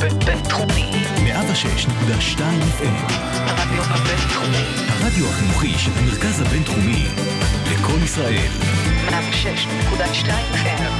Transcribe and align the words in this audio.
בינתחומי. 0.00 0.90
106.2 1.16 2.40
FM. 2.78 3.12
הרדיו 3.46 3.82
הבינתחומי. 3.82 4.64
הרדיו 4.88 5.26
החינוכי 5.28 5.78
של 5.78 5.90
המרכז 5.96 6.40
הבינתחומי. 6.40 7.04
לקום 7.72 8.04
ישראל. 8.04 8.50
106.2 9.08 10.28
FM. 10.54 10.92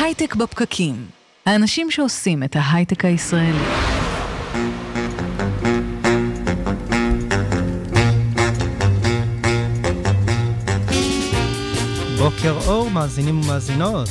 הייטק 0.00 0.34
בפקקים. 0.34 1.06
האנשים 1.46 1.90
שעושים 1.90 2.42
את 2.42 2.56
ההייטק 2.56 3.04
הישראלי. 3.04 3.64
בוקר 12.18 12.56
אור, 12.66 12.90
מאזינים 12.90 13.40
ומאזינות. 13.40 14.08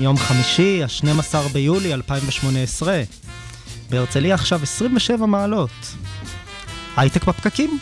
יום 0.00 0.16
חמישי, 0.16 0.82
ה-12 0.82 1.48
ביולי 1.52 1.94
2018. 1.94 3.02
בהרצליה 3.90 4.34
עכשיו 4.34 4.60
27 4.62 5.26
מעלות. 5.26 5.70
הייטק 6.96 7.24
בפקקים. 7.24 7.78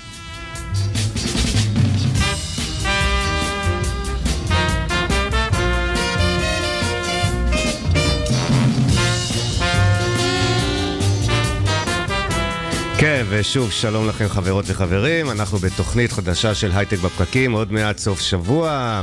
כן, 12.98 13.26
ושוב, 13.28 13.70
שלום 13.70 14.08
לכם 14.08 14.28
חברות 14.28 14.64
וחברים, 14.68 15.30
אנחנו 15.30 15.58
בתוכנית 15.58 16.12
חדשה 16.12 16.54
של 16.54 16.70
הייטק 16.74 16.98
בפקקים, 16.98 17.52
עוד 17.52 17.72
מעט 17.72 17.98
סוף 17.98 18.20
שבוע. 18.20 19.02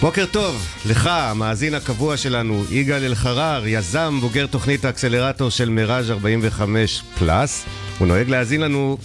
בוקר 0.00 0.24
טוב, 0.30 0.66
לך, 0.86 1.06
המאזין 1.06 1.74
הקבוע 1.74 2.16
שלנו, 2.16 2.64
יגאל 2.70 3.04
אלחרר, 3.04 3.66
יזם, 3.66 4.18
בוגר 4.20 4.46
תוכנית 4.46 4.84
האקסלרטור 4.84 5.50
של 5.50 5.68
מיראז' 5.68 6.10
45 6.10 7.02
פלאס. 7.18 7.64
הוא 7.98 8.08
נוהג 8.08 8.28
להאזין 8.28 8.60
לנו 8.60 8.98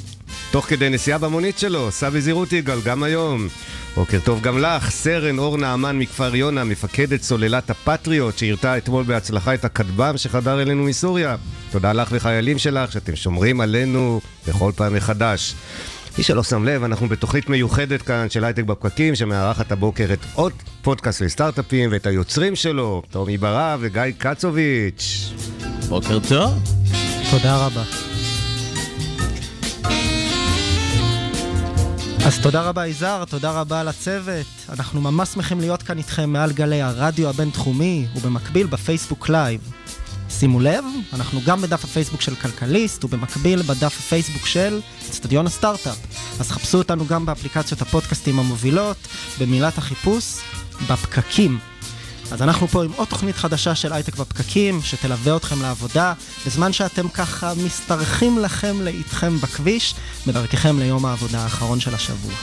תוך 0.52 0.66
כדי 0.66 0.90
נסיעה 0.90 1.18
במונית 1.18 1.58
שלו, 1.58 1.92
סע 1.92 2.10
בזהירות 2.10 2.54
יגאל, 2.54 2.82
גם 2.82 3.04
היום. 3.04 3.48
בוקר 3.96 4.20
טוב 4.24 4.42
גם 4.42 4.58
לך, 4.58 4.90
סרן 4.90 5.40
אור 5.40 5.58
נעמן 5.58 6.00
מכפר 6.00 6.36
יונה, 6.36 6.64
מפקדת 6.64 7.22
סוללת 7.22 7.70
הפטריוט, 7.70 8.38
שהרתה 8.38 8.78
אתמול 8.78 9.04
בהצלחה 9.04 9.54
את 9.54 9.66
הכטב"ם 9.66 10.18
שחדר 10.18 10.62
אלינו 10.62 10.84
מסוריה. 10.84 11.36
תודה 11.72 11.94
לך 11.94 12.08
וחיילים 12.12 12.58
שלך 12.58 12.92
שאתם 12.92 13.16
שומרים 13.16 13.62
עלינו 13.62 14.22
בכל 14.48 14.72
פעם 14.76 14.94
מחדש. 14.94 15.56
מי 16.18 16.24
שלא 16.24 16.44
שם 16.44 16.64
לב, 16.64 16.84
אנחנו 16.84 17.08
בתוכנית 17.08 17.50
מיוחדת 17.50 18.02
כאן 18.02 18.30
של 18.30 18.44
הייטק 18.44 18.64
בפקקים, 18.64 19.16
שמארחת 19.16 19.72
הבוקר 19.72 20.14
את 20.14 20.20
עוד 20.34 20.54
פודקאסט 20.82 21.22
לסטארט-אפים 21.22 21.90
ואת 21.92 22.06
היוצרים 22.06 22.56
שלו, 22.56 23.02
טומי 23.10 23.38
ברב 23.38 23.80
וגיא 23.84 24.02
קצוביץ'. 24.18 25.34
בוקר 25.90 26.20
טוב. 26.30 26.54
תודה 27.32 27.66
רבה. 27.66 27.84
אז 32.26 32.40
תודה 32.40 32.62
רבה 32.62 32.88
יזהר, 32.88 33.26
תודה 33.26 33.52
רבה 33.52 33.84
לצוות. 33.84 34.46
אנחנו 34.70 35.02
ממש 35.02 35.30
שמחים 35.30 35.60
להיות 35.60 35.84
כאן 35.84 35.98
איתכם 35.98 36.30
מעל 36.30 36.52
גלי 36.52 36.82
הרדיו 36.82 37.30
הבינתחומי 37.30 38.06
ובמקביל 38.16 38.68
בפייסבוק 38.68 39.30
live. 39.30 39.72
שימו 40.30 40.60
לב, 40.60 40.86
אנחנו 41.14 41.42
גם 41.46 41.62
בדף 41.62 41.84
הפייסבוק 41.84 42.22
של 42.22 42.36
כלכליסט 42.36 43.04
ובמקביל 43.04 43.62
בדף 43.62 43.98
הפייסבוק 44.00 44.46
של 44.46 44.82
אצטדיון 45.10 45.48
הסטארט-אפ. 45.48 45.98
אז 46.40 46.52
חפשו 46.52 46.78
אותנו 46.78 47.08
גם 47.08 47.26
באפליקציות 47.26 47.82
הפודקאסטים 47.82 48.40
המובילות, 48.40 48.98
במילת 49.40 49.78
החיפוש, 49.78 50.24
בפקקים. 50.90 51.60
אז 52.32 52.42
אנחנו 52.42 52.68
פה 52.68 52.84
עם 52.84 52.92
עוד 52.96 53.08
תוכנית 53.08 53.36
חדשה 53.36 53.76
של 53.76 53.94
הייטק 53.94 54.16
בפקקים, 54.16 54.82
שתלווה 54.84 55.38
אתכם 55.38 55.62
לעבודה, 55.62 56.14
בזמן 56.46 56.74
שאתם 56.74 57.10
ככה 57.10 57.54
משתרכים 57.66 58.40
לכם 58.40 58.82
לאיתכם 58.82 59.40
בכביש, 59.40 59.96
בדרככם 60.28 60.80
ליום 60.80 61.06
העבודה 61.06 61.40
האחרון 61.44 61.80
של 61.80 61.96
השבוע. 61.96 62.34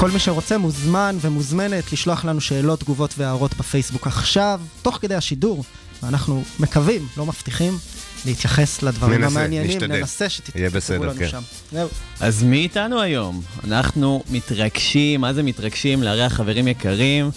כל 0.00 0.10
מי 0.10 0.18
שרוצה 0.18 0.58
מוזמן 0.58 1.16
ומוזמנת 1.20 1.92
לשלוח 1.92 2.24
לנו 2.24 2.40
שאלות, 2.40 2.80
תגובות 2.80 3.14
והערות 3.18 3.54
בפייסבוק 3.54 4.06
עכשיו, 4.06 4.60
תוך 4.82 4.98
כדי 5.00 5.14
השידור, 5.14 5.64
ואנחנו 6.02 6.42
מקווים, 6.60 7.06
לא 7.16 7.26
מבטיחים, 7.26 7.78
להתייחס 8.26 8.82
לדברים 8.82 9.20
ננסה, 9.20 9.38
המעניינים, 9.38 9.70
נשתדל. 9.70 9.98
ננסה 9.98 10.26
בסדר, 10.70 10.98
לנו 10.98 11.14
כן. 11.18 11.28
שם. 11.28 11.40
זהו. 11.72 11.88
אז 12.20 12.42
מי 12.42 12.56
איתנו 12.56 13.00
היום? 13.00 13.42
אנחנו 13.64 14.22
מתרגשים, 14.30 15.20
מה 15.20 15.32
זה 15.32 15.42
מתרגשים? 15.42 16.02
לארח 16.02 16.32
חברים 16.32 16.68
יקרים. 16.68 17.30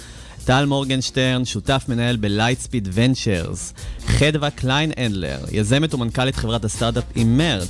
טל 0.45 0.66
מורגנשטרן, 0.66 1.45
שותף 1.45 1.84
מנהל 1.88 2.16
בלייטספיד 2.16 2.90
ונצ'רס. 2.94 3.74
חדווה 4.06 4.50
קליין 4.50 4.91
אנדלר, 4.97 5.40
יזמת 5.51 5.94
ומנכ"לית 5.94 6.35
חברת 6.35 6.66
הסטארט-אפ 6.66 7.03
אימרג'. 7.16 7.69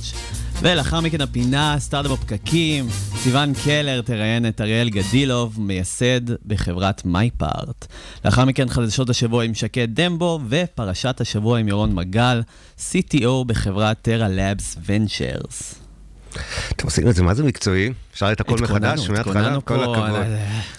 ולאחר 0.64 1.00
מכן 1.00 1.20
הפינה, 1.20 1.76
סטארט-אפ 1.78 2.10
בפקקים. 2.10 2.88
סיון 3.16 3.52
קלר 3.64 4.00
תראיין 4.00 4.48
את 4.48 4.60
אריאל 4.60 4.90
גדילוב, 4.90 5.60
מייסד 5.60 6.20
בחברת 6.46 7.04
מייפארט. 7.04 7.86
לאחר 8.24 8.44
מכן 8.44 8.68
חדשות 8.68 9.10
השבוע 9.10 9.44
עם 9.44 9.54
שקד 9.54 9.88
דמבו, 10.00 10.40
ופרשת 10.48 11.20
השבוע 11.20 11.58
עם 11.58 11.68
ירון 11.68 11.94
מגל, 11.94 12.42
CTO 12.78 13.44
בחברת 13.46 13.96
טרה 14.02 14.28
לאבס 14.28 14.76
ונצ'רס. 14.86 15.74
אתם 16.72 16.84
עושים 16.84 17.08
את 17.08 17.14
זה, 17.14 17.22
מה 17.22 17.34
זה 17.34 17.42
מקצועי? 17.42 17.92
אפשר 18.12 18.32
את 18.32 18.40
הכל 18.40 18.56
מחדש, 18.60 19.10
מההתחלה? 19.10 19.60
כל 19.60 19.82
הכבוד. 19.82 20.20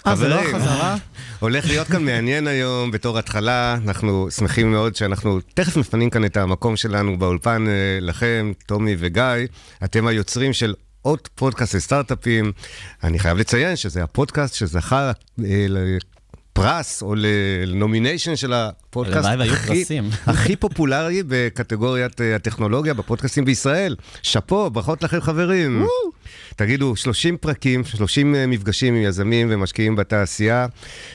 אה, 0.06 0.16
זה 0.16 0.28
לא 0.28 0.40
החזרה? 0.40 0.96
הולך 1.40 1.66
להיות 1.66 1.86
כאן 1.86 2.04
מעניין 2.04 2.46
היום 2.46 2.90
בתור 2.90 3.18
התחלה, 3.18 3.78
אנחנו 3.84 4.30
שמחים 4.30 4.70
מאוד 4.70 4.96
שאנחנו 4.96 5.40
תכף 5.54 5.76
מפנים 5.76 6.10
כאן 6.10 6.24
את 6.24 6.36
המקום 6.36 6.76
שלנו 6.76 7.18
באולפן 7.18 7.64
אה, 7.68 7.98
לכם, 8.00 8.52
טומי 8.66 8.96
וגיא, 8.98 9.22
אתם 9.84 10.06
היוצרים 10.06 10.52
של 10.52 10.74
עוד 11.02 11.28
פודקאסט 11.34 11.74
לסטארט-אפים. 11.74 12.52
אני 13.04 13.18
חייב 13.18 13.38
לציין 13.38 13.76
שזה 13.76 14.02
הפודקאסט 14.02 14.54
שזכה 14.54 15.12
אה, 15.44 15.66
לפרס 16.56 17.02
או 17.02 17.14
לנומיניישן 17.66 18.36
של 18.36 18.52
הפודקאסט 18.52 19.28
הכי. 19.52 19.84
הכי 20.26 20.56
פופולרי 20.56 21.22
בקטגוריית 21.26 22.20
אה, 22.20 22.36
הטכנולוגיה 22.36 22.94
בפודקאסטים 22.94 23.44
בישראל. 23.44 23.96
שאפו, 24.22 24.70
ברכות 24.70 25.02
לכם 25.02 25.20
חברים. 25.20 25.86
תגידו, 26.56 26.96
30 26.96 27.36
פרקים, 27.36 27.84
30 27.84 28.34
אה, 28.34 28.46
מפגשים 28.46 28.94
עם 28.94 29.02
יזמים 29.02 29.48
ומשקיעים 29.50 29.96
בתעשייה. 29.96 30.66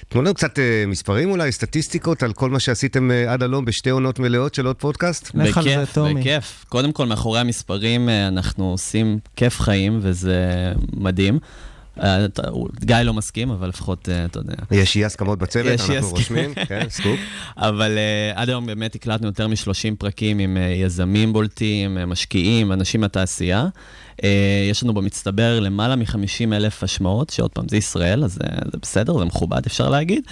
תנו 0.10 0.22
לנו 0.22 0.34
קצת 0.34 0.60
אה, 0.60 0.84
מספרים 0.88 1.32
אולי, 1.32 1.52
סטטיסטיקות 1.52 2.24
על 2.24 2.34
כל 2.34 2.50
מה 2.50 2.60
שעשיתם 2.60 3.12
עד 3.28 3.44
הלום 3.44 3.66
בשתי 3.66 3.90
עונות 3.90 4.20
מלאות 4.20 4.56
של 4.56 4.66
עוד 4.66 4.76
פודקאסט. 4.76 5.36
בכיף. 5.36 5.98
בכיף. 5.98 6.66
קודם 6.70 6.92
כל, 6.92 7.06
מאחורי 7.06 7.40
המספרים 7.40 8.10
אנחנו 8.10 8.72
עושים 8.72 9.20
כיף 9.36 9.60
חיים, 9.60 10.00
וזה 10.02 10.72
מדהים. 10.94 11.40
אה, 12.00 12.26
גיא 12.80 12.96
לא 12.96 13.14
מסכים, 13.14 13.52
אבל 13.52 13.70
לפחות, 13.70 14.10
אה, 14.10 14.26
אתה 14.26 14.40
יודע. 14.40 14.54
יש 14.72 14.96
אי 14.96 15.06
הסכמות 15.06 15.40
בצוות, 15.40 15.80
אנחנו. 15.80 16.10
רושמים, 16.10 16.54
כן, 16.54 16.90
סקופ. 16.90 17.20
אבל 17.58 17.98
uh, 17.98 18.40
עד 18.40 18.50
היום 18.50 18.66
באמת 18.66 18.96
הקלטנו 18.96 19.28
יותר 19.28 19.48
מ-30 19.48 19.96
פרקים 20.00 20.40
עם 20.40 20.58
יזמים 20.76 21.34
בולטים, 21.34 21.98
משקיעים, 22.08 22.72
אנשים 22.72 23.02
מהתעשייה. 23.02 23.68
Uh, 24.18 24.24
יש 24.70 24.84
לנו 24.84 24.94
במצטבר 24.94 25.60
למעלה 25.60 25.96
מ-50 25.96 26.54
אלף 26.54 26.84
השמעות, 26.84 27.30
שעוד 27.30 27.52
פעם, 27.52 27.66
זה 27.70 27.78
ישראל, 27.78 28.24
אז 28.24 28.38
uh, 28.38 28.72
זה 28.72 28.78
בסדר, 28.82 29.20
זה 29.20 29.26
מכובד, 29.26 29.62
אפשר 29.66 29.90
להגיד. 29.90 30.24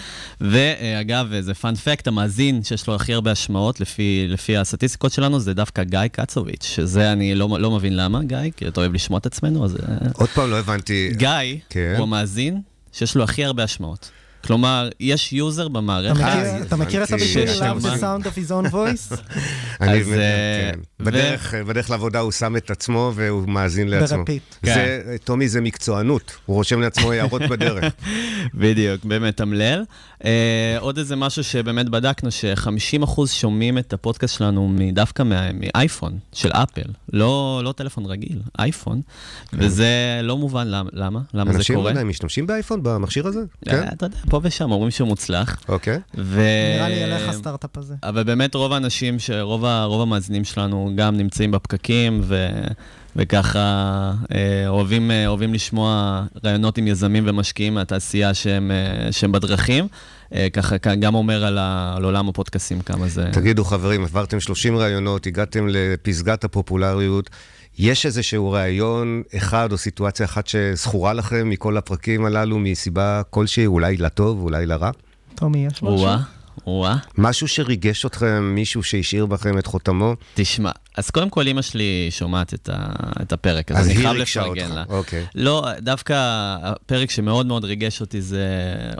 ואגב, 0.41 1.27
זה 1.39 1.53
פאנ 1.53 1.75
פקט, 1.75 2.07
המאזין 2.07 2.63
שיש 2.63 2.87
לו 2.87 2.95
הכי 2.95 3.13
הרבה 3.13 3.31
השמעות 3.31 3.79
לפי, 3.79 4.25
לפי 4.29 4.57
הסטטיסטיקות 4.57 5.11
שלנו, 5.11 5.39
זה 5.39 5.53
דווקא 5.53 5.83
גיא 5.83 6.07
קצוביץ', 6.11 6.63
שזה 6.63 7.11
אני 7.11 7.35
לא, 7.35 7.49
לא 7.59 7.71
מבין 7.71 7.95
למה, 7.95 8.23
גיא, 8.23 8.37
כי 8.57 8.67
אתה 8.67 8.79
אוהב 8.79 8.93
לשמוע 8.93 9.19
את 9.19 9.25
עצמנו, 9.25 9.65
אז... 9.65 9.77
עוד 10.13 10.29
פעם, 10.29 10.49
לא 10.49 10.59
הבנתי. 10.59 11.09
גיא 11.13 11.29
כן. 11.69 11.93
הוא 11.97 12.03
המאזין 12.03 12.61
שיש 12.91 13.15
לו 13.15 13.23
הכי 13.23 13.45
הרבה 13.45 13.63
השמעות. 13.63 14.11
כלומר, 14.43 14.89
יש 14.99 15.33
user 15.33 15.67
במערכת. 15.67 16.21
אה, 16.21 16.61
אתה 16.61 16.75
מכיר 16.75 17.03
את 17.03 17.09
הבנתי. 17.11 17.23
הביטוי 17.23 17.45
Love 17.45 17.49
ששמע. 17.81 17.95
the 17.95 17.99
sound 17.99 18.25
of 18.25 18.49
his 18.49 18.51
own 18.51 18.71
voice? 18.73 19.15
אני 19.81 19.99
מבין, 19.99 20.19
אה, 20.19 20.71
כן. 20.73 20.79
ו- 20.99 21.03
בדרך, 21.05 21.53
בדרך 21.53 21.89
לעבודה 21.89 22.19
הוא 22.19 22.31
שם 22.31 22.57
את 22.57 22.71
עצמו 22.71 23.11
והוא 23.15 23.47
מאזין 23.49 23.87
לעצמו. 23.87 24.17
ב 24.17 24.20
repeat. 24.21 24.43
זה, 24.63 25.15
טומי, 25.23 25.47
זה 25.47 25.61
מקצוענות, 25.61 26.31
הוא 26.45 26.55
רושם 26.55 26.81
לעצמו 26.81 27.11
הערות 27.11 27.41
בדרך. 27.51 27.93
בדיוק, 28.53 29.05
באמת. 29.05 29.41
אה, 30.25 30.77
עוד 30.79 30.97
איזה 30.97 31.15
משהו 31.15 31.43
שבאמת 31.43 31.89
בדקנו, 31.89 32.31
ש-50% 32.31 33.07
שומעים 33.27 33.77
את 33.77 33.93
הפודקאסט 33.93 34.37
שלנו 34.37 34.59
דווקא 34.93 35.23
מאייפון 35.53 36.17
של 36.33 36.51
אפל, 36.51 36.81
לא, 37.13 37.61
לא 37.63 37.71
טלפון 37.71 38.05
רגיל, 38.05 38.41
אייפון, 38.59 39.01
וזה 39.53 39.87
לא 40.23 40.37
מובן 40.37 40.67
למ- 40.67 40.87
למה, 40.93 41.19
למה 41.33 41.51
זה 41.51 41.57
אנשים, 41.57 41.75
לא 41.75 41.79
קורה. 41.81 42.01
הם 42.01 42.09
משתמשים 42.09 42.47
באייפון, 42.47 42.83
במכשיר 42.83 43.27
הזה? 43.27 43.39
אה, 43.39 43.43
כן? 43.71 43.87
אתה 43.93 44.05
יודע, 44.05 44.17
פה 44.29 44.39
ושם 44.43 44.71
אומרים 44.71 44.91
שהוא 44.91 45.07
מוצלח. 45.07 45.61
אוקיי. 45.69 45.99
ו... 46.17 46.41
נראה 46.75 46.89
לי 46.89 46.95
ילך 46.95 47.29
הסטארט-אפ 47.29 47.77
הזה. 47.77 47.95
אבל 48.03 48.23
באמת 48.23 48.55
רוב 48.55 48.73
האנשים, 48.73 49.19
שרוב 49.19 49.65
ה- 49.65 49.83
רוב 49.83 50.01
המאזינים 50.01 50.43
שלנו 50.43 50.91
גם 50.95 51.17
נמצאים 51.17 51.51
בפקקים, 51.51 52.21
ו... 52.23 52.49
וככה 53.15 53.59
אה, 54.35 54.67
אוהבים, 54.67 55.11
אה, 55.11 55.27
אוהבים 55.27 55.53
לשמוע 55.53 56.23
רעיונות 56.45 56.77
עם 56.77 56.87
יזמים 56.87 57.23
ומשקיעים 57.27 57.73
מהתעשייה 57.73 58.33
שהם, 58.33 58.71
אה, 58.71 59.11
שהם 59.11 59.31
בדרכים. 59.31 59.87
ככה 60.53 60.75
גם 60.99 61.15
אומר 61.15 61.45
על, 61.45 61.57
ה... 61.57 61.93
על 61.97 62.03
עולם 62.03 62.29
הפודקאסים 62.29 62.81
כמה 62.81 63.07
זה... 63.07 63.29
תגידו, 63.33 63.63
חברים, 63.65 64.03
עברתם 64.03 64.39
30 64.39 64.77
ראיונות, 64.77 65.27
הגעתם 65.27 65.67
לפסגת 65.69 66.43
הפופולריות. 66.43 67.29
יש 67.79 68.05
איזשהו 68.05 68.51
ראיון 68.51 69.23
אחד 69.37 69.71
או 69.71 69.77
סיטואציה 69.77 70.25
אחת 70.25 70.47
שזכורה 70.47 71.13
לכם 71.13 71.49
מכל 71.49 71.77
הפרקים 71.77 72.25
הללו 72.25 72.59
מסיבה 72.59 73.21
כלשהי, 73.29 73.65
אולי 73.65 73.97
לטוב, 73.97 74.41
אולי 74.41 74.65
לרע? 74.65 74.91
טומי, 75.35 75.65
יש 75.65 75.83
משהו? 75.83 76.07
או-אה. 76.67 76.95
משהו 77.17 77.47
שריגש 77.47 78.05
אתכם, 78.05 78.51
מישהו 78.55 78.83
שהשאיר 78.83 79.25
בכם 79.25 79.57
את 79.57 79.65
חותמו? 79.65 80.15
תשמע, 80.33 80.71
אז 80.97 81.09
קודם 81.09 81.29
כל 81.29 81.47
אימא 81.47 81.61
שלי 81.61 82.07
שומעת 82.09 82.53
את, 82.53 82.69
ה... 82.73 82.77
את 83.21 83.33
הפרק, 83.33 83.71
אז, 83.71 83.77
אז 83.77 83.85
אני 83.85 83.95
חייב 83.95 84.15
לפרגן 84.15 84.71
לה. 84.71 84.83
אוקיי. 84.89 85.25
לא, 85.35 85.67
דווקא 85.81 86.15
הפרק 86.61 87.11
שמאוד 87.11 87.45
מאוד 87.45 87.65
ריגש 87.65 88.01
אותי 88.01 88.21
זה, 88.21 88.45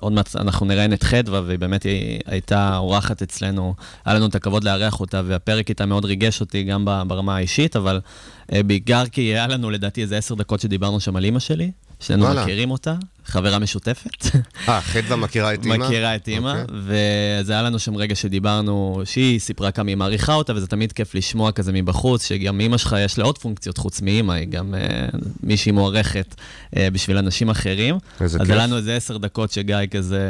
עוד 0.02 0.14
מעט 0.14 0.36
אנחנו 0.36 0.66
נראיין 0.66 0.94
את 0.94 1.04
חדווה, 1.04 1.42
והיא 1.46 1.60
באמת 1.60 1.84
היא 1.84 2.20
הייתה 2.26 2.78
אורחת 2.78 3.22
אצלנו, 3.22 3.76
היה 4.06 4.16
לנו 4.16 4.26
את 4.26 4.36
הכבוד 4.36 4.64
לארח 4.64 5.00
אותה, 5.00 5.22
והפרק 5.26 5.70
איתה 5.70 5.86
מאוד 5.86 6.06
ריגש 6.06 6.42
אותי 6.42 6.64
גם 6.64 6.86
ברמה 7.08 7.36
האישית, 7.36 7.76
אבל 7.76 8.02
אה, 8.54 8.64
בעיקר 8.64 9.04
כי 9.12 9.22
היה 9.22 9.48
לנו 9.48 9.70
לדעתי 9.70 10.02
איזה 10.02 10.18
עשר 10.18 10.36
דקות 10.36 10.60
שדיברנו 10.60 11.00
שם 11.00 11.16
על 11.16 11.24
אימא 11.24 11.40
שלי, 11.40 11.72
שנינו. 12.00 12.30
מכירים 12.42 12.72
אותה, 12.72 12.96
חברה 13.30 13.60
משותפת. 13.60 14.26
אה, 14.68 14.82
חדווה 14.82 15.16
מכירה 15.16 15.54
את 15.54 15.66
אימא? 15.66 15.78
מכירה 15.78 16.16
את 16.16 16.28
אימא, 16.28 16.50
אוקיי. 16.62 16.66
וזה 17.42 17.54
היה 17.54 17.62
לנו 17.62 17.80
שם 17.80 17.96
רגע 17.96 18.16
שדיברנו, 18.16 19.02
שהיא 19.06 19.40
סיפרה 19.40 19.72
כמה 19.72 19.90
היא 19.90 19.98
מעריכה 19.98 20.34
אותה, 20.34 20.54
וזה 20.56 20.68
תמיד 20.68 20.92
כיף 20.92 21.16
לשמוע 21.16 21.52
כזה 21.52 21.72
מבחוץ, 21.72 22.26
שגם 22.26 22.60
אימא 22.60 22.78
שלך 22.78 22.96
יש 23.00 23.18
לה 23.18 23.24
עוד 23.24 23.38
פונקציות 23.38 23.78
חוץ 23.78 24.02
מאימא, 24.02 24.34
היא 24.34 24.48
גם 24.48 24.76
אה, 24.76 25.08
מישהי 25.44 25.72
מוערכת 25.72 26.36
אה, 26.78 26.90
בשביל 26.90 27.18
אנשים 27.18 27.50
אחרים. 27.50 27.98
איזה 28.22 28.38
אז 28.38 28.42
כיף. 28.42 28.56
היה 28.56 28.64
לנו 28.64 28.78
איזה 28.78 28.96
עשר 28.96 29.18
דקות 29.18 29.52
שגיא 29.52 29.78
כזה 29.92 30.30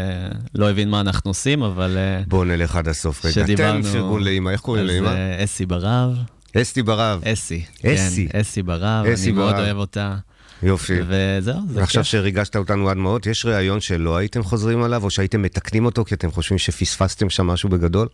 לא 0.56 0.70
הבין 0.70 0.90
מה 0.90 1.02
אנחנו 1.02 1.30
עושים, 1.30 1.64
אבל... 1.64 1.98
אה, 1.98 2.22
בואו 2.28 2.44
נלך 2.44 2.76
עד 2.76 2.88
הסוף 2.88 3.26
רגע. 3.26 3.34
שדיברנו... 3.34 3.84
תן 3.84 3.92
פרגון 3.92 4.24
לאימא, 4.24 4.50
איך 4.50 4.62
קוראים 4.62 4.84
אז, 4.84 4.90
לאימא? 4.90 5.08
אה, 5.08 5.44
אסי 5.44 5.66
ברב. 5.66 6.18
אסתי 6.58 6.84
ברב. 6.84 7.22
אסי. 7.26 7.64
אסי. 7.86 8.28
כן, 8.32 8.40
אסי 8.40 8.64
ברב, 8.64 9.06
אסי 9.06 9.26
אני 9.26 9.32
מאוד 9.32 9.54
ברב. 9.54 9.66
אוהב 9.66 9.78
אותה. 9.78 10.16
יופי. 10.64 10.94
וזהו, 11.08 11.62
זה 11.68 11.80
ועכשיו 11.80 12.04
כיף. 12.04 12.12
שריגשת 12.12 12.56
אותנו 12.56 12.90
עד 12.90 12.98
מאוד, 12.98 13.28
יש 13.28 13.46
ראיון 13.46 13.82
שלא 13.82 14.18
הייתם 14.18 14.44
חוזרים 14.44 14.84
עליו, 14.84 15.04
או 15.04 15.10
שהייתם 15.10 15.42
מתקנים 15.42 15.86
אותו 15.86 16.06
כי 16.06 16.16
אתם 16.16 16.32
חושבים 16.32 16.58
שפספסתם 16.58 17.30
שם 17.30 17.48
משהו 17.48 17.70
בגדול? 17.70 18.08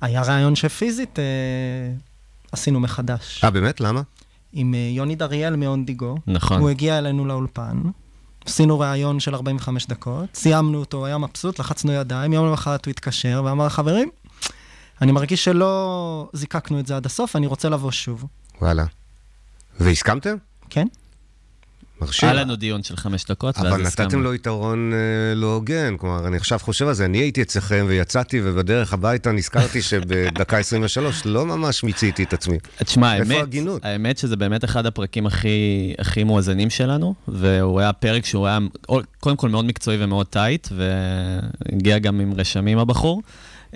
היה 0.00 0.22
רעיון 0.22 0.56
שפיזית 0.56 1.18
אה, 1.18 1.24
עשינו 2.52 2.80
מחדש. 2.80 3.44
אה, 3.44 3.50
באמת? 3.50 3.80
למה? 3.80 4.02
עם 4.52 4.74
אה, 4.74 4.78
יוני 4.78 5.16
דריאל 5.16 5.56
מאונדיגו. 5.56 6.16
נכון. 6.26 6.60
הוא 6.60 6.70
הגיע 6.70 6.98
אלינו 6.98 7.26
לאולפן. 7.26 7.82
עשינו 8.46 8.78
ראיון 8.78 9.20
של 9.20 9.34
45 9.34 9.86
דקות, 9.86 10.28
סיימנו 10.34 10.78
אותו, 10.78 11.06
היה 11.06 11.18
מבסוט, 11.18 11.58
לחצנו 11.58 11.92
ידיים, 11.92 12.32
יום 12.32 12.46
למחרת 12.46 12.84
הוא 12.84 12.90
התקשר 12.90 13.42
ואמר, 13.44 13.68
חברים, 13.68 14.10
אני 15.02 15.12
מרגיש 15.12 15.44
שלא 15.44 16.28
זיקקנו 16.32 16.80
את 16.80 16.86
זה 16.86 16.96
עד 16.96 17.06
הסוף, 17.06 17.36
אני 17.36 17.46
רוצה 17.46 17.68
לבוא 17.68 17.90
שוב. 17.90 18.24
וואלה. 18.62 18.84
והסכמתם? 19.80 20.36
כן? 20.70 20.86
מרשים. 22.00 22.28
היה 22.28 22.40
לנו 22.40 22.56
דיון 22.56 22.82
של 22.82 22.96
חמש 22.96 23.24
דקות, 23.24 23.58
אבל 23.58 23.68
נתתם 23.68 23.86
הסכמנו. 23.86 24.22
לו 24.22 24.34
יתרון 24.34 24.92
אה, 24.92 25.34
לא 25.34 25.54
הוגן, 25.54 25.96
כלומר, 25.96 26.26
אני 26.26 26.36
עכשיו 26.36 26.58
חושב 26.58 26.88
על 26.88 26.94
זה, 26.94 27.04
אני 27.04 27.18
הייתי 27.18 27.42
אצלכם 27.42 27.84
ויצאתי, 27.88 28.40
ובדרך 28.44 28.92
הביתה 28.92 29.32
נזכרתי 29.32 29.82
שבדקה 29.82 30.58
23 30.58 31.22
לא 31.24 31.46
ממש 31.46 31.84
מיציתי 31.84 32.22
את 32.22 32.32
עצמי. 32.32 32.58
תשמע, 32.84 33.10
האמת, 33.10 33.36
ההגינות? 33.36 33.84
האמת 33.84 34.18
שזה 34.18 34.36
באמת 34.36 34.64
אחד 34.64 34.86
הפרקים 34.86 35.26
הכי, 35.26 35.94
הכי 35.98 36.24
מואזנים 36.24 36.70
שלנו, 36.70 37.14
והוא 37.28 37.80
היה 37.80 37.92
פרק 37.92 38.24
שהוא 38.24 38.46
היה 38.46 38.58
קודם 39.20 39.36
כל 39.36 39.48
מאוד 39.48 39.64
מקצועי 39.64 40.04
ומאוד 40.04 40.26
טייט, 40.26 40.68
והגיע 40.72 41.98
גם 41.98 42.20
עם 42.20 42.32
רשמים 42.36 42.78
הבחור. 42.78 43.22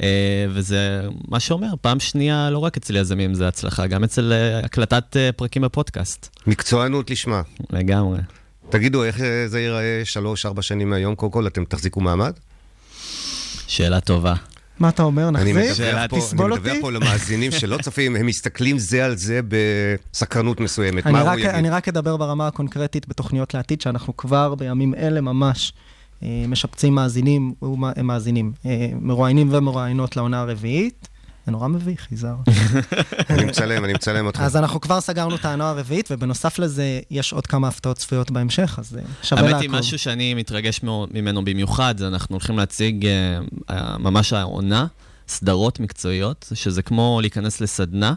אה, 0.02 0.46
וזה 0.50 1.00
מה 1.28 1.40
שאומר, 1.40 1.68
פעם 1.80 2.00
שנייה 2.00 2.50
לא 2.50 2.58
רק 2.58 2.76
אצל 2.76 2.96
יזמים 2.96 3.34
זה 3.34 3.48
הצלחה, 3.48 3.86
גם 3.86 4.04
אצל 4.04 4.32
אה, 4.32 4.58
הקלטת 4.64 5.16
אה, 5.16 5.32
פרקים 5.32 5.62
בפודקאסט. 5.62 6.36
מקצוענות 6.46 7.10
לשמה. 7.10 7.42
לגמרי. 7.70 8.18
תגידו, 8.70 9.04
איך 9.04 9.20
זה 9.46 9.60
ייראה 9.60 10.00
שלוש-ארבע 10.04 10.62
שנים 10.62 10.90
מהיום? 10.90 11.14
קודם 11.14 11.32
כל, 11.32 11.46
אתם 11.46 11.64
תחזיקו 11.64 12.00
מעמד? 12.00 12.32
שאלה 13.66 14.00
טובה. 14.00 14.34
מה 14.78 14.88
אתה 14.88 15.02
אומר, 15.02 15.28
אני 15.28 15.52
נחזיק? 15.52 15.72
שאלה, 15.72 16.08
תסבול 16.08 16.52
אני 16.52 16.60
מדווח 16.60 16.72
אותי? 16.72 16.80
פה 16.80 16.92
למאזינים 16.92 17.52
שלא 17.52 17.78
צופים, 17.84 18.16
הם 18.16 18.26
מסתכלים 18.26 18.78
זה 18.78 19.04
על 19.04 19.16
זה 19.16 19.40
בסקרנות 19.48 20.60
מסוימת. 20.60 21.06
אני 21.06 21.18
רק? 21.18 21.38
אני 21.38 21.70
רק 21.70 21.88
אדבר 21.88 22.16
ברמה 22.16 22.46
הקונקרטית 22.46 23.08
בתוכניות 23.08 23.54
לעתיד, 23.54 23.80
שאנחנו 23.80 24.16
כבר 24.16 24.54
בימים 24.54 24.94
אלה 24.94 25.20
ממש 25.20 25.72
משפצים 26.48 26.94
מאזינים, 26.94 27.54
ומה- 27.62 27.92
אה, 27.96 28.02
מאזינים, 28.02 28.52
מרואיינים 29.00 29.48
ומרואיינות 29.52 30.16
לעונה 30.16 30.40
הרביעית. 30.40 31.08
זה 31.46 31.52
נורא 31.52 31.68
מביך, 31.68 32.12
יזהר. 32.12 32.34
אני 33.30 33.44
מצלם, 33.44 33.84
אני 33.84 33.92
מצלם 33.92 34.26
אותך. 34.26 34.40
אז 34.40 34.56
אנחנו 34.56 34.80
כבר 34.80 35.00
סגרנו 35.00 35.34
את 35.34 35.44
העונה 35.44 35.70
הרביעית, 35.70 36.08
ובנוסף 36.10 36.58
לזה, 36.58 37.00
יש 37.10 37.32
עוד 37.32 37.46
כמה 37.46 37.68
הפתעות 37.68 37.96
צפויות 37.98 38.30
בהמשך, 38.30 38.74
אז 38.78 38.96
אה, 38.96 39.02
שווה 39.22 39.40
האמת 39.42 39.52
לעקוב. 39.52 39.62
היא, 39.74 39.80
משהו 39.80 39.98
שאני 39.98 40.34
מתרגש 40.34 40.80
ממנו 41.14 41.44
במיוחד, 41.44 41.94
זה 41.98 42.06
אנחנו 42.08 42.34
הולכים 42.34 42.56
להציג 42.58 43.06
אה, 43.70 43.98
ממש 43.98 44.32
העונה, 44.32 44.86
סדרות 45.28 45.80
מקצועיות, 45.80 46.46
שזה 46.54 46.82
כמו 46.82 47.18
להיכנס 47.20 47.60
לסדנה 47.60 48.14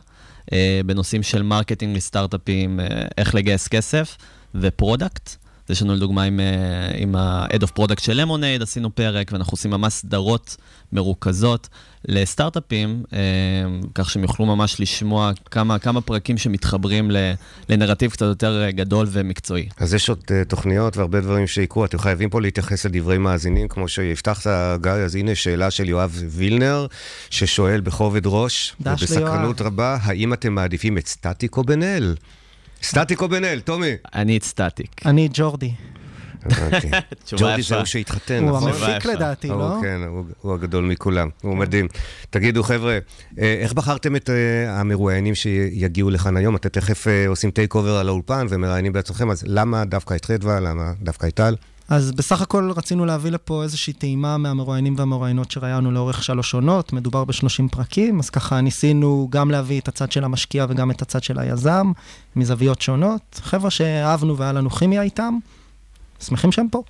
בנושאים 0.85 1.23
של 1.23 1.41
marketing 1.43 1.95
לסטארט-אפים, 1.97 2.79
איך 3.17 3.35
לגייס 3.35 3.67
כסף 3.67 4.17
ו 4.55 4.64
product. 4.64 5.29
אז 5.69 5.75
יש 5.75 5.81
לנו 5.81 5.95
לדוגמה 5.95 6.23
עם, 6.23 6.39
אה, 6.39 6.91
עם 6.97 7.15
ה-Head 7.15 7.63
of 7.63 7.79
Product 7.79 8.01
של 8.01 8.13
למונייד, 8.13 8.61
עשינו 8.61 8.95
פרק, 8.95 9.31
ואנחנו 9.31 9.51
עושים 9.51 9.71
ממש 9.71 9.93
סדרות 9.93 10.57
מרוכזות 10.93 11.69
לסטארט-אפים, 12.05 13.03
אה, 13.13 13.19
כך 13.95 14.09
שהם 14.09 14.23
יוכלו 14.23 14.45
ממש 14.45 14.79
לשמוע 14.79 15.31
כמה, 15.51 15.79
כמה 15.79 16.01
פרקים 16.01 16.37
שמתחברים 16.37 17.11
לנרטיב 17.69 18.11
קצת 18.11 18.25
יותר 18.25 18.63
אה, 18.63 18.71
גדול 18.71 19.07
ומקצועי. 19.11 19.69
אז 19.77 19.93
יש 19.93 20.09
עוד 20.09 20.19
uh, 20.19 20.45
תוכניות 20.47 20.97
והרבה 20.97 21.21
דברים 21.21 21.47
שיקרו. 21.47 21.85
אתם 21.85 21.99
חייבים 21.99 22.29
פה 22.29 22.41
להתייחס 22.41 22.85
לדברי 22.85 23.17
מאזינים, 23.17 23.67
כמו 23.67 23.87
שהבטחת, 23.87 24.47
גיא, 24.81 24.91
אז 24.91 25.15
הנה 25.15 25.35
שאלה 25.35 25.71
של 25.71 25.89
יואב 25.89 26.23
וילנר, 26.29 26.87
ששואל 27.29 27.81
בכובד 27.81 28.21
ראש, 28.25 28.75
ובסקרנות. 28.79 29.61
רבה, 29.61 29.97
האם 30.01 30.33
אתם 30.33 30.55
מעדיפים 30.55 30.97
את 30.97 31.07
סטטיק 31.07 31.57
או 31.57 31.63
בן 31.63 31.83
אל? 31.83 32.15
סטטיק 32.83 33.21
או 33.21 33.29
בן 33.29 33.43
אל, 33.43 33.59
טומי. 33.59 33.91
אני 34.15 34.37
את 34.37 34.43
סטטיק. 34.43 35.05
אני 35.05 35.29
ג'ורדי. 35.33 35.71
ג'ורדי 37.37 37.61
זה. 37.61 37.75
הוא 37.75 37.85
שהתחתן, 37.85 38.43
הוא 38.43 38.57
נכון? 38.57 38.69
המפיק. 38.69 38.83
המפיק 38.89 39.05
לדעתי, 39.05 39.47
הוא, 39.47 39.59
לא? 39.59 39.77
כן, 39.81 40.01
הוא, 40.07 40.23
הוא 40.41 40.53
הגדול 40.53 40.85
מכולם, 40.85 41.29
הוא 41.41 41.57
מדהים. 41.57 41.87
תגידו, 42.29 42.63
חבר'ה, 42.63 42.99
אה, 43.39 43.57
איך 43.61 43.73
בחרתם 43.73 44.15
את 44.15 44.29
אה, 44.29 44.79
המרואיינים 44.79 45.35
שיגיעו 45.35 46.09
לכאן 46.09 46.37
היום? 46.37 46.55
אתם 46.55 46.69
תכף 46.69 47.07
אה, 47.07 47.27
עושים 47.27 47.51
takeover 47.51 47.97
על 47.97 48.07
האולפן 48.07 48.45
ומראיינים 48.49 48.93
בעצמכם, 48.93 49.31
אז 49.31 49.43
למה 49.47 49.85
דווקא 49.85 50.13
את 50.13 50.25
חדווה? 50.25 50.59
למה 50.59 50.93
דווקא 51.01 51.27
את 51.27 51.33
טל? 51.33 51.55
אז 51.89 52.11
בסך 52.11 52.41
הכל 52.41 52.71
רצינו 52.75 53.05
להביא 53.05 53.31
לפה 53.31 53.63
איזושהי 53.63 53.93
טעימה 53.93 54.37
מהמרואיינים 54.37 54.95
והמרואיינות 54.97 55.51
שראיינו 55.51 55.91
לאורך 55.91 56.23
שלוש 56.23 56.53
עונות, 56.53 56.93
מדובר 56.93 57.25
ב-30 57.25 57.67
פרקים, 57.71 58.19
אז 58.19 58.29
ככה 58.29 58.61
ניסינו 58.61 59.27
גם 59.31 59.51
להביא 59.51 59.79
את 59.79 59.87
הצד 59.87 60.11
של 60.11 60.23
המשקיע 60.23 60.65
וגם 60.69 60.91
את 60.91 61.01
הצד 61.01 61.23
של 61.23 61.39
היזם, 61.39 61.91
מזוויות 62.35 62.81
שונות. 62.81 63.41
חבר'ה 63.43 63.69
שאהבנו 63.69 64.37
והיה 64.37 64.51
לנו 64.51 64.69
כימיה 64.69 65.01
איתם, 65.01 65.37
שמחים 66.19 66.51
שהם 66.51 66.67
פה. 66.71 66.83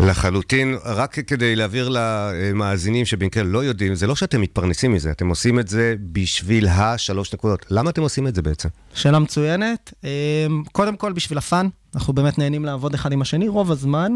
לחלוטין, 0.00 0.76
רק 0.84 1.18
כדי 1.26 1.56
להעביר 1.56 1.88
למאזינים 1.88 3.06
שבמקרה 3.06 3.42
לא 3.42 3.64
יודעים, 3.64 3.94
זה 3.94 4.06
לא 4.06 4.16
שאתם 4.16 4.40
מתפרנסים 4.40 4.92
מזה, 4.92 5.10
אתם 5.10 5.28
עושים 5.28 5.58
את 5.58 5.68
זה 5.68 5.94
בשביל 6.12 6.68
השלוש 6.68 7.34
נקודות. 7.34 7.66
למה 7.70 7.90
אתם 7.90 8.02
עושים 8.02 8.26
את 8.26 8.34
זה 8.34 8.42
בעצם? 8.42 8.68
שאלה 8.94 9.18
מצוינת. 9.18 9.92
אמ, 10.04 10.08
קודם 10.72 10.96
כל, 10.96 11.12
בשביל 11.12 11.38
ה 11.38 11.44
fun, 11.44 11.68
אנחנו 11.94 12.12
באמת 12.12 12.38
נהנים 12.38 12.64
לעבוד 12.64 12.94
אחד 12.94 13.12
עם 13.12 13.22
השני 13.22 13.48
רוב 13.48 13.72
הזמן, 13.72 14.12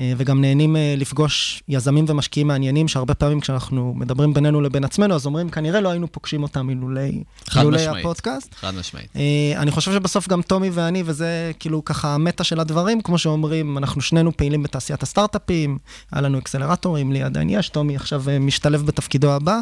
אה, 0.00 0.12
וגם 0.16 0.40
נהנים 0.40 0.76
אה, 0.76 0.94
לפגוש 0.96 1.62
יזמים 1.68 2.04
ומשקיעים 2.08 2.48
מעניינים, 2.48 2.88
שהרבה 2.88 3.14
פעמים 3.14 3.40
כשאנחנו 3.40 3.94
מדברים 3.96 4.34
בינינו 4.34 4.60
לבין 4.60 4.84
עצמנו, 4.84 5.14
אז 5.14 5.26
אומרים, 5.26 5.50
כנראה 5.50 5.80
לא 5.80 5.88
היינו 5.88 6.12
פוגשים 6.12 6.42
אותם 6.42 6.70
אילולי 6.70 7.22
אילולי. 7.56 7.86
הפודקאסט. 7.86 8.54
חד 8.54 8.74
משמעית. 8.74 9.08
אה, 9.16 9.52
אני 9.56 9.70
חושב 9.70 9.92
שבסוף 9.92 10.28
גם 10.28 10.42
טומי 10.42 10.70
ואני, 10.70 11.02
וזה 11.06 11.52
כאילו 11.58 11.84
ככה 11.84 12.14
ה 12.14 12.20
meta 12.20 12.44
של 12.44 12.60
הדברים, 12.60 13.00
כמו 13.00 13.18
שאומרים, 13.18 13.78
אנחנו 13.78 14.00
שנינו 14.00 14.36
פעילים 14.36 14.62
בתעשיית 14.62 15.02
הסטארט-אפים, 15.02 15.78
היה 16.12 16.22
לנו 16.22 16.38
אקסלרטורים, 16.38 17.12
לי 17.12 17.22
עדיין 17.22 17.50
יש, 17.50 17.68
טומי 17.68 17.96
עכשיו 17.96 18.24
משתלב 18.40 18.86
בתפקידו 18.86 19.32
הבא. 19.32 19.60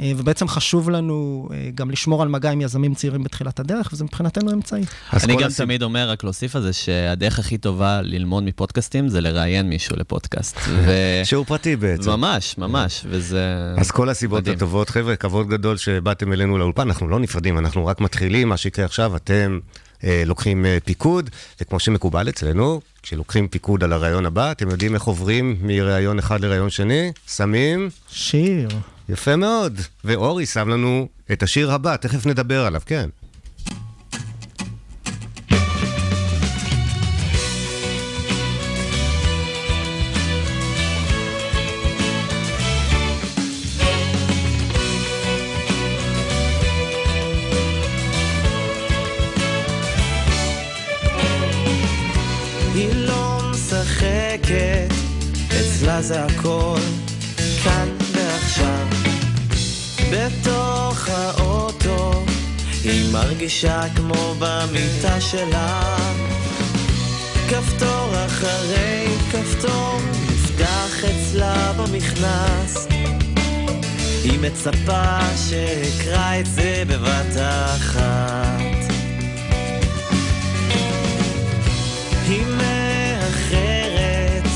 אה, 0.00 0.12
ובעצם 0.16 0.48
חשוב 0.48 0.90
לנו 0.90 1.48
אה, 1.52 1.70
גם 1.74 1.90
לשמור 1.90 2.22
על 2.22 2.28
מגע 2.28 2.50
עם 2.50 2.60
יזמים 2.60 2.94
צעירים 2.94 3.24
בתחילת 3.24 3.60
הדרך, 3.60 3.88
וזה 3.92 4.04
מבחינתנו 4.04 4.52
אמצעי. 4.52 4.82
אני 5.12 5.36
גם 5.36 5.46
הסיב- 5.46 5.64
תמיד 5.64 5.82
אומר, 5.82 6.10
רק 6.10 6.24
להוסיף 6.24 6.56
על 6.56 6.62
זה, 6.62 6.72
שהדרך 6.72 7.38
הכי 7.38 7.58
טובה 7.58 8.02
ללמוד 8.02 8.42
מפודקאסטים 8.44 9.08
זה 9.08 9.20
לראיין 9.20 9.68
מישהו 9.68 9.96
לפודקאסט. 9.96 10.58
ו- 10.86 11.20
שיעור 11.24 11.44
פרטי 11.44 11.76
בעצם. 11.76 12.10
ממש, 12.10 12.58
ממש, 12.58 13.06
וזה... 13.08 13.44
אז 13.76 13.90
כל 13.90 14.08
הסיבות 14.08 14.40
מדהים. 14.40 14.56
הטובות, 14.56 14.90
חבר'ה, 14.90 15.16
כבוד 15.16 15.48
גדול 15.48 15.76
שבאתם 15.76 16.32
אלינו 16.32 16.58
לאולפן, 16.58 16.82
אנחנו 16.88 17.08
לא 17.08 17.20
נפרדים, 17.20 17.58
אנחנו 17.58 17.86
רק 17.86 18.00
מתחילים, 18.00 18.48
מה 18.48 18.56
שיקרה 18.56 18.84
עכשיו, 18.84 19.16
אתם 19.16 19.58
אה, 20.04 20.22
לוקחים 20.26 20.66
אה, 20.66 20.78
פיקוד, 20.84 21.30
וכמו 21.60 21.80
שמקובל 21.80 22.28
אצלנו, 22.28 22.80
כשלוקחים 23.02 23.48
פיקוד 23.48 23.84
על 23.84 23.92
הרעיון 23.92 24.26
הבא, 24.26 24.52
אתם 24.52 24.70
יודעים 24.70 24.94
איך 24.94 25.02
עוברים 25.02 25.56
מראיון 25.62 26.18
אחד 26.18 26.40
לראיון 26.40 26.70
שני? 26.70 27.12
שמים? 27.28 27.90
שיר. 28.10 28.68
יפה 29.12 29.36
מאוד. 29.36 29.80
ואורי 30.04 30.46
שם 30.46 30.68
לנו 30.68 31.08
את 31.32 31.42
השיר 31.42 31.72
הבא, 31.72 31.96
תכף 31.96 32.26
נדבר 32.26 32.66
עליו, 32.66 32.80
כן. 32.86 33.08
לא 55.86 56.00
זה 56.00 56.24
הכל 56.24 56.71
מרגישה 63.12 63.82
כמו 63.96 64.34
במיטה 64.38 65.20
שלה. 65.20 65.96
כפתור 67.48 68.12
אחרי 68.26 69.06
כפתור, 69.32 70.00
נפתח 70.32 71.04
אצלה 71.04 71.72
במכנס. 71.72 72.86
היא 74.24 74.38
מצפה 74.40 75.18
שאקרא 75.48 76.40
את 76.40 76.46
זה 76.46 76.82
בבת 76.88 77.36
אחת. 77.76 78.92
היא 82.28 82.44
מאחרת, 82.56 84.46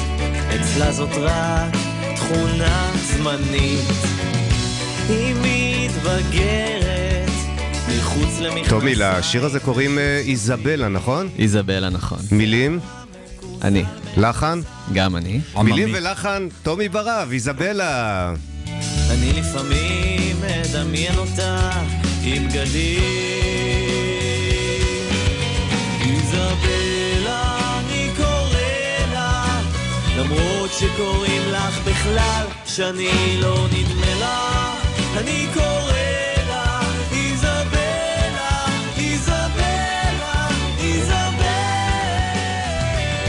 אצלה 0.56 0.92
זאת 0.92 1.14
רק 1.16 1.76
תכונה 2.16 2.90
זמנית. 3.02 3.84
היא 5.08 5.34
מתבגרת. 5.34 7.05
טומי, 8.68 8.94
לשיר 8.94 9.44
הזה 9.44 9.60
קוראים 9.60 9.98
אה, 9.98 10.22
איזבלה, 10.26 10.88
נכון? 10.88 11.28
איזבלה, 11.38 11.88
נכון. 11.90 12.18
מילים, 12.32 12.80
אני, 13.62 13.84
לחן? 14.16 14.60
גם 14.92 15.16
אני. 15.16 15.40
מילים 15.64 15.88
ולחן, 15.94 16.48
טומי 16.62 16.88
ברב, 16.88 17.28
איזבלה. 17.32 18.34
אני 19.10 19.32
לפעמים 19.32 20.36
מדמיין 20.40 21.18
אותה 21.18 21.70
עם 22.22 22.48
בגדים. 22.48 23.00
איזבלה, 26.00 27.58
אני 27.78 28.10
קורא 28.16 29.12
לה, 29.12 29.60
למרות 30.18 30.70
שקוראים 30.72 31.42
לך 31.52 31.78
בכלל, 31.88 32.46
שאני 32.66 33.36
לא 33.40 33.66
נדמה 33.72 34.14
לה. 34.20 34.74
אני 35.16 35.46
קורא 35.54 35.85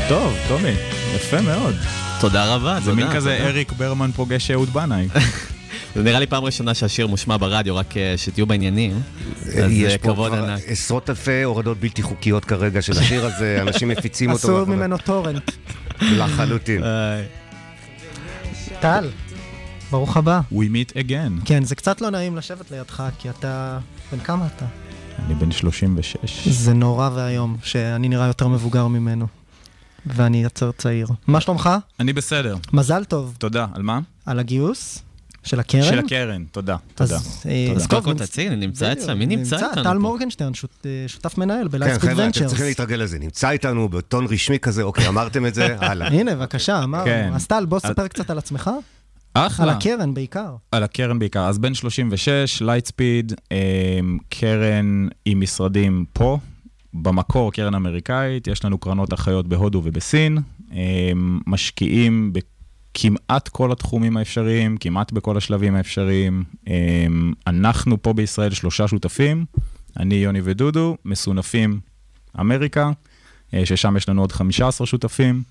טוב, 0.10 0.34
טומי, 0.48 0.74
יפה 1.16 1.42
מאוד. 1.42 1.76
תודה 2.22 2.56
רבה, 2.56 2.80
זה 2.80 2.92
תודה. 2.92 2.96
מין 3.06 3.16
כזה. 3.16 3.38
אריק 3.38 3.72
ברמן 3.72 4.12
פוגש 4.12 4.52
אהוד 4.52 4.70
בנאי. 4.70 5.08
זה 5.96 6.04
נראה 6.04 6.20
לי 6.20 6.28
פעם 6.28 6.44
ראשונה 6.44 6.74
שהשיר 6.74 7.08
מושמע 7.08 7.38
ברדיו, 7.38 7.76
רק 7.76 7.98
אה, 7.98 8.14
שתהיו 8.18 8.46
בעניינים. 8.46 9.02
אז 9.46 9.72
יש 9.72 9.94
אה, 9.94 9.98
פה 9.98 10.14
כבר. 10.14 10.56
עשרות 10.68 11.10
אלפי 11.10 11.44
הורדות 11.44 11.80
בלתי 11.80 12.02
חוקיות 12.02 12.46
כרגע 12.46 12.82
של 12.82 13.00
השיר 13.00 13.26
הזה, 13.26 13.58
אנשים 13.68 13.88
מפיצים 13.88 14.32
אותו. 14.32 14.48
ברחבי- 14.48 14.76
ממנו 14.76 14.98
טורנט. 14.98 15.52
לחלוטין. 16.02 16.84
טל, 18.80 19.10
ברוך 19.92 20.18
הבא. 20.18 20.40
We 20.54 20.56
meet 20.56 20.94
again. 20.94 21.42
כן, 21.46 21.64
זה 21.64 21.76
קצת 21.76 22.02
לא 22.02 22.10
נעים 22.10 22.36
לשבת 22.36 22.72
לידך, 22.72 23.04
כי 23.20 23.30
אתה... 23.30 23.80
בן 24.12 24.20
כמה 24.20 24.48
אתה? 24.56 24.66
אני 25.26 25.36
בן 25.36 25.52
36. 25.52 26.48
זה 26.48 26.74
נורא 26.74 27.10
ואיום, 27.16 27.58
שאני 27.64 28.10
נראה 28.10 28.28
יותר 28.28 28.48
מבוגר 28.48 28.88
ממנו. 28.88 29.28
ואני 30.16 30.44
יצר 30.44 30.72
צעיר. 30.72 31.08
מה 31.28 31.42
שלומך? 31.42 31.70
אני 32.00 32.14
בסדר, 32.14 32.56
מזל 32.74 33.04
טוב 33.04 33.36
תודה. 33.40 33.66
על 33.74 33.82
מה? 33.82 34.00
על 34.26 34.40
הגיוס 34.40 35.00
של 35.44 35.60
הקרן. 35.60 35.84
של 35.84 36.00
הקרן, 36.00 36.44
תודה. 36.52 36.76
תודה. 36.96 37.16
אז, 37.16 37.44
אה, 37.50 37.66
תודה. 37.68 37.80
אז 37.80 37.88
קודם 37.88 38.04
כל 38.04 38.14
תציג, 38.14 38.48
נמצא 38.52 38.92
אצלה, 38.94 39.14
מי 39.16 39.26
נמצא 39.26 39.56
איתנו 39.70 39.84
טל? 39.84 39.98
מורגנשטרן, 39.98 40.54
שות- 40.54 40.86
אה, 40.86 41.04
שותף 41.08 41.38
מנהל 41.38 41.64
כן, 41.64 41.68
בלייספיד 41.72 42.00
חבר'ה, 42.10 42.14
אתם 42.14 42.24
ונצ'רס. 42.24 42.48
צריכים 42.48 42.66
להתרגל 42.66 42.96
לזה. 42.96 43.20
נמצא 43.20 43.50
איתנו 43.50 43.90
בטון 43.90 44.26
רשמי 44.30 44.60
כזה, 44.60 44.84
אוקיי, 44.84 45.08
אמרתם 45.08 45.46
את 45.46 45.56
זה, 45.56 45.76
הלאה. 45.80 46.08
הנה, 46.08 46.36
בבקשה, 46.36 46.84
אמרנו. 46.84 47.06
כן. 47.06 47.32
אז 47.34 47.48
טל, 47.48 47.66
בוא 47.66 47.80
ספר 47.80 48.08
קצת 48.08 48.30
על 48.30 48.38
עצמך. 48.38 48.70
אחלה. 49.34 49.66
על 49.66 49.78
הקרן 49.78 50.14
בעיקר. 50.14 50.56
על 50.72 50.84
הקרן 50.84 51.20
בעיקר. 51.20 51.46
אז 51.48 51.58
בן 51.58 51.74
36, 51.74 52.62
לייטספיד, 52.62 53.34
קרן 54.30 55.08
עם 55.26 55.40
משרדים 55.42 56.06
פה, 56.14 56.38
במקור 57.02 57.52
קרן 57.52 57.76
אמריקאית, 57.76 58.48
יש 58.48 58.66
לנו 58.66 58.78
קרנות 58.78 59.14
אחיות 59.14 59.48
בהודו 59.48 59.82
ובסין, 59.84 60.38
משקיעים 61.48 62.34
בכמעט 62.34 63.48
כל 63.48 63.72
התחומים 63.72 64.18
האפשריים, 64.18 64.78
כמעט 64.78 65.12
בכל 65.12 65.38
השלבים 65.38 65.76
האפשריים. 65.76 66.44
אנחנו 67.48 68.02
פה 68.02 68.14
בישראל 68.14 68.52
שלושה 68.52 68.88
שותפים, 68.88 69.46
אני, 70.00 70.16
יוני 70.16 70.42
ודודו, 70.44 70.98
מסונפים 71.06 71.80
אמריקה, 72.40 72.92
אה, 73.54 73.66
ששם 73.66 73.98
יש 73.98 74.10
לנו 74.10 74.22
עוד 74.22 74.32
15 74.32 74.88
שותפים. 74.88 75.44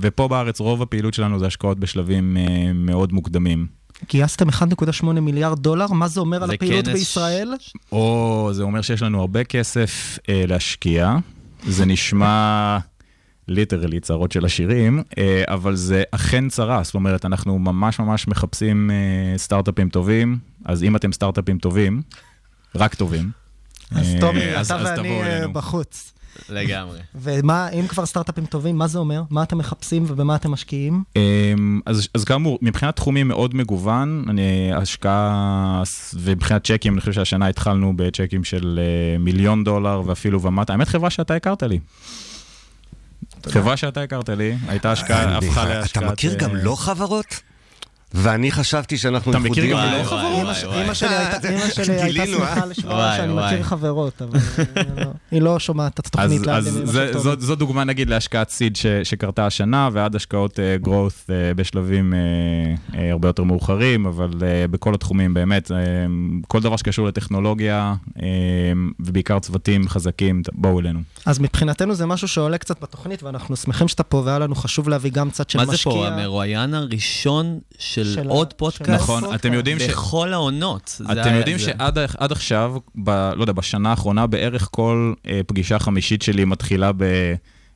ופה 0.00 0.28
בארץ 0.28 0.60
רוב 0.60 0.82
הפעילות 0.82 1.14
שלנו 1.14 1.38
זה 1.38 1.46
השקעות 1.46 1.78
בשלבים 1.78 2.36
אה, 2.36 2.72
מאוד 2.74 3.12
מוקדמים. 3.12 3.66
גייסתם 4.08 4.48
1.8 4.48 5.04
מיליארד 5.20 5.58
דולר, 5.58 5.86
מה 5.86 6.08
זה 6.08 6.20
אומר 6.20 6.42
על 6.42 6.48
זה 6.48 6.54
הפעילות 6.54 6.84
כנס- 6.84 6.94
בישראל? 6.94 7.54
או, 7.92 8.50
זה 8.52 8.62
אומר 8.62 8.82
שיש 8.82 9.02
לנו 9.02 9.20
הרבה 9.20 9.44
כסף 9.44 10.18
אה, 10.28 10.44
להשקיע. 10.48 11.16
זה 11.66 11.84
נשמע 11.84 12.78
literally 13.48 14.00
צרות 14.00 14.32
של 14.32 14.44
עשירים, 14.44 15.02
אה, 15.18 15.42
אבל 15.46 15.76
זה 15.76 16.02
אכן 16.10 16.48
צרה. 16.48 16.82
זאת 16.82 16.94
אומרת, 16.94 17.24
אנחנו 17.24 17.58
ממש 17.58 17.98
ממש 17.98 18.28
מחפשים 18.28 18.90
אה, 18.90 19.38
סטארט-אפים 19.38 19.88
טובים, 19.88 20.38
אז 20.64 20.82
אם 20.84 20.96
אתם 20.96 21.12
סטארט-אפים 21.12 21.58
טובים, 21.58 22.02
רק 22.74 22.94
טובים. 22.94 23.30
אז 23.90 24.14
אה, 24.14 24.20
טומי, 24.20 24.40
אתה 24.60 24.76
ואני 24.84 25.22
אה. 25.22 25.48
בחוץ. 25.48 26.12
לגמרי. 26.48 26.98
ומה, 27.14 27.68
אם 27.68 27.86
כבר 27.86 28.06
סטארט-אפים 28.06 28.46
טובים, 28.46 28.78
מה 28.78 28.86
זה 28.86 28.98
אומר? 28.98 29.22
מה 29.30 29.42
אתם 29.42 29.58
מחפשים 29.58 30.04
ובמה 30.08 30.36
אתם 30.36 30.50
משקיעים? 30.50 31.02
אמ, 31.16 31.80
אז, 31.86 32.08
אז 32.14 32.24
כאמור, 32.24 32.58
מבחינת 32.62 32.96
תחומים 32.96 33.28
מאוד 33.28 33.54
מגוון, 33.54 34.24
אני 34.28 34.70
השקעה, 34.74 35.82
ומבחינת 36.14 36.64
צ'קים, 36.66 36.92
אני 36.92 37.00
חושב 37.00 37.12
שהשנה 37.12 37.48
התחלנו 37.48 37.92
בצ'קים 37.96 38.44
של 38.44 38.80
אה, 38.82 39.18
מיליון 39.18 39.64
דולר 39.64 40.02
ואפילו 40.06 40.42
ומטה. 40.42 40.72
האמת, 40.72 40.88
חברה 40.88 41.10
שאתה 41.10 41.34
הכרת 41.34 41.62
לי. 41.62 41.78
חברה 43.48 43.76
שאתה 43.76 44.02
הכרת 44.02 44.28
לי, 44.28 44.56
הייתה 44.68 44.92
השקעה, 44.92 45.24
אני- 45.24 45.46
הפכה 45.48 45.62
אתה 45.62 45.78
להשקעת... 45.80 46.02
מכיר 46.12 46.34
גם 46.34 46.56
אה, 46.56 46.62
לא 46.62 46.76
חברות? 46.76 47.26
ואני 48.14 48.52
חשבתי 48.52 48.98
שאנחנו 48.98 49.30
אתה 49.32 49.38
מכיר. 49.38 49.72
גם 49.72 49.92
לא 49.98 50.04
חברות? 50.04 50.46
אמא 50.84 50.94
שלי 50.94 51.08
הייתה- 51.08 52.26
שמחה 52.26 52.60
אה? 52.60 52.66
לשמוע 52.66 53.14
שאני. 53.16 53.32
מכיר 53.34 53.62
חברות, 53.62 54.22
אבל 54.22 54.38
אה, 54.76 54.82
לא. 55.04 55.10
היא 55.30 55.42
לא 55.42 55.58
שומעת 55.58 56.00
את 56.00 56.06
התוכנית 56.06 56.48
אז 56.48 56.86
לאדם 56.96 57.38
זו, 57.38 57.54
דוגמה 57.54 57.84
נגיד 57.84 58.10
להשקעת 58.10 58.50
סיד 58.50 58.76
שקרתה 59.04 59.46
השנה, 59.46 59.88
ועד 59.92 60.16
השקעות 60.16 60.58
uh, 60.58 60.86
growth 60.86 61.28
בשלבים 61.56 62.14
הרבה 62.92 63.28
יותר 63.28 63.42
מאוחרים, 63.42 64.06
אבל 64.06 64.28
בכל 64.70 64.94
התחומים 64.94 65.34
באמת, 65.34 65.70
כל 66.48 66.60
דבר 66.60 66.76
שקשור 66.76 67.06
לטכנולוגיה, 67.06 67.94
ובעיקר 69.00 69.38
צוותים 69.38 69.88
חזקים, 69.88 70.42
בואו 70.52 70.80
אלינו. 70.80 71.00
אז 71.26 71.38
מבחינתנו 71.38 71.94
זה 71.94 72.06
משהו 72.06 72.28
שעולה 72.28 72.58
קצת 72.58 72.82
בתוכנית, 72.82 73.22
ואנחנו 73.22 73.56
שמחים 73.56 73.88
שאתה 73.88 74.02
פה, 74.02 74.22
והיה 74.24 74.38
לנו 74.38 74.54
חשוב 74.54 74.88
להביא 74.88 75.10
גם 75.10 75.30
קצת 75.30 75.50
של 75.50 75.58
מה 75.58 75.64
משקיע. 75.64 75.92
זה 75.92 75.98
פה, 75.98 76.08
המרואיין 76.08 76.74
הראשון 76.74 77.58
של 77.78 78.01
של 78.04 78.28
ה- 78.28 78.32
עוד 78.32 78.50
של 78.50 78.56
פודקאסט? 78.56 78.90
נכון, 78.90 79.20
פודקאסט. 79.20 79.40
אתם 79.46 79.52
יודעים 79.52 79.78
ש... 79.78 79.82
בכל 79.82 80.32
העונות. 80.32 81.00
אתם 81.12 81.34
יודעים 81.34 81.58
זה- 81.58 81.64
שעד 81.64 81.98
עד 82.18 82.32
עכשיו, 82.32 82.74
ב, 83.04 83.10
לא 83.36 83.40
יודע, 83.42 83.52
בשנה 83.52 83.90
האחרונה, 83.90 84.26
בערך 84.26 84.68
כל 84.70 85.12
uh, 85.24 85.28
פגישה 85.46 85.78
חמישית 85.78 86.22
שלי 86.22 86.44
מתחילה 86.44 86.90
ב... 86.96 87.04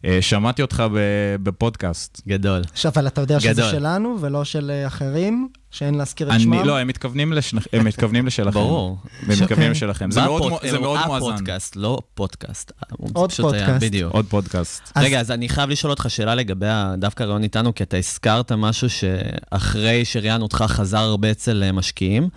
אה, 0.04 0.18
שמעתי 0.20 0.62
אותך 0.62 0.82
ב- 0.94 0.98
בפודקאסט. 1.42 2.20
גדול. 2.28 2.62
עכשיו, 2.72 2.92
אבל 2.94 3.06
אתה 3.06 3.20
יודע 3.20 3.40
שזה 3.40 3.52
גדול. 3.52 3.70
שלנו 3.70 4.16
ולא 4.20 4.44
של 4.44 4.70
אה, 4.70 4.86
אחרים, 4.86 5.48
שאין 5.70 5.94
להזכיר 5.94 6.34
את 6.34 6.40
שמם? 6.40 6.54
אני, 6.54 6.66
לא, 6.66 6.78
הם 6.78 6.88
מתכוונים, 6.88 7.32
לשנ... 7.32 7.56
הם 7.72 7.84
מתכוונים 7.88 8.26
לשלכם. 8.26 8.50
ברור. 8.50 8.98
הם 9.22 9.42
מתכוונים 9.42 9.70
לשלכם. 9.70 10.10
זה 10.10 10.20
מאוד, 10.20 10.42
מו- 10.50 10.58
זה 10.70 10.78
מאוד 10.78 11.00
מואזן. 11.06 11.26
הפודקאסט, 11.26 11.76
לא 11.76 11.98
פודקאסט. 12.14 12.72
הוא 12.90 13.10
עוד 13.14 13.32
פודקאסט. 13.32 13.84
בדיוק. 13.84 14.12
עוד 14.12 14.26
פודקאסט. 14.28 14.92
אז- 14.94 15.04
רגע, 15.04 15.20
אז 15.20 15.30
אני 15.30 15.48
חייב 15.48 15.70
לשאול 15.70 15.90
אותך 15.90 16.06
שאלה 16.08 16.34
לגבי 16.34 16.66
דווקא 16.98 17.22
הרעיון 17.22 17.42
איתנו, 17.42 17.74
כי 17.74 17.82
אתה 17.82 17.96
הזכרת 17.96 18.52
משהו 18.52 18.88
שאחרי 18.90 20.04
שראיינו 20.04 20.42
אותך 20.42 20.64
חזר 20.68 20.98
הרבה 20.98 21.30
אצל 21.30 21.62
אה, 21.62 21.72
משקיעים, 21.72 22.28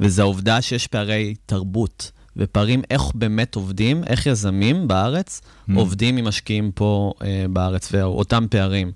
וזה 0.00 0.22
העובדה 0.22 0.62
שיש 0.62 0.86
פערי 0.86 1.34
תרבות. 1.46 2.10
ופערים 2.36 2.82
איך 2.90 3.02
באמת 3.14 3.54
עובדים, 3.54 4.04
איך 4.04 4.26
יזמים 4.26 4.88
בארץ 4.88 5.40
Mm. 5.68 5.72
עובדים 5.76 6.16
עם 6.16 6.24
משקיעים 6.24 6.70
פה 6.74 7.12
אה, 7.22 7.44
בארץ, 7.50 7.88
ואותם 7.92 8.46
פערים. 8.50 8.92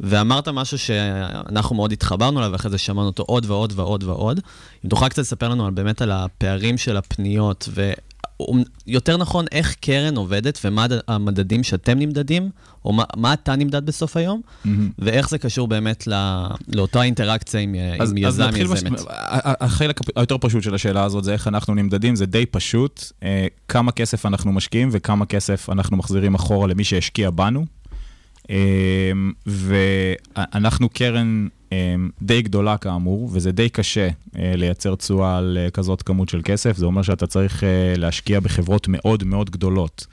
ואמרת 0.00 0.48
משהו 0.48 0.78
שאנחנו 0.78 1.76
מאוד 1.76 1.92
התחברנו 1.92 2.38
אליו, 2.40 2.52
ואחרי 2.52 2.70
זה 2.70 2.78
שמענו 2.78 3.06
אותו 3.06 3.22
עוד 3.22 3.46
ועוד 3.50 3.72
ועוד 3.76 4.04
ועוד. 4.04 4.40
אם 4.84 4.90
תוכל 4.90 5.08
קצת 5.08 5.18
לספר 5.18 5.48
לנו 5.48 5.66
על, 5.66 5.72
באמת 5.72 6.02
על 6.02 6.12
הפערים 6.12 6.78
של 6.78 6.96
הפניות, 6.96 7.68
ויותר 8.86 9.16
נכון, 9.16 9.44
איך 9.52 9.74
קרן 9.80 10.16
עובדת 10.16 10.58
ומה 10.64 10.86
המדדים 11.08 11.62
שאתם 11.62 11.98
נמדדים, 11.98 12.50
או 12.84 12.92
מה, 12.92 13.04
מה 13.16 13.32
אתה 13.32 13.56
נמדד 13.56 13.86
בסוף 13.86 14.16
היום, 14.16 14.40
מהמם. 14.64 14.90
ואיך 14.98 15.28
זה 15.28 15.38
קשור 15.38 15.68
באמת 15.68 16.06
לא, 16.06 16.16
לאותה 16.74 17.02
אינטראקציה 17.02 17.60
עם, 17.60 17.74
אז, 18.00 18.10
עם 18.10 18.26
אז 18.26 18.34
יזם, 18.34 18.42
נתחיל 18.42 18.66
יזמת. 18.72 19.00
ה- 19.08 19.64
החלק 19.64 20.00
היותר 20.16 20.36
פשוט 20.40 20.62
של 20.62 20.74
השאלה 20.74 21.04
הזאת 21.04 21.24
זה 21.24 21.32
איך 21.32 21.48
אנחנו 21.48 21.74
נמדדים, 21.74 22.16
זה 22.16 22.26
די 22.26 22.46
פשוט. 22.46 23.04
אה, 23.22 23.46
כמה 23.68 23.92
כסף 23.92 24.26
אנחנו 24.26 24.52
משקיעים 24.52 24.88
וכמה 24.92 25.26
כסף 25.26 25.70
אנחנו 25.70 25.96
מחזירים 25.96 26.34
אחורה 26.34 26.66
למי 26.68 26.84
שהשקיע 26.84 27.30
בנו. 27.30 27.64
אה, 28.50 29.12
ואנחנו 29.46 30.88
קרן 30.88 31.48
אה, 31.72 31.94
די 32.22 32.42
גדולה 32.42 32.76
כאמור, 32.78 33.28
וזה 33.32 33.52
די 33.52 33.68
קשה 33.68 34.08
אה, 34.38 34.52
לייצר 34.56 34.94
תשואה 34.94 35.38
על 35.38 35.58
אה, 35.60 35.70
כזאת 35.70 36.02
כמות 36.02 36.28
של 36.28 36.40
כסף. 36.44 36.76
זה 36.76 36.86
אומר 36.86 37.02
שאתה 37.02 37.26
צריך 37.26 37.64
אה, 37.64 37.94
להשקיע 37.96 38.40
בחברות 38.40 38.88
מאוד 38.88 39.24
מאוד 39.24 39.50
גדולות, 39.50 40.06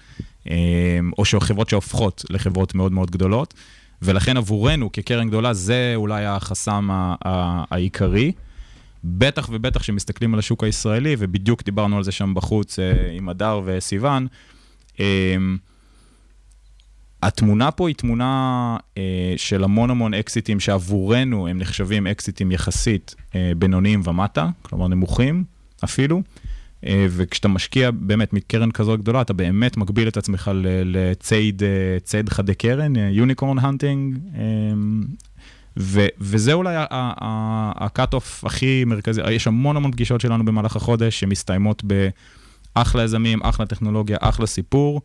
אה, 0.49 0.99
או 1.17 1.23
חברות 1.39 1.69
שהופכות 1.69 2.25
לחברות 2.29 2.75
מאוד 2.75 2.91
מאוד 2.91 3.11
גדולות. 3.11 3.53
ולכן 4.01 4.37
עבורנו 4.37 4.91
כקרן 4.91 5.27
גדולה 5.27 5.53
זה 5.53 5.93
אולי 5.95 6.25
החסם 6.25 6.89
העיקרי. 7.71 8.31
בטח 9.03 9.49
ובטח 9.51 9.83
שמסתכלים 9.83 10.33
על 10.33 10.39
השוק 10.39 10.63
הישראלי, 10.63 11.15
ובדיוק 11.19 11.63
דיברנו 11.63 11.97
על 11.97 12.03
זה 12.03 12.11
שם 12.11 12.33
בחוץ 12.33 12.79
עם 13.17 13.29
הדר 13.29 13.61
וסיון. 13.65 14.27
אה, 17.23 17.27
התמונה 17.27 17.71
פה 17.71 17.87
היא 17.87 17.95
תמונה 17.95 18.77
אה, 18.97 19.33
של 19.37 19.63
המון 19.63 19.89
המון 19.89 20.13
אקזיטים 20.13 20.59
שעבורנו 20.59 21.47
הם 21.47 21.57
נחשבים 21.57 22.07
אקזיטים 22.07 22.51
יחסית 22.51 23.15
אה, 23.35 23.51
בינוניים 23.57 24.01
ומטה, 24.03 24.49
כלומר 24.61 24.87
נמוכים 24.87 25.43
אפילו. 25.83 26.21
אה, 26.85 27.05
וכשאתה 27.09 27.47
משקיע 27.47 27.91
באמת 27.91 28.33
מקרן 28.33 28.71
כזו 28.71 28.97
גדולה, 28.97 29.21
אתה 29.21 29.33
באמת 29.33 29.77
מגביל 29.77 30.07
את 30.07 30.17
עצמך 30.17 30.51
לציד 30.85 31.63
אה, 31.63 32.19
חדי 32.29 32.55
קרן, 32.55 32.95
unicorn 32.95 33.59
hunting, 33.59 34.17
וזה 36.19 36.53
אולי 36.53 36.75
ה 37.75 37.85
cut 37.85 38.13
off 38.13 38.45
הכי 38.45 38.83
מרכזי. 38.85 39.21
יש 39.31 39.47
המון 39.47 39.77
המון 39.77 39.91
פגישות 39.91 40.21
שלנו 40.21 40.45
במהלך 40.45 40.75
החודש 40.75 41.19
שמסתיימות 41.19 41.83
באחלה 42.75 43.03
יזמים, 43.03 43.43
אחלה 43.43 43.65
טכנולוגיה, 43.65 44.17
אחלה 44.21 44.45
סיפור. 44.45 45.01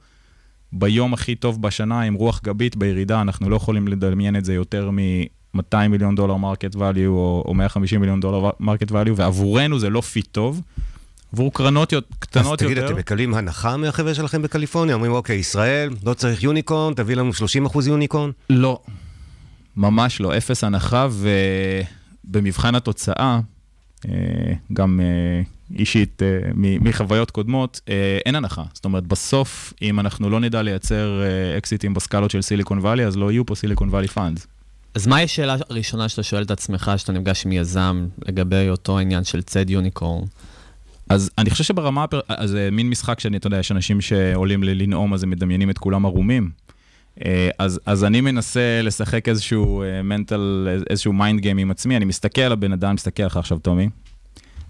ביום 0.73 1.15
הכי 1.15 1.35
טוב 1.35 1.63
בשנה, 1.63 2.01
עם 2.01 2.15
רוח 2.15 2.41
גבית 2.45 2.77
בירידה, 2.77 3.21
אנחנו 3.21 3.51
לא 3.51 3.57
יכולים 3.57 3.89
לדמיין 3.89 4.37
את 4.37 4.45
זה 4.45 4.55
יותר 4.55 4.91
מ-200 4.91 5.89
מיליון 5.89 6.15
דולר 6.15 6.37
market 6.37 6.75
value 6.75 7.07
או, 7.07 7.45
או 7.47 7.55
150 7.55 8.01
מיליון 8.01 8.21
דולר 8.21 8.51
market 8.61 8.91
value, 8.91 9.11
ועבורנו 9.17 9.79
זה 9.79 9.91
לא 9.91 10.01
fit 10.01 10.27
טוב. 10.33 10.61
עבור 11.33 11.53
קרנות 11.55 11.93
יות- 11.93 12.05
אז 12.13 12.17
קטנות 12.19 12.59
תגיד, 12.59 12.77
יותר. 12.77 12.87
אתם 12.91 12.97
מקבלים 12.97 13.35
הנחה 13.35 13.77
מהחבר'ה 13.77 14.15
שלכם 14.15 14.43
בקליפורניה? 14.43 14.95
אומרים, 14.95 15.13
אוקיי, 15.13 15.37
ישראל, 15.37 15.91
לא 16.07 16.15
צריך 16.15 16.43
unicorn, 16.43 16.95
תביא 16.95 17.17
לנו 17.17 17.31
30% 17.35 17.87
unicorn? 17.87 18.31
לא, 18.51 18.81
ממש 19.77 20.21
לא, 20.21 20.37
אפס 20.37 20.65
הנחה, 20.65 21.09
ובמבחן 22.25 22.75
התוצאה, 22.75 23.15
אה, 23.19 23.41
גם 24.73 25.01
אה, 25.01 25.43
אישית 25.79 26.23
אה, 26.23 26.51
מחוויות 26.55 27.31
קודמות, 27.31 27.81
אה, 27.89 28.19
אין 28.27 28.35
הנחה. 28.35 28.63
זאת 28.75 28.85
אומרת, 28.85 29.07
בסוף, 29.07 29.73
אם 29.83 30.01
אנחנו 30.01 30.31
לא 30.31 30.41
נדע 30.41 30.63
לייצר 30.63 31.23
אה, 31.23 31.59
אקזיטים 31.59 31.95
בסקלות 31.95 32.31
של 32.31 32.43
סיליקון 32.43 32.79
וואלי, 32.79 33.07
אז 33.07 33.17
לא 33.17 33.33
יהיו 33.33 33.47
פה 33.47 33.55
סיליקון 33.55 33.89
וואלי 33.89 34.09
funds. 34.09 34.47
אז 34.95 35.07
מהי 35.07 35.25
השאלה 35.25 35.57
הראשונה 35.71 36.09
שאתה 36.09 36.23
שואל 36.23 36.43
את 36.43 36.51
עצמך, 36.51 36.93
שאתה 36.97 37.13
נפגש 37.13 37.47
עם 37.47 37.53
יזם, 37.53 38.07
לגבי 38.29 38.69
אותו 38.69 38.99
עניין 38.99 39.25
של 39.25 39.43
צד 39.43 39.71
unicorn? 39.71 40.25
אז 41.09 41.31
אני 41.39 41.51
חושב 41.51 41.65
שברמה, 41.65 42.05
הפר... 42.05 42.21
אז 42.29 42.57
מין 42.73 42.91
משחק 42.91 43.21
שאני, 43.21 43.37
אתה 43.37 43.47
יודע, 43.47 43.59
יש 43.59 43.73
אנשים 43.73 44.01
שעולים 44.01 44.63
לנאום, 44.63 45.15
אז 45.15 45.23
הם 45.23 45.31
מדמיינים 45.31 45.71
את 45.71 45.79
כולם 45.79 46.07
ערומים. 46.07 46.51
אה, 47.25 47.49
אז, 47.59 47.81
אז 47.87 48.05
אני 48.05 48.21
מנסה 48.21 48.81
לשחק 48.83 49.29
איזשהו 49.29 49.85
mental, 50.05 50.69
איזשהו 50.91 51.13
mind 51.13 51.41
game 51.41 51.59
עם 51.59 51.71
עצמי, 51.71 51.97
אני 51.97 52.05
מסתכל 52.05 52.41
על 52.43 52.53
הבן 52.53 52.73
אדם, 52.73 52.95
מסתכל 52.95 53.23
עליך 53.23 53.37
עכשיו, 53.37 53.59
טומי, 53.59 53.89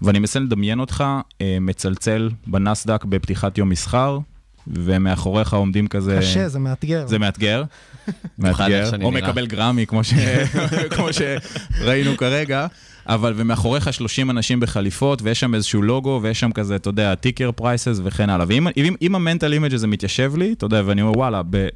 ואני 0.01 0.19
מנסה 0.19 0.39
לדמיין 0.39 0.79
אותך 0.79 1.03
אה, 1.41 1.57
מצלצל 1.61 2.29
בנסדק 2.47 3.05
בפתיחת 3.05 3.57
יום 3.57 3.69
מסחר, 3.69 4.19
ומאחוריך 4.67 5.53
עומדים 5.53 5.87
כזה... 5.87 6.17
קשה, 6.21 6.49
זה 6.49 6.59
מאתגר. 6.59 7.07
זה 7.07 7.19
מאתגר, 7.19 7.63
מאתגר, 8.37 8.89
או 9.03 9.11
נראה. 9.11 9.27
מקבל 9.27 9.45
גרמי, 9.47 9.85
כמו, 9.85 10.03
ש... 10.03 10.13
כמו 10.95 11.07
שראינו 11.13 12.17
כרגע, 12.17 12.67
אבל 13.07 13.33
ומאחוריך 13.35 13.93
30 13.93 14.29
אנשים 14.29 14.59
בחליפות, 14.59 15.21
ויש 15.21 15.39
שם 15.39 15.55
איזשהו 15.55 15.81
לוגו, 15.81 16.19
ויש 16.23 16.39
שם 16.39 16.51
כזה, 16.51 16.75
אתה 16.75 16.89
יודע, 16.89 17.15
ticker 17.15 17.51
prices 17.51 17.99
וכן 18.03 18.29
הלאה. 18.29 18.45
ואם 18.49 18.67
אם, 18.77 18.95
אם 19.01 19.15
ה 19.15 19.20
mental 19.20 19.53
image 19.53 19.73
הזה 19.73 19.87
מתיישב 19.87 20.33
לי, 20.37 20.53
אתה 20.53 20.65
יודע, 20.65 20.81
ואני 20.85 21.01
אומר, 21.01 21.17
וואלה, 21.17 21.41
ב... 21.49 21.67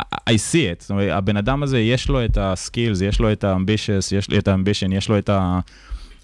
I 0.00 0.32
see 0.32 0.78
it, 0.78 0.80
זאת 0.80 0.90
אומרת, 0.90 1.10
הבן 1.12 1.36
אדם 1.36 1.62
הזה, 1.62 1.78
יש 1.78 2.08
לו 2.08 2.24
את 2.24 2.38
ה 2.40 2.47
skills, 2.47 3.00
יש 3.00 3.20
לו 3.20 3.32
את 3.32 3.44
ה 3.44 3.50
ambitions, 3.50 4.12
יש 4.12 4.30
לו 4.30 4.38
את 4.38 4.48
ה 4.48 4.52
ambition, 4.52 4.92
יש 4.92 5.08
לו 5.08 5.18
את 5.18 5.28
ה... 5.28 5.60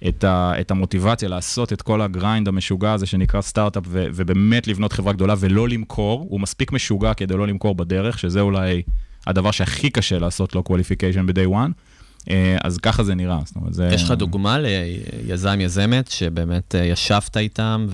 את, 0.09 0.25
ה, 0.25 0.53
את 0.61 0.71
המוטיבציה 0.71 1.29
לעשות 1.29 1.73
את 1.73 1.83
כל 1.83 2.03
ה 2.03 2.10
grind 2.10 2.49
המשוגע 2.49 2.93
הזה 2.93 3.07
שנקרא 3.07 3.41
סטארט-אפ, 3.41 3.83
ו, 3.87 4.07
ובאמת 4.15 4.67
לבנות 4.67 4.93
חברה 4.93 5.13
גדולה 5.13 5.35
ולא 5.39 5.69
למכור, 5.69 6.27
הוא 6.31 6.41
מספיק 6.41 6.73
משוגע 6.73 7.15
כדי 7.15 7.37
לא 7.37 7.47
למכור 7.47 7.75
בדרך, 7.75 8.19
שזה 8.19 8.41
אולי 8.41 8.83
הדבר 9.27 9.51
שהכי 9.51 9.91
קשה 9.91 10.19
לעשות 10.19 10.55
לו 10.55 10.63
qualification 10.69 11.27
ב-day 11.27 11.49
one. 11.51 11.73
אה, 12.31 12.57
אז 12.65 12.79
ככה 12.79 13.05
זה 13.05 13.15
נראה. 13.15 13.39
זאת 13.45 13.57
אומרת, 13.57 13.75
זה... 13.75 13.91
יש 13.93 14.03
לך 14.03 14.11
דוגמה 14.11 14.59
ליזם, 14.59 15.61
יזמת, 15.61 16.11
שבאמת 16.11 16.75
אה, 16.75 16.85
ישבת 16.85 17.37
איתם 17.37 17.87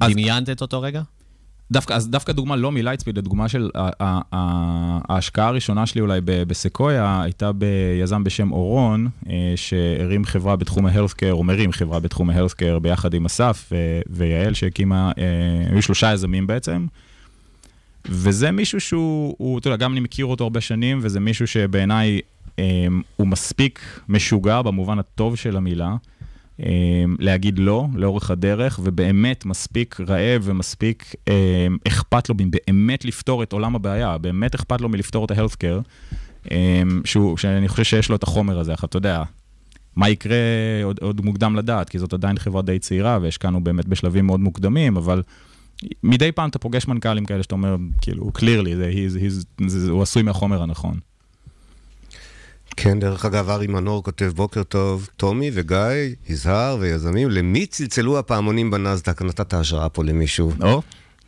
ודמיינת 0.00 0.50
את 0.50 0.62
אותו 0.62 0.80
רגע? 0.80 1.02
דווקא, 1.70 1.92
אז 1.92 2.08
דווקא 2.08 2.32
דוגמה 2.32 2.56
לא 2.56 2.72
מלייטספיד, 2.72 3.18
הדוגמה 3.18 3.48
של 3.48 3.70
ההשקעה 5.08 5.48
הראשונה 5.48 5.86
שלי 5.86 6.00
אולי 6.00 6.20
בסקויה, 6.24 7.22
הייתה 7.22 7.50
ביזם 7.52 8.24
בשם 8.24 8.52
אורון, 8.52 9.08
אה, 9.30 9.52
שהרים 9.56 10.24
חברה 10.24 10.56
בתחום 10.56 10.86
ה 10.86 10.90
healthcare, 10.90 11.32
או 11.32 11.44
מרים 11.44 11.72
חברה 11.72 12.00
בתחום 12.00 12.30
ה 12.30 12.34
healthcare 12.34 12.78
ביחד 12.78 13.14
עם 13.14 13.24
אסף 13.24 13.72
ויעל 14.10 14.54
שהקימה, 14.54 15.12
אה, 15.18 15.72
היו 15.72 15.82
שלושה 15.82 16.12
יזמים 16.12 16.46
בעצם. 16.46 16.86
וזה 18.08 18.50
מישהו 18.50 18.80
שהוא, 18.80 19.34
הוא, 19.38 19.58
אתה 19.58 19.68
יודע, 19.68 19.76
גם 19.76 19.92
אני 19.92 20.00
מכיר 20.00 20.26
אותו 20.26 20.44
הרבה 20.44 20.60
שנים, 20.60 20.98
וזה 21.02 21.20
מישהו 21.20 21.46
שבעיניי 21.46 22.20
אה, 22.58 22.86
הוא 23.16 23.26
מספיק 23.26 24.00
משוגע 24.08 24.62
במובן 24.62 24.98
הטוב 24.98 25.36
של 25.36 25.56
המילה. 25.56 25.96
אה, 26.60 27.04
להגיד 27.18 27.58
לא 27.58 27.86
לאורך 27.94 28.30
הדרך, 28.30 28.80
ובאמת 28.82 29.44
מספיק 29.44 30.00
רעב 30.00 30.42
ומספיק 30.44 31.14
אה, 31.28 31.66
אכפת 31.86 32.28
לו 32.28 32.34
באמת 32.34 33.04
לפתור 33.04 33.42
את 33.42 33.52
עולם 33.52 33.74
הבעיה, 33.74 34.18
באמת 34.18 34.54
אכפת 34.54 34.80
לו 34.80 34.88
מלפתור 34.88 35.24
את 35.24 35.30
ה-healthcare, 35.30 35.82
אה, 36.50 36.82
שהוא, 37.04 37.36
שאני 37.36 37.68
חושב 37.68 37.84
שיש 37.84 38.08
לו 38.08 38.16
את 38.16 38.22
החומר 38.22 38.58
הזה, 38.58 38.74
אתה 38.74 38.96
יודע, 38.96 39.22
מה 39.96 40.08
יקרה 40.08 40.36
עוד, 40.84 40.98
עוד 41.02 41.24
מוקדם 41.24 41.56
לדעת, 41.56 41.88
כי 41.88 41.98
זאת 41.98 42.12
עדיין 42.12 42.38
חברה 42.38 42.62
די 42.62 42.78
צעירה, 42.78 43.18
והשקענו 43.22 43.64
באמת 43.64 43.86
בשלבים 43.86 44.26
מאוד 44.26 44.40
מוקדמים, 44.40 44.96
אבל 44.96 45.22
מדי 46.02 46.32
פעם 46.32 46.48
אתה 46.48 46.58
פוגש 46.58 46.88
מנכ"לים 46.88 47.24
כאלה 47.24 47.42
שאתה 47.42 47.54
אומר, 47.54 47.76
כאילו, 48.00 48.30
clearly, 48.38 48.76
זה, 48.76 48.92
he's, 48.92 49.18
he's, 49.18 49.66
זה, 49.68 49.90
הוא 49.90 50.02
עשוי 50.02 50.22
מהחומר 50.22 50.62
הנכון. 50.62 50.98
כן, 52.76 53.00
דרך 53.00 53.24
אגב, 53.24 53.50
ארי 53.50 53.66
מנור 53.66 54.02
כותב, 54.02 54.32
בוקר 54.36 54.62
טוב, 54.62 55.08
טומי 55.16 55.50
וגיא, 55.54 55.78
יזהר 56.28 56.76
ויזמים, 56.80 57.30
למי 57.30 57.66
צלצלו 57.66 58.18
הפעמונים 58.18 58.70
בנסדק? 58.70 59.22
נתת 59.22 59.54
השראה 59.54 59.88
פה 59.88 60.04
למישהו, 60.04 60.52
או? 60.62 60.82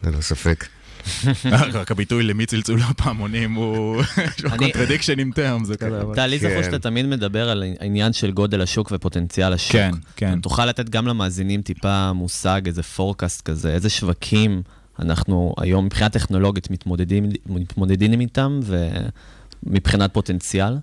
ללא 0.05 0.21
ספק. 0.21 0.67
רק 1.73 1.91
הביטוי 1.91 2.23
למי 2.23 2.47
צלצול 2.47 2.81
הפעמונים 2.83 3.53
הוא 3.55 4.03
contradiction 4.39 5.19
in 5.19 5.37
terms, 5.37 5.65
זה 5.65 5.77
כזה. 5.77 6.01
אבל- 6.01 6.15
טל, 6.15 6.27
לי 6.27 6.39
זכור 6.39 6.51
כן. 6.51 6.63
שאתה 6.63 6.79
תמיד 6.79 7.07
מדבר 7.07 7.51
על 7.51 7.65
העניין 7.81 8.13
של 8.13 8.31
גודל 8.31 8.61
השוק 8.63 8.93
ופוטנציאל 8.93 9.53
השוק. 9.53 9.73
כן, 9.73 9.91
כן. 10.17 10.41
תוכל 10.41 10.67
לתת 10.67 10.89
גם 10.89 11.07
למאזינים 11.07 11.63
טיפה 11.63 12.13
מושג, 12.13 12.61
איזה 12.67 12.83
פורקאסט 12.83 13.43
כזה, 13.43 13.75
איזה 13.75 13.91
שווקים 13.91 14.63
אנחנו 14.99 15.55
היום 15.59 15.85
מבחינה 15.85 16.11
טכנולוגית 16.11 16.71
מתמודדים, 16.71 17.29
מתמודדים 17.47 18.21
איתם, 18.21 18.61
ומבחינת 19.63 20.15
פוטנציאל. 20.15 20.75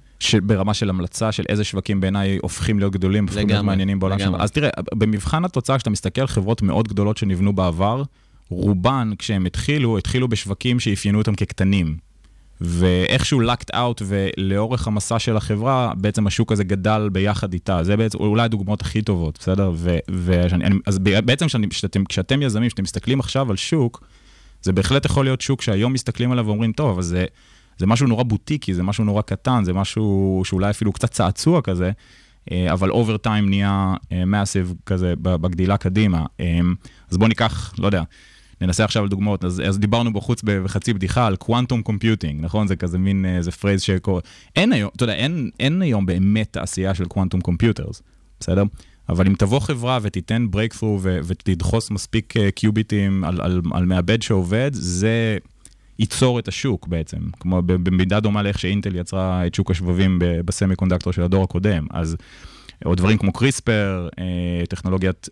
ברמה 0.43 0.73
של 0.73 0.89
המלצה 0.89 1.31
של 1.31 1.43
איזה 1.49 1.63
שווקים 1.63 2.01
בעיניי 2.01 2.37
הופכים 2.41 2.79
להיות 2.79 2.93
גדולים, 2.93 3.23
הופכים 3.23 3.47
להיות 3.47 3.65
מעניינים 3.65 3.99
בעולם 3.99 4.19
שלנו. 4.19 4.41
אז 4.41 4.51
תראה, 4.51 4.69
במבחן 4.93 5.45
התוצאה, 5.45 5.77
כשאתה 5.77 5.89
מסתכל 5.89 6.21
על 6.21 6.27
חברות 6.27 6.61
מאוד 6.61 6.87
גדולות 6.87 7.17
שנבנו 7.17 7.53
בעבר, 7.53 8.03
רובן, 8.49 9.11
כשהם 9.19 9.45
התחילו, 9.45 9.97
התחילו 9.97 10.27
בשווקים 10.27 10.79
שאפיינו 10.79 11.17
אותם 11.17 11.35
כקטנים. 11.35 11.97
ואיכשהו 12.61 13.39
ל 13.39 13.47
cut 13.47 13.71
out, 13.71 14.01
ולאורך 14.05 14.87
המסע 14.87 15.19
של 15.19 15.37
החברה, 15.37 15.91
בעצם 15.97 16.27
השוק 16.27 16.51
הזה 16.51 16.63
גדל 16.63 17.09
ביחד 17.11 17.53
איתה. 17.53 17.83
זה 17.83 17.97
בעצם 17.97 18.17
אולי 18.17 18.43
הדוגמאות 18.43 18.81
הכי 18.81 19.01
טובות, 19.01 19.37
בסדר? 19.41 19.71
ו, 19.75 19.97
ושאני, 20.25 20.65
אני, 20.65 20.75
אז 20.85 20.99
בעצם 20.99 21.49
שאני, 21.49 21.67
שאתם, 21.71 22.05
כשאתם 22.05 22.41
יזמים, 22.41 22.67
כשאתם 22.67 22.83
מסתכלים 22.83 23.19
עכשיו 23.19 23.49
על 23.49 23.55
שוק, 23.55 24.03
זה 24.61 24.71
בהחלט 24.73 25.05
יכול 25.05 25.25
להיות 25.25 25.41
שוק 25.41 25.61
שהיום 25.61 25.93
מסתכלים 25.93 26.31
עליו 26.31 26.45
ואומרים, 26.45 26.71
טוב, 26.71 26.89
אבל 26.89 27.01
זה, 27.01 27.25
זה 27.77 27.85
משהו 27.85 28.07
נורא 28.07 28.23
בוטיקי, 28.23 28.73
זה 28.73 28.83
משהו 28.83 29.03
נורא 29.03 29.21
קטן, 29.21 29.63
זה 29.63 29.73
משהו 29.73 30.41
שאולי 30.45 30.69
אפילו 30.69 30.91
קצת 30.91 31.11
צעצוע 31.11 31.61
כזה, 31.61 31.91
אה, 32.51 32.73
אבל 32.73 32.91
over 32.91 33.17
time 33.17 33.49
נהיה 33.49 33.93
massive 34.25 34.73
כזה 34.85 35.13
בגדילה 35.21 35.77
קדימה. 35.77 36.25
אה, 36.39 36.59
אז 37.11 37.17
בואו 37.17 37.27
ניקח, 37.27 37.73
לא 37.77 37.85
יודע, 37.85 38.03
ננסה 38.61 38.83
עכשיו 38.83 39.03
על 39.03 39.09
דוגמאות, 39.09 39.45
אז, 39.45 39.61
אז 39.67 39.79
דיברנו 39.79 40.13
בחוץ 40.13 40.41
בחצי 40.43 40.93
בדיחה 40.93 41.27
על 41.27 41.35
quantum 41.35 41.81
computing, 41.81 42.41
נכון? 42.43 42.67
זה 42.67 42.75
כזה 42.75 42.97
מין, 42.97 43.25
איזה 43.25 43.51
phrase 43.51 43.81
שקורה. 43.81 44.21
אין 44.55 44.73
היום, 44.73 44.89
אתה 44.95 45.03
יודע, 45.03 45.13
אין, 45.13 45.49
אין 45.59 45.81
היום 45.81 46.05
באמת 46.05 46.47
תעשייה 46.51 46.95
של 46.95 47.05
quantum 47.05 47.41
computers, 47.41 48.01
בסדר? 48.39 48.63
אבל 49.09 49.27
אם 49.27 49.35
תבוא 49.35 49.59
חברה 49.59 49.99
ותיתן 50.01 50.47
breakthrough 50.49 50.99
ותדחוס 51.01 51.91
מספיק 51.91 52.33
קיוביטים 52.55 53.23
על, 53.23 53.41
על, 53.41 53.61
על 53.73 53.85
מעבד 53.85 54.21
שעובד, 54.21 54.71
זה 54.73 55.37
ייצור 56.03 56.39
את 56.39 56.47
השוק 56.47 56.87
בעצם, 56.87 57.17
כמו 57.39 57.61
במידה 57.61 58.19
דומה 58.19 58.43
לאיך 58.43 58.59
שאינטל 58.59 58.95
יצרה 58.95 59.47
את 59.47 59.55
שוק 59.55 59.71
השבבים 59.71 60.19
ב 60.21 60.75
semiconductor 60.75 61.13
של 61.13 61.21
הדור 61.21 61.43
הקודם, 61.43 61.87
אז 61.91 62.15
או 62.85 62.95
דברים 62.95 63.17
כמו 63.17 63.33
קריספר, 63.33 64.09
טכנולוגיית... 64.69 65.29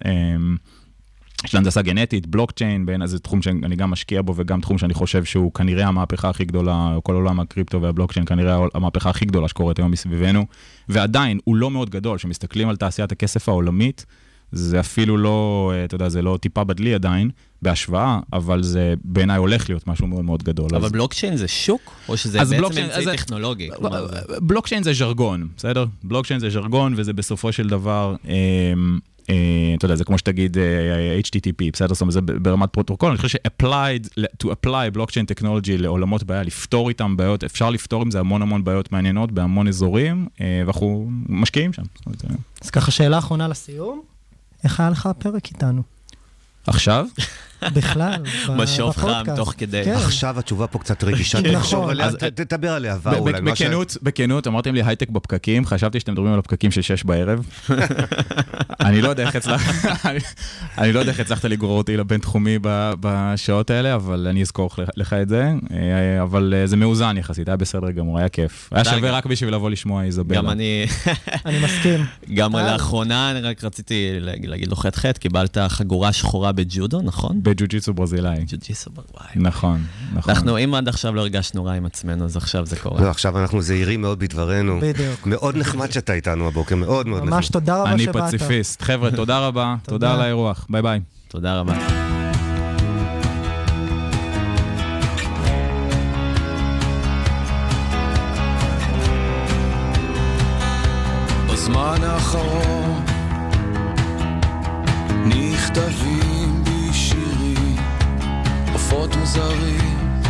של 1.46 1.58
הנדסה 1.58 1.82
גנטית, 1.82 2.28
בלוקצ'יין, 2.28 2.86
בין 2.86 3.02
איזה 3.02 3.20
תחום 3.20 3.42
שאני 3.42 3.76
גם 3.76 3.92
משקיע 3.92 4.22
בו 4.22 4.34
וגם 4.36 4.62
תחום 4.62 4.78
שאני 4.78 4.94
חושב 4.94 5.24
שהוא 5.24 5.54
כנראה 5.54 5.88
המהפכה 5.88 6.30
הכי 6.30 6.46
גדולה, 6.46 6.98
כל 7.04 7.14
עולם 7.14 7.40
הקריפטו 7.40 7.82
והבלוקצ'יין 7.82 8.26
כנראה 8.26 8.58
המהפכה 8.74 9.10
הכי 9.10 9.26
גדולה 9.26 9.48
שקורית 9.48 9.80
היום 9.80 9.92
מסביבנו, 9.92 10.46
ועדיין 10.90 11.40
הוא 11.44 11.56
לא 11.56 11.72
מאוד 11.72 11.90
גדול, 11.90 12.18
כשמסתכלים 12.18 12.70
על 12.70 12.76
תעשיית 12.76 13.12
הכסף 13.12 13.50
העולמית, 13.50 14.06
זה 14.52 14.80
אפילו 14.80 15.18
לא, 15.18 15.72
אתה 15.86 15.96
יודע, 15.96 16.10
זה 16.10 16.22
לא 16.22 16.38
טיפה 16.42 16.64
בדלי 16.64 16.94
עדיין, 16.94 17.30
בהשוואה, 17.62 18.20
אבל 18.34 18.64
זה 18.64 18.94
בעיניי 19.04 19.38
הולך 19.38 19.70
להיות 19.70 19.88
משהו 19.88 20.08
מאוד 20.08 20.26
מאוד 20.26 20.44
גדול. 20.44 20.70
אבל 20.76 20.86
אז... 20.86 20.92
בלוקצ'יין 20.92 21.38
זה 21.38 21.48
שוק? 21.48 21.96
או 22.10 22.18
שזה 22.18 22.40
בעצם 22.40 22.78
אמצעי 22.84 23.06
זה... 23.06 23.12
טכנולוגי? 23.12 23.70
בלוקצ'יין 24.42 24.84
זה 24.84 24.94
ז'רגון, 24.94 25.48
בסדר? 25.58 25.86
בלוקצ'יין 26.04 26.40
זה 26.40 26.50
ז'רגון, 26.50 26.94
וזה 26.98 27.14
בסופו 27.14 27.52
של 27.52 27.68
דבר... 27.68 28.16
אה, 28.28 28.74
אה, 29.30 29.74
אתה 29.78 29.86
יודע, 29.86 29.96
זה 29.96 30.04
כמו 30.04 30.18
שתגיד 30.18 30.58
אה, 30.58 31.20
HTTP, 31.20 31.72
בסדר? 31.74 31.94
זאת 31.94 32.02
אומרת, 32.02 32.14
זה 32.14 32.22
ברמת 32.22 32.70
פרוטוקול, 32.70 33.10
אני 33.10 33.18
חושב 33.18 33.38
ש-applied, 33.38 34.08
to 34.44 34.48
apply 34.48 34.98
blockchain 34.98 35.42
technology 35.42 35.78
לעולמות 35.78 36.24
בעיה, 36.24 36.44
לפתור 36.44 36.90
איתם 36.90 37.18
בעיות, 37.18 37.44
אפשר 37.44 37.70
לפתור 37.70 38.02
עם 38.02 38.12
זה 38.12 38.20
המון 38.20 38.42
המון 38.42 38.64
בעיות 38.64 38.92
מעניינות 38.92 39.32
בהמון 39.32 39.68
אזורים, 39.68 40.28
אה, 40.42 40.62
ואנחנו 40.66 41.10
משקיעים 41.30 41.74
שם. 41.74 41.84
אז 42.62 42.70
ככה, 42.70 42.92
שאלה 42.92 43.18
אחרונה 43.18 43.48
לסיום, 43.48 44.02
איך 44.64 44.80
היה 44.80 44.90
לך 44.90 45.06
הפרק 45.06 45.46
איתנו? 45.48 45.82
עכשיו? 46.68 47.06
בכלל, 47.70 48.14
משוב 48.64 48.98
חם 48.98 49.24
תוך 49.36 49.54
כדי. 49.58 49.82
כן. 49.86 49.94
עכשיו 49.94 50.40
התשובה 50.40 50.68
פה 50.68 50.80
קצת 50.80 51.04
רגישה, 51.04 51.40
תחשוב 51.54 51.90
עליה, 51.90 52.12
תדבר 52.12 52.72
עליה, 52.72 52.94
עבר 52.94 53.18
אולי. 53.18 53.42
בכנות, 53.42 53.98
בכנות, 54.04 54.48
אמרתם 54.48 54.74
לי 54.74 54.84
הייטק 54.84 55.10
בפקקים, 55.10 55.66
חשבתי 55.66 56.00
שאתם 56.00 56.12
מדברים 56.12 56.34
על 56.34 56.40
הפקקים 56.40 56.72
של 56.72 56.82
שש 56.82 57.04
בערב. 57.04 57.46
אני 58.82 59.02
לא 59.02 59.10
יודע 61.00 61.12
איך 61.12 61.20
הצלחת 61.20 61.46
לגרור 61.46 61.78
אותי 61.78 61.98
לבינתחומי 61.98 62.60
בשעות 63.00 63.70
האלה, 63.70 63.96
אבל 63.96 64.28
אני 64.30 64.42
אזכור 64.42 64.70
לך 64.96 65.14
את 65.14 65.30
זה. 65.30 65.54
אה, 65.74 66.22
אבל 66.22 66.54
אה, 66.58 66.68
זה 66.68 66.78
מאוזן 66.78 67.18
יחסית, 67.18 67.48
היה 67.48 67.58
בסדר 67.58 67.92
גמור, 67.92 68.20
היה 68.20 68.30
כיף. 68.30 68.70
היה 68.72 68.86
שווה 68.86 69.12
רק 69.12 69.26
בשביל 69.26 69.54
לבוא 69.54 69.70
לשמוע 69.70 70.04
איזבלה. 70.04 70.38
גם 70.38 70.50
אני... 70.50 70.86
אני 71.46 71.60
מסכים. 71.60 72.06
גם 72.34 72.56
לאחרונה, 72.56 73.32
אני 73.32 73.42
רק 73.42 73.64
רציתי 73.64 74.10
להגיד 74.20 74.68
לו 74.68 74.76
חטא 74.76 74.98
חטא, 74.98 75.20
קיבלת 75.20 75.58
חגורה 75.68 76.14
שחורה 76.14 76.52
בג'ודו, 76.52 77.02
נכון? 77.02 77.44
בג'ו-ג'יצו 77.52 77.94
ברזילאי. 77.94 78.38
ג'ו-ג'יצו 78.48 78.90
ברזילאי. 78.90 79.30
נכון, 79.36 79.84
נכון. 80.14 80.34
אנחנו, 80.34 80.58
אם 80.58 80.74
עד 80.76 80.88
עכשיו 80.88 81.16
לא 81.16 81.22
הרגשנו 81.22 81.66
רע 81.66 81.74
עם 81.74 81.86
עצמנו, 81.86 82.26
אז 82.26 82.38
עכשיו 82.38 82.66
זה 82.66 82.76
קורה. 82.76 83.02
לא, 83.02 83.10
עכשיו 83.10 83.40
אנחנו 83.40 83.62
זהירים 83.62 84.02
מאוד 84.02 84.20
בדברנו. 84.20 84.80
בדיוק. 84.82 85.26
מאוד 85.28 85.58
נחמד 85.58 85.92
שאתה 85.92 86.14
איתנו 86.14 86.48
הבוקר, 86.48 86.76
מאוד 86.76 87.08
מאוד 87.08 87.24
נחמד. 87.24 87.34
ממש 87.34 87.50
תודה 87.50 87.82
רבה 87.82 87.98
שבאת. 88.00 88.16
אני 88.16 88.38
פציפיסט. 88.38 88.82
חבר'ה, 88.82 89.12
תודה 89.22 89.48
רבה. 89.48 89.76
תודה 89.84 90.14
על 90.14 90.22
האירוח. 90.22 90.68
ביי 90.70 90.82
ביי. 90.82 91.00
תודה 91.28 91.60
רבה. 91.60 91.74
בזמן 101.52 101.98
האחרון 102.04 103.06
נכתבים 105.26 106.11
עופות 109.02 109.16
מוזרים, 109.16 110.22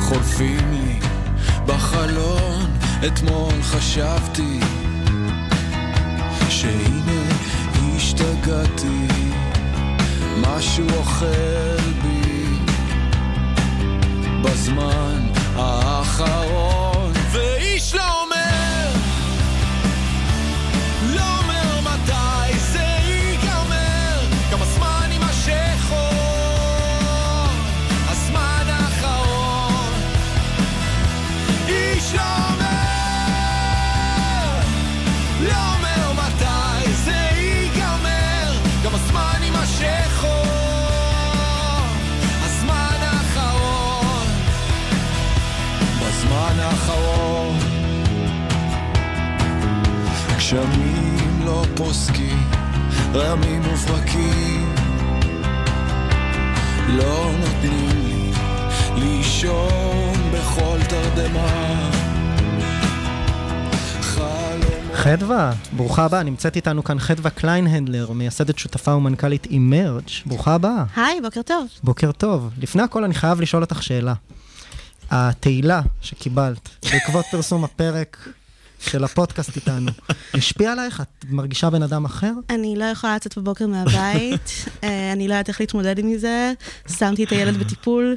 חולפים 0.00 0.72
לי 0.72 0.98
בחלון, 1.66 2.66
אתמול 3.06 3.62
חשבתי 3.62 4.60
שהנה 6.48 7.22
השתגעתי, 7.96 9.06
משהו 10.40 10.86
אוכל 10.96 11.76
בי 12.02 12.58
בזמן 14.42 15.26
האחרון, 15.56 17.12
ואיש 17.32 17.94
לא 17.94 18.22
אומר, 18.22 18.88
לא 21.02 21.41
גשמים 50.52 51.40
לא 51.44 51.64
פוסקים, 51.74 52.50
רעמים 53.14 53.60
וברקים 53.60 54.74
לא 56.88 57.30
נותנים 57.38 58.04
לי 58.04 58.32
לישון 58.96 60.12
בכל 60.32 60.78
תרדמה 60.88 61.91
חדווה, 65.02 65.52
ברוכה 65.76 66.04
הבאה, 66.04 66.22
נמצאת 66.22 66.56
איתנו 66.56 66.84
כאן 66.84 66.98
חדווה 66.98 67.30
קליינהנדלר, 67.30 68.12
מייסדת 68.12 68.58
שותפה 68.58 68.94
ומנכ"לית 68.94 69.46
אימרג', 69.46 70.08
ברוכה 70.26 70.54
הבאה. 70.54 70.84
היי, 70.96 71.20
בוקר 71.20 71.42
טוב. 71.42 71.66
בוקר 71.82 72.12
טוב. 72.12 72.50
לפני 72.58 72.82
הכל 72.82 73.04
אני 73.04 73.14
חייב 73.14 73.40
לשאול 73.40 73.62
אותך 73.62 73.82
שאלה. 73.82 74.14
התהילה 75.10 75.80
שקיבלת 76.00 76.68
בעקבות 76.92 77.24
פרסום 77.30 77.64
הפרק 77.64 78.28
של 78.80 79.04
הפודקאסט 79.04 79.56
איתנו, 79.56 79.90
השפיע 80.34 80.72
עלייך? 80.72 81.00
את 81.00 81.24
מרגישה 81.30 81.70
בן 81.70 81.82
אדם 81.82 82.04
אחר? 82.04 82.32
אני 82.50 82.74
לא 82.76 82.84
יכולה 82.84 83.16
לצאת 83.16 83.38
בבוקר 83.38 83.66
מהבית, 83.66 84.50
אה, 84.84 85.12
אני 85.12 85.28
לא 85.28 85.34
יודעת 85.34 85.48
איך 85.48 85.60
להתמודד 85.60 85.98
עם 85.98 86.18
זה, 86.18 86.52
שמתי 86.98 87.24
את 87.24 87.30
הילד 87.30 87.56
בטיפול. 87.56 88.16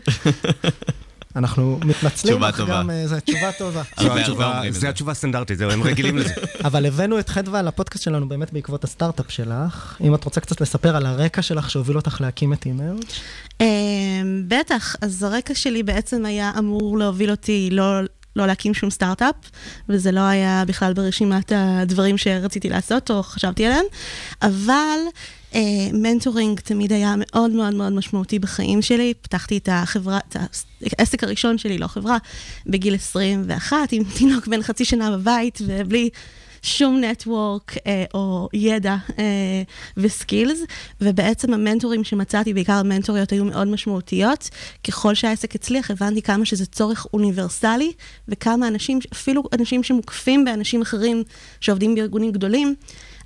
אנחנו 1.36 1.80
מתנצלים 1.86 2.42
לך 2.42 2.58
טובה. 2.58 2.74
גם, 2.80 2.90
אה, 2.90 3.08
זו 3.08 3.16
תשובה 3.26 3.52
טובה. 3.58 3.82
זו 4.72 4.88
התשובה- 4.88 5.12
הסטנדרטית, 5.12 5.58
זהו, 5.58 5.72
הם 5.72 5.84
רגילים 5.84 6.18
לזה. 6.18 6.34
אבל 6.68 6.86
הבאנו 6.86 7.20
את 7.20 7.30
חדווה 7.30 7.62
לפודקאסט 7.62 8.04
שלנו 8.04 8.28
באמת 8.30 8.54
בעקבות 8.54 8.84
הסטארט-אפ 8.84 9.32
שלך. 9.32 9.98
אם 10.02 10.16
את 10.16 10.24
רוצה 10.24 10.42
קצת 10.42 10.62
לספר 10.62 10.96
על 10.96 11.06
הרקע 11.06 11.42
שלך 11.42 11.70
שהוביל 11.70 11.96
אותך 11.96 12.22
להקים 12.22 12.54
את 12.54 12.66
אימרג'. 12.66 13.04
אה, 13.62 13.66
בטח, 14.48 14.96
אז 15.02 15.24
הרקע 15.24 15.56
שלי 15.56 15.84
בעצם 15.84 16.26
היה 16.26 16.52
אמור 16.60 16.98
להוביל 16.98 17.32
אותי 17.32 17.70
לא... 17.72 18.00
לא 18.36 18.48
להקים 18.48 18.74
שום 18.74 18.90
סטארט-אפ, 18.90 19.36
וזה 19.90 20.12
לא 20.12 20.20
היה 20.20 20.64
בכלל 20.68 20.94
ברשימת 20.94 21.52
הדברים 21.56 22.18
שרציתי 22.18 22.70
לעשות 22.70 23.12
או 23.12 23.24
חשבתי 23.24 23.66
עליהם, 23.66 23.86
אבל 24.42 25.00
אה, 25.56 25.60
mentoring 25.94 26.60
תמיד 26.60 26.94
היה 26.94 27.16
מאוד 27.18 27.52
מאוד 27.52 27.74
מאוד 27.74 27.94
משמעותי 27.94 28.40
בחיים 28.40 28.82
שלי. 28.82 29.14
פתחתי 29.22 29.58
את 29.58 29.70
החברה, 29.72 30.20
את 30.30 30.38
העסק 31.00 31.24
הראשון 31.24 31.58
שלי, 31.58 31.78
לא 31.78 31.88
חברה, 31.88 32.18
בגיל 32.68 32.96
21, 32.96 33.78
עם 33.92 34.04
תינוק 34.18 34.48
בן 34.48 34.62
חצי 34.62 34.86
שנה 34.86 35.18
בבית, 35.18 35.62
ובלי... 35.68 36.10
שום 36.66 37.04
network 37.04 37.76
אה, 37.88 38.04
או 38.14 38.50
ידע 38.54 38.96
אה, 39.20 39.24
ו 39.98 40.05
skills, 40.06 40.60
ובעצם 41.02 41.54
המנטורים 41.54 42.04
שמצאתי, 42.04 42.54
בעיקר 42.54 42.74
המנטוריות, 42.74 43.32
היו 43.32 43.46
מאוד 43.46 43.68
משמעותיות. 43.68 44.50
ככל 44.88 45.14
שהעסק 45.14 45.56
הצליח, 45.56 45.92
הבנתי 45.92 46.22
כמה 46.22 46.46
שזה 46.46 46.66
צורך 46.66 47.08
אוניברסלי, 47.14 47.92
וכמה 48.28 48.68
אנשים, 48.68 49.00
אפילו 49.14 49.44
אנשים 49.54 49.84
שמוקפים 49.84 50.46
באנשים 50.46 50.82
אחרים 50.82 51.24
שעובדים 51.62 51.96
בארגונים 51.96 52.32
גדולים, 52.32 52.76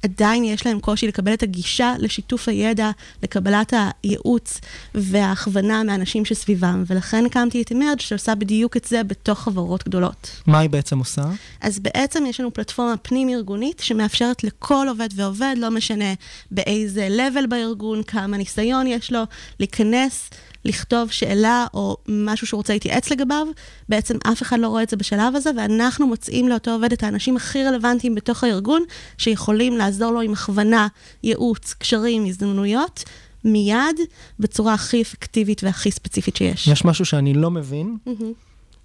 עדיין 0.03 0.43
יש 0.43 0.65
להם 0.65 0.79
קושי 0.79 1.07
לקבל 1.07 1.33
את 1.33 1.43
הגישה 1.43 1.93
לשיתוף 1.99 2.49
הידע, 2.49 2.91
לקבלת 3.23 3.73
הייעוץ 4.03 4.61
וההכוונה 4.95 5.83
מאנשים 5.83 6.25
שסביבם. 6.25 6.83
ולכן 6.87 7.25
הקמתי 7.25 7.61
את 7.61 7.71
אמרג' 7.71 7.99
שעושה 7.99 8.35
בדיוק 8.35 8.77
את 8.77 8.85
זה 8.85 9.03
בתוך 9.03 9.39
חברות 9.39 9.83
גדולות. 9.87 10.41
מה 10.47 10.59
היא 10.59 10.69
בעצם 10.69 10.99
עושה? 10.99 11.21
אז 11.61 11.79
בעצם 11.79 12.23
יש 12.27 12.39
לנו 12.39 12.53
פלטפורמה 12.53 12.97
פנים-ארגונית 12.97 13.79
שמאפשרת 13.79 14.43
לכל 14.43 14.85
עובד 14.89 15.09
ועובד, 15.15 15.55
לא 15.57 15.71
משנה 15.71 16.13
באיזה 16.51 17.07
level 17.07 17.47
בארגון, 17.47 18.03
כמה 18.03 18.37
ניסיון 18.37 18.87
יש 18.87 19.11
לו, 19.11 19.23
להיכנס. 19.59 20.29
לכתוב 20.65 21.11
שאלה 21.11 21.67
או 21.73 21.97
משהו 22.07 22.47
שהוא 22.47 22.57
רוצה 22.57 22.73
להתייעץ 22.73 23.11
לגביו, 23.11 23.47
בעצם 23.89 24.17
אף 24.31 24.41
אחד 24.41 24.59
לא 24.59 24.67
רואה 24.67 24.83
את 24.83 24.89
זה 24.89 24.97
בשלב 24.97 25.35
הזה, 25.35 25.49
ואנחנו 25.57 26.07
מוצאים 26.07 26.47
לאותו 26.47 26.71
עובד 26.71 26.93
את 26.93 27.03
האנשים 27.03 27.35
הכי 27.35 27.63
רלוונטיים 27.63 28.15
בתוך 28.15 28.43
הארגון, 28.43 28.83
שיכולים 29.17 29.77
לעזור 29.77 30.11
לו 30.11 30.21
עם 30.21 30.33
הכוונה, 30.33 30.87
ייעוץ, 31.23 31.73
קשרים, 31.73 32.25
הזדמנויות. 32.25 33.03
מיד, 33.45 33.99
בצורה 34.39 34.73
הכי 34.73 35.01
אפקטיבית 35.01 35.63
והכי 35.63 35.91
ספציפית 35.91 36.35
שיש. 36.35 36.67
יש 36.67 36.85
משהו 36.85 37.05
שאני 37.05 37.33
לא 37.33 37.51
מבין, 37.51 37.97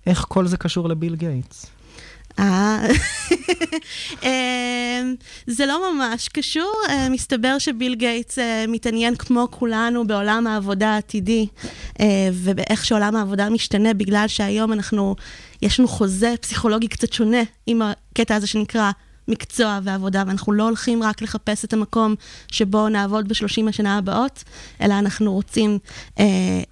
איך 0.06 0.24
כל 0.28 0.46
זה 0.46 0.56
קשור 0.56 0.88
לביל 0.88 1.16
גייטס? 1.16 1.66
אה, 2.38 2.86
אמ, 4.22 5.14
זה 5.46 5.66
לא 5.66 5.92
ממש 5.92 6.28
קשור, 6.28 6.72
אה, 6.88 7.08
מסתבר 7.08 7.58
שביל 7.58 7.94
גייטס 7.94 8.38
אה, 8.38 8.64
מתעניין 8.68 9.16
כמו 9.16 9.48
כולנו 9.50 10.06
בעולם 10.06 10.46
העבודה 10.46 10.88
העתידי 10.90 11.46
אה, 12.00 12.28
ובאיך 12.32 12.84
שעולם 12.84 13.16
העבודה 13.16 13.50
משתנה 13.50 13.94
בגלל 13.94 14.28
שהיום 14.28 14.72
אנחנו, 14.72 15.16
יש 15.62 15.80
לנו 15.80 15.88
חוזה 15.88 16.34
פסיכולוגי 16.40 16.88
קצת 16.88 17.12
שונה 17.12 17.42
עם 17.66 17.82
הקטע 17.82 18.34
הזה 18.34 18.46
שנקרא 18.46 18.90
מקצוע 19.28 19.80
ועבודה, 19.82 20.24
ואנחנו 20.26 20.52
לא 20.52 20.62
הולכים 20.62 21.02
רק 21.02 21.22
לחפש 21.22 21.64
את 21.64 21.72
המקום 21.72 22.14
שבו 22.52 22.88
נעבוד 22.88 23.28
בשלושים 23.28 23.68
השנה 23.68 23.98
הבאות, 23.98 24.44
אלא 24.80 24.98
אנחנו 24.98 25.32
רוצים 25.32 25.78
אה, 26.18 26.24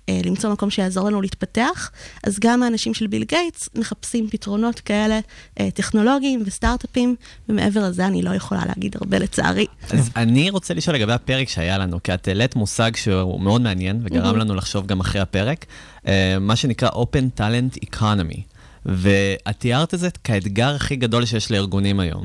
אה, 0.09 0.21
למצוא 0.25 0.53
מקום 0.53 0.71
שיעזור 0.71 1.09
לנו 1.09 1.23
להתפתח. 1.23 1.91
אז 2.25 2.39
גם 2.41 2.63
האנשים 2.63 2.95
של 2.95 3.07
ביל 3.07 3.25
גייטס 3.25 3.69
מחפשים 3.75 4.29
פתרונות 4.31 4.81
כאלה 4.81 5.21
אה, 5.61 5.71
טכנולוגיים 5.71 6.43
וסטארט-אפים, 6.47 7.17
ומעבר 7.49 7.81
לזה 7.89 8.07
אני 8.07 8.23
לא 8.23 8.31
יכולה 8.35 8.63
להגיד 8.67 8.97
הרבה 9.01 9.19
לצערי. 9.19 9.67
אז 9.91 10.11
אני 10.17 10.51
רוצה 10.51 10.75
לשאול 10.75 10.97
לגבי 10.97 11.13
הפרק 11.13 11.49
שהיה 11.49 11.79
לנו, 11.79 12.03
כי 12.03 12.15
את 12.15 12.29
העלית 12.29 12.57
מושג 12.57 12.97
שהוא 12.97 13.41
מאוד 13.41 13.61
מעניין, 13.61 14.01
וגרם 14.05 14.37
לנו 14.37 14.55
לחשוב 14.55 14.87
גם 14.87 15.01
אחרי 15.01 15.21
הפרק, 15.21 15.67
אה, 16.07 16.37
מה 16.41 16.57
שנקרא 16.57 16.89
Open 16.89 17.41
Talent 17.41 17.79
Economy. 17.87 18.52
ואת 18.87 19.59
תיארת 19.59 19.95
את 19.95 19.99
זה 19.99 20.09
כאתגר 20.25 20.75
הכי 20.75 20.97
גדול 20.97 21.25
שיש 21.25 21.51
לארגונים 21.51 22.01
היום. 22.01 22.25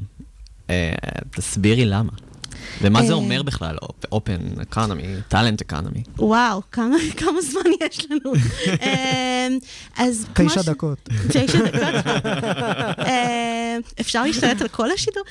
אה, 0.70 0.94
תסבירי 1.32 1.86
למה. 1.86 2.12
ומה 2.82 3.02
זה 3.04 3.08
אה, 3.14 3.18
אומר 3.18 3.44
בכלל, 3.44 3.76
Open 4.16 4.60
Economy, 4.74 5.34
Talent 5.34 5.72
Economy? 5.72 6.10
וואו, 6.20 6.62
כמה, 6.72 6.96
כמה 7.20 7.42
זמן 7.42 7.62
יש 7.82 8.08
לנו. 8.10 8.34
אה, 8.82 9.48
אז 9.98 10.26
כמו 10.36 10.50
תשע 10.50 10.64
ש- 10.64 10.66
דקות. 10.66 11.10
תשע 11.30 11.44
דקות. 11.46 11.82
אפשר 14.02 14.24
להשתלט 14.24 14.62
על 14.62 14.68
כל 14.68 14.92
השידור? 14.92 15.24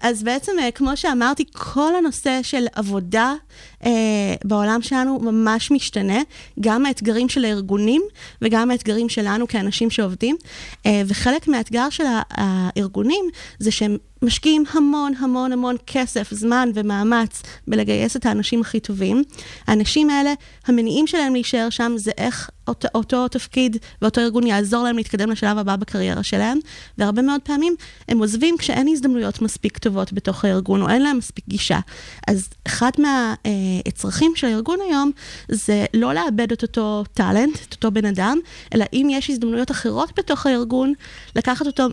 אז 0.00 0.22
בעצם, 0.22 0.52
כמו 0.74 0.96
שאמרתי, 0.96 1.44
כל 1.52 1.92
הנושא 1.98 2.40
של 2.42 2.66
עבודה 2.74 3.34
אה, 3.84 3.90
בעולם 4.44 4.82
שלנו 4.82 5.18
ממש 5.20 5.70
משתנה, 5.70 6.18
גם 6.60 6.86
האתגרים 6.86 7.28
של 7.28 7.44
הארגונים 7.44 8.02
וגם 8.42 8.70
האתגרים 8.70 9.08
שלנו 9.08 9.48
כאנשים 9.48 9.90
שעובדים. 9.90 10.36
אה, 10.86 11.02
וחלק 11.06 11.48
מהאתגר 11.48 11.90
של 11.90 12.04
הארגונים 12.30 13.24
זה 13.58 13.70
שהם 13.70 13.96
משקיעים 14.22 14.64
המון 14.72 15.12
המון 15.18 15.52
המון 15.52 15.76
כסף, 15.86 16.28
זמן 16.34 16.70
ומאמץ 16.74 17.42
בלגייס 17.68 18.16
את 18.16 18.26
האנשים 18.26 18.60
הכי 18.60 18.80
טובים. 18.80 19.22
האנשים 19.66 20.10
האלה, 20.10 20.32
המניעים 20.66 21.06
שלהם 21.06 21.32
להישאר 21.32 21.70
שם 21.70 21.92
זה 21.96 22.10
איך 22.18 22.50
אותו, 22.68 22.88
אותו 22.94 23.28
תפקיד 23.28 23.76
ואותו 24.02 24.20
ארגון 24.20 24.46
יעזור 24.46 24.84
להם 24.84 24.96
להתקדם 24.96 25.30
לשלב 25.30 25.58
הבא 25.58 25.76
בקריירה 25.76 26.22
שלהם, 26.22 26.58
והרבה 26.98 27.22
מאוד 27.22 27.40
פעמים 27.44 27.74
הם 28.08 28.18
עוזבים 28.18 28.56
כשאין 28.58 28.88
הזדמנויות 28.88 29.42
מספיק 29.42 29.78
טובות 29.78 30.12
בתוך 30.12 30.44
הארגון, 30.44 30.82
או 30.82 30.88
אין 30.88 31.02
להם 31.02 31.18
מספיק 31.18 31.44
גישה. 31.48 31.78
אז 32.28 32.48
אחד 32.66 32.90
מהצרכים 32.98 34.32
של 34.36 34.46
הארגון 34.46 34.78
היום 34.88 35.10
זה 35.48 35.84
לא 35.94 36.14
לאבד 36.14 36.52
את 36.52 36.62
אותו 36.62 37.04
talent, 37.14 37.58
את 37.68 37.72
אותו 37.72 37.90
בן 37.90 38.04
אדם, 38.04 38.38
אלא 38.74 38.84
אם 38.92 39.08
יש 39.10 39.30
הזדמנויות 39.30 39.70
אחרות 39.70 40.12
בתוך 40.18 40.46
הארגון, 40.46 40.92
לקחת 41.36 41.66
אותו... 41.66 41.84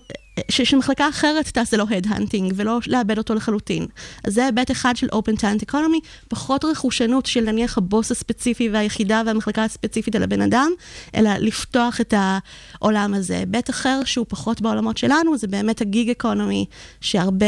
שמחלקה 0.52 1.10
אחרת 1.10 1.48
תעשה 1.48 1.78
לו 1.78 1.86
headhunting, 1.90 2.54
ולא 2.56 2.80
לאבד 2.88 3.18
אותו 3.18 3.36
לחלוטין. 3.36 3.86
אז 4.24 4.34
זה 4.34 4.46
היבט 4.46 4.72
אחד 4.72 4.96
של 4.96 5.08
Open 5.08 5.40
Talent 5.42 5.72
Economy, 5.72 6.06
פחות 6.28 6.66
רכושנות 6.66 7.26
של 7.26 7.42
נניח 7.42 7.78
הבוס 7.78 8.12
הספציפי 8.12 8.70
והיחידה 8.70 9.22
והמחלקה 9.26 9.64
הספציפית 9.64 10.16
על 10.16 10.24
הבן 10.24 10.42
אדם, 10.42 10.72
אלא 11.16 11.30
לפתוח 11.40 12.02
את 12.02 12.14
העולם 12.18 13.14
הזה. 13.14 13.38
היבט 13.38 13.70
אחר 13.70 14.02
שהוא 14.06 14.26
פחות 14.30 14.62
בעולמות 14.62 14.98
שלנו, 14.98 15.38
זה 15.38 15.48
באמת 15.48 15.82
ה 15.82 15.89
gig 15.89 16.10
economy, 16.10 16.66
שהרבה 17.02 17.46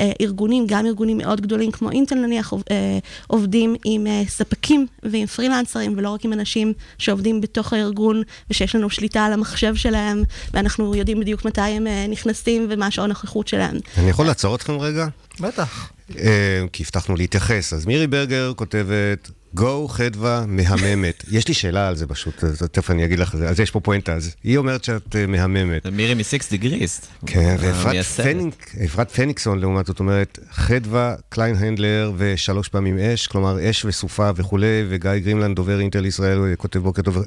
אה, 0.00 0.12
ארגונים, 0.20 0.64
גם 0.68 0.86
ארגונים 0.86 1.18
מאוד 1.18 1.40
גדולים 1.40 1.70
כמו 1.70 1.90
אינטל 1.90 2.14
נניח, 2.14 2.52
עוב- 2.52 2.62
אה, 2.70 2.98
עובדים 3.26 3.76
עם 3.84 4.06
אה, 4.06 4.22
ספקים 4.28 4.86
ועם 5.02 5.26
פרילנסרים, 5.26 5.94
ולא 5.96 6.10
רק 6.10 6.24
עם 6.24 6.32
אנשים 6.32 6.72
שעובדים 6.98 7.40
בתוך 7.40 7.72
הארגון, 7.72 8.22
ושיש 8.50 8.74
לנו 8.74 8.90
שליטה 8.90 9.24
על 9.24 9.32
המחשב 9.32 9.74
שלהם, 9.74 10.22
ואנחנו 10.54 10.94
יודעים 10.94 11.20
בדיוק 11.20 11.44
מתי 11.44 11.60
הם 11.60 11.86
אה, 11.86 12.06
נכנסים 12.08 12.23
ומה 12.70 12.90
שעון 12.90 13.04
הנוכחות 13.04 13.48
שלהם. 13.48 13.76
אני 13.98 14.10
יכול 14.10 14.26
לעצור 14.26 14.54
אתכם 14.54 14.78
רגע? 14.78 15.06
בטח. 15.40 15.90
אה, 16.18 16.62
כי 16.72 16.82
הבטחנו 16.82 17.16
להתייחס. 17.16 17.72
אז 17.72 17.86
מירי 17.86 18.06
ברגר 18.06 18.52
כותבת, 18.56 19.30
גו 19.54 19.88
חדווה 19.88 20.44
מהממת. 20.46 21.24
יש 21.30 21.48
לי 21.48 21.54
שאלה 21.54 21.88
על 21.88 21.96
זה 21.96 22.06
פשוט, 22.06 22.44
אז 22.44 22.62
תכף 22.72 22.90
אני 22.90 23.04
אגיד 23.04 23.18
לך 23.18 23.34
את 23.34 23.38
זה. 23.38 23.48
אז 23.48 23.60
יש 23.60 23.70
פה 23.70 23.80
פואנטה, 23.80 24.12
אז 24.14 24.34
היא 24.44 24.56
אומרת 24.58 24.84
שאת 24.84 25.16
אה, 25.16 25.26
מהממת. 25.26 25.86
מירי 25.86 26.14
מ-6 26.14 26.22
דגריס. 26.50 27.00
כן, 27.26 27.56
ואפרת 27.60 27.86
המייסדת. 27.86 28.26
פניק, 28.26 28.74
אפרת 28.84 29.10
פניקסון, 29.10 29.58
לעומת 29.58 29.86
זאת, 29.86 30.00
אומרת, 30.00 30.38
חדווה, 30.50 31.14
קליין-הנדלר 31.28 32.12
ושלוש 32.16 32.68
פעמים 32.68 32.98
אש, 32.98 33.26
כלומר 33.26 33.70
אש 33.70 33.84
וסופה 33.84 34.30
וכולי, 34.36 34.84
וגיא 34.88 35.10
גרימלנד, 35.18 35.56
דובר 35.56 35.80
אינטל 35.80 36.06
ישראל, 36.06 36.54
כותב 36.58 36.78
בוקר 36.78 37.02
טוב. 37.02 37.18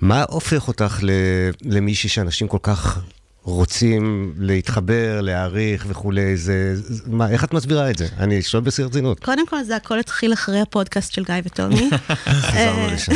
מה 0.00 0.24
הופך 0.28 0.68
אותך 0.68 0.98
ל- 1.02 1.10
למישהי 1.62 2.08
שאנשים 2.08 2.48
כל 2.48 2.58
כך 2.62 3.00
רוצים 3.44 4.34
להתחבר, 4.38 5.20
להעריך 5.20 5.86
וכולי? 5.88 6.36
זה, 6.36 6.76
זה, 6.76 7.02
מה, 7.06 7.30
איך 7.30 7.44
את 7.44 7.54
מסבירה 7.54 7.90
את 7.90 7.98
זה? 7.98 8.06
אני 8.18 8.42
שואל 8.42 8.62
בשיא 8.62 8.84
הרצינות. 8.84 9.20
קודם 9.24 9.46
כל, 9.46 9.62
זה 9.62 9.76
הכל 9.76 9.98
התחיל 9.98 10.32
אחרי 10.32 10.60
הפודקאסט 10.60 11.12
של 11.12 11.24
גיא 11.24 11.34
וטומי. 11.44 11.90
חזרנו 12.24 12.78
אה, 12.78 12.94
לשם. 12.94 13.12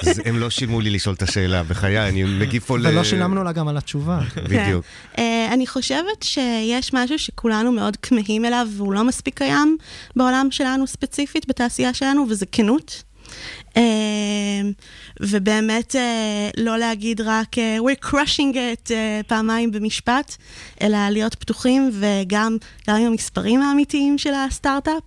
אז 0.00 0.22
הם 0.24 0.38
לא 0.38 0.50
שילמו 0.50 0.80
לי 0.80 0.90
לשאול 0.90 1.14
את 1.14 1.22
השאלה, 1.22 1.62
בחיי, 1.62 2.08
אני 2.08 2.24
מגיב 2.24 2.62
פה 2.62 2.78
ל... 2.78 2.86
ולא 2.86 3.04
שילמנו 3.04 3.44
לה 3.44 3.52
גם 3.52 3.68
על 3.68 3.76
התשובה. 3.76 4.20
בדיוק. 4.50 4.84
כן. 5.12 5.22
אה, 5.22 5.54
אני 5.54 5.66
חושבת 5.66 6.22
שיש 6.22 6.94
משהו 6.94 7.18
שכולנו 7.18 7.72
מאוד 7.72 7.96
כמהים 7.96 8.44
אליו, 8.44 8.68
והוא 8.76 8.94
לא 8.94 9.04
מספיק 9.04 9.38
קיים 9.38 9.76
בעולם 10.16 10.48
שלנו 10.50 10.86
ספציפית, 10.86 11.48
בתעשייה 11.48 11.94
שלנו, 11.94 12.26
וזה 12.30 12.46
כנות. 12.52 13.02
ובאמת 15.20 15.96
אה, 15.96 16.50
לא 16.56 16.78
להגיד 16.78 17.20
רק 17.20 17.58
אה, 17.58 17.78
we're 17.78 18.06
crushing 18.06 18.54
it 18.54 18.90
אה, 18.90 19.20
פעמיים 19.26 19.72
במשפט, 19.72 20.36
אלא 20.82 20.98
להיות 21.10 21.34
פתוחים 21.34 21.90
וגם 21.92 22.56
גם 22.88 22.96
עם 22.96 23.06
המספרים 23.06 23.62
האמיתיים 23.62 24.18
של 24.18 24.34
הסטארט-אפ, 24.34 25.02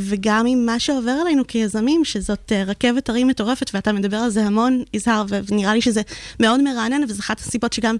וגם 0.00 0.46
עם 0.46 0.66
מה 0.66 0.78
שעובר 0.78 1.10
עלינו 1.10 1.46
כיזמים, 1.46 2.04
שזאת 2.04 2.52
רכבת 2.66 3.08
הרים 3.08 3.28
מטורפת, 3.28 3.70
ואתה 3.74 3.92
מדבר 3.92 4.16
על 4.16 4.30
זה 4.30 4.44
המון, 4.44 4.82
יזהר, 4.94 5.24
ונראה 5.28 5.74
לי 5.74 5.80
שזה 5.80 6.02
מאוד 6.40 6.62
מרענן, 6.62 7.04
וזו 7.08 7.20
אחת 7.20 7.40
הסיבות 7.40 7.72
שגם, 7.72 7.96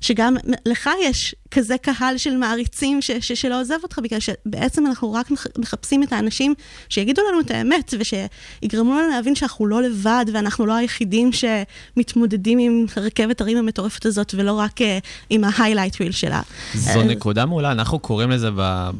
שגם 0.00 0.36
לך 0.66 0.90
יש 1.02 1.34
כזה 1.50 1.78
קהל 1.78 2.18
של 2.18 2.36
מעריצים 2.36 3.02
ש, 3.02 3.10
ש, 3.10 3.32
שלא 3.32 3.60
עוזב 3.60 3.74
אותך, 3.82 3.98
בגלל 3.98 4.20
שבעצם 4.20 4.86
אנחנו 4.86 5.12
רק 5.12 5.30
מח, 5.30 5.46
מחפשים 5.58 6.02
את 6.02 6.12
האנשים 6.12 6.54
שיגידו 6.88 7.22
לנו 7.28 7.40
את 7.40 7.50
האמת, 7.50 7.94
ושיגרמו 7.98 8.98
לנו 8.98 9.08
להבין 9.08 9.34
שאנחנו 9.34 9.66
לא 9.66 9.82
לבד, 9.82 10.24
ואנחנו 10.32 10.66
לא 10.66 10.72
היחידים 10.72 11.30
שמתמודדים 11.32 12.58
עם 12.58 12.86
רכבת 12.96 13.40
הרים 13.40 13.58
המטורפת 13.58 14.06
הזאת, 14.06 14.34
ולא 14.38 14.52
רק 14.52 14.80
uh, 14.80 14.84
עם 15.30 15.44
ה-highlight 15.44 15.94
wheel 15.94 16.12
שלה. 16.12 16.40
זו 16.74 17.02
נקודה 17.02 17.46
מעולה, 17.46 17.72
אנחנו 17.72 17.98
קוראים 17.98 18.30
לזה 18.30 18.48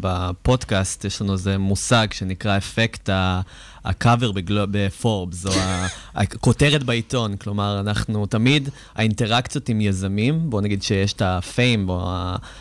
בפודקאסט, 0.01 1.05
יש 1.05 1.23
לנו 1.23 1.33
איזה 1.33 1.59
מושג 1.59 2.07
שנקרא 2.13 2.57
אפקט 2.57 3.09
ה... 3.09 3.41
הקאבר 3.85 4.33
בפורבס, 4.47 5.47
או 5.47 5.53
הכותרת 6.14 6.83
בעיתון. 6.83 7.37
כלומר, 7.37 7.81
אנחנו 7.81 8.27
תמיד, 8.27 8.69
האינטראקציות 8.95 9.69
עם 9.69 9.81
יזמים, 9.81 10.51
בואו 10.51 10.62
נגיד 10.62 10.83
שיש 10.83 11.12
את 11.12 11.23
ה 11.23 11.34
fame, 11.34 11.88
או. 11.88 12.09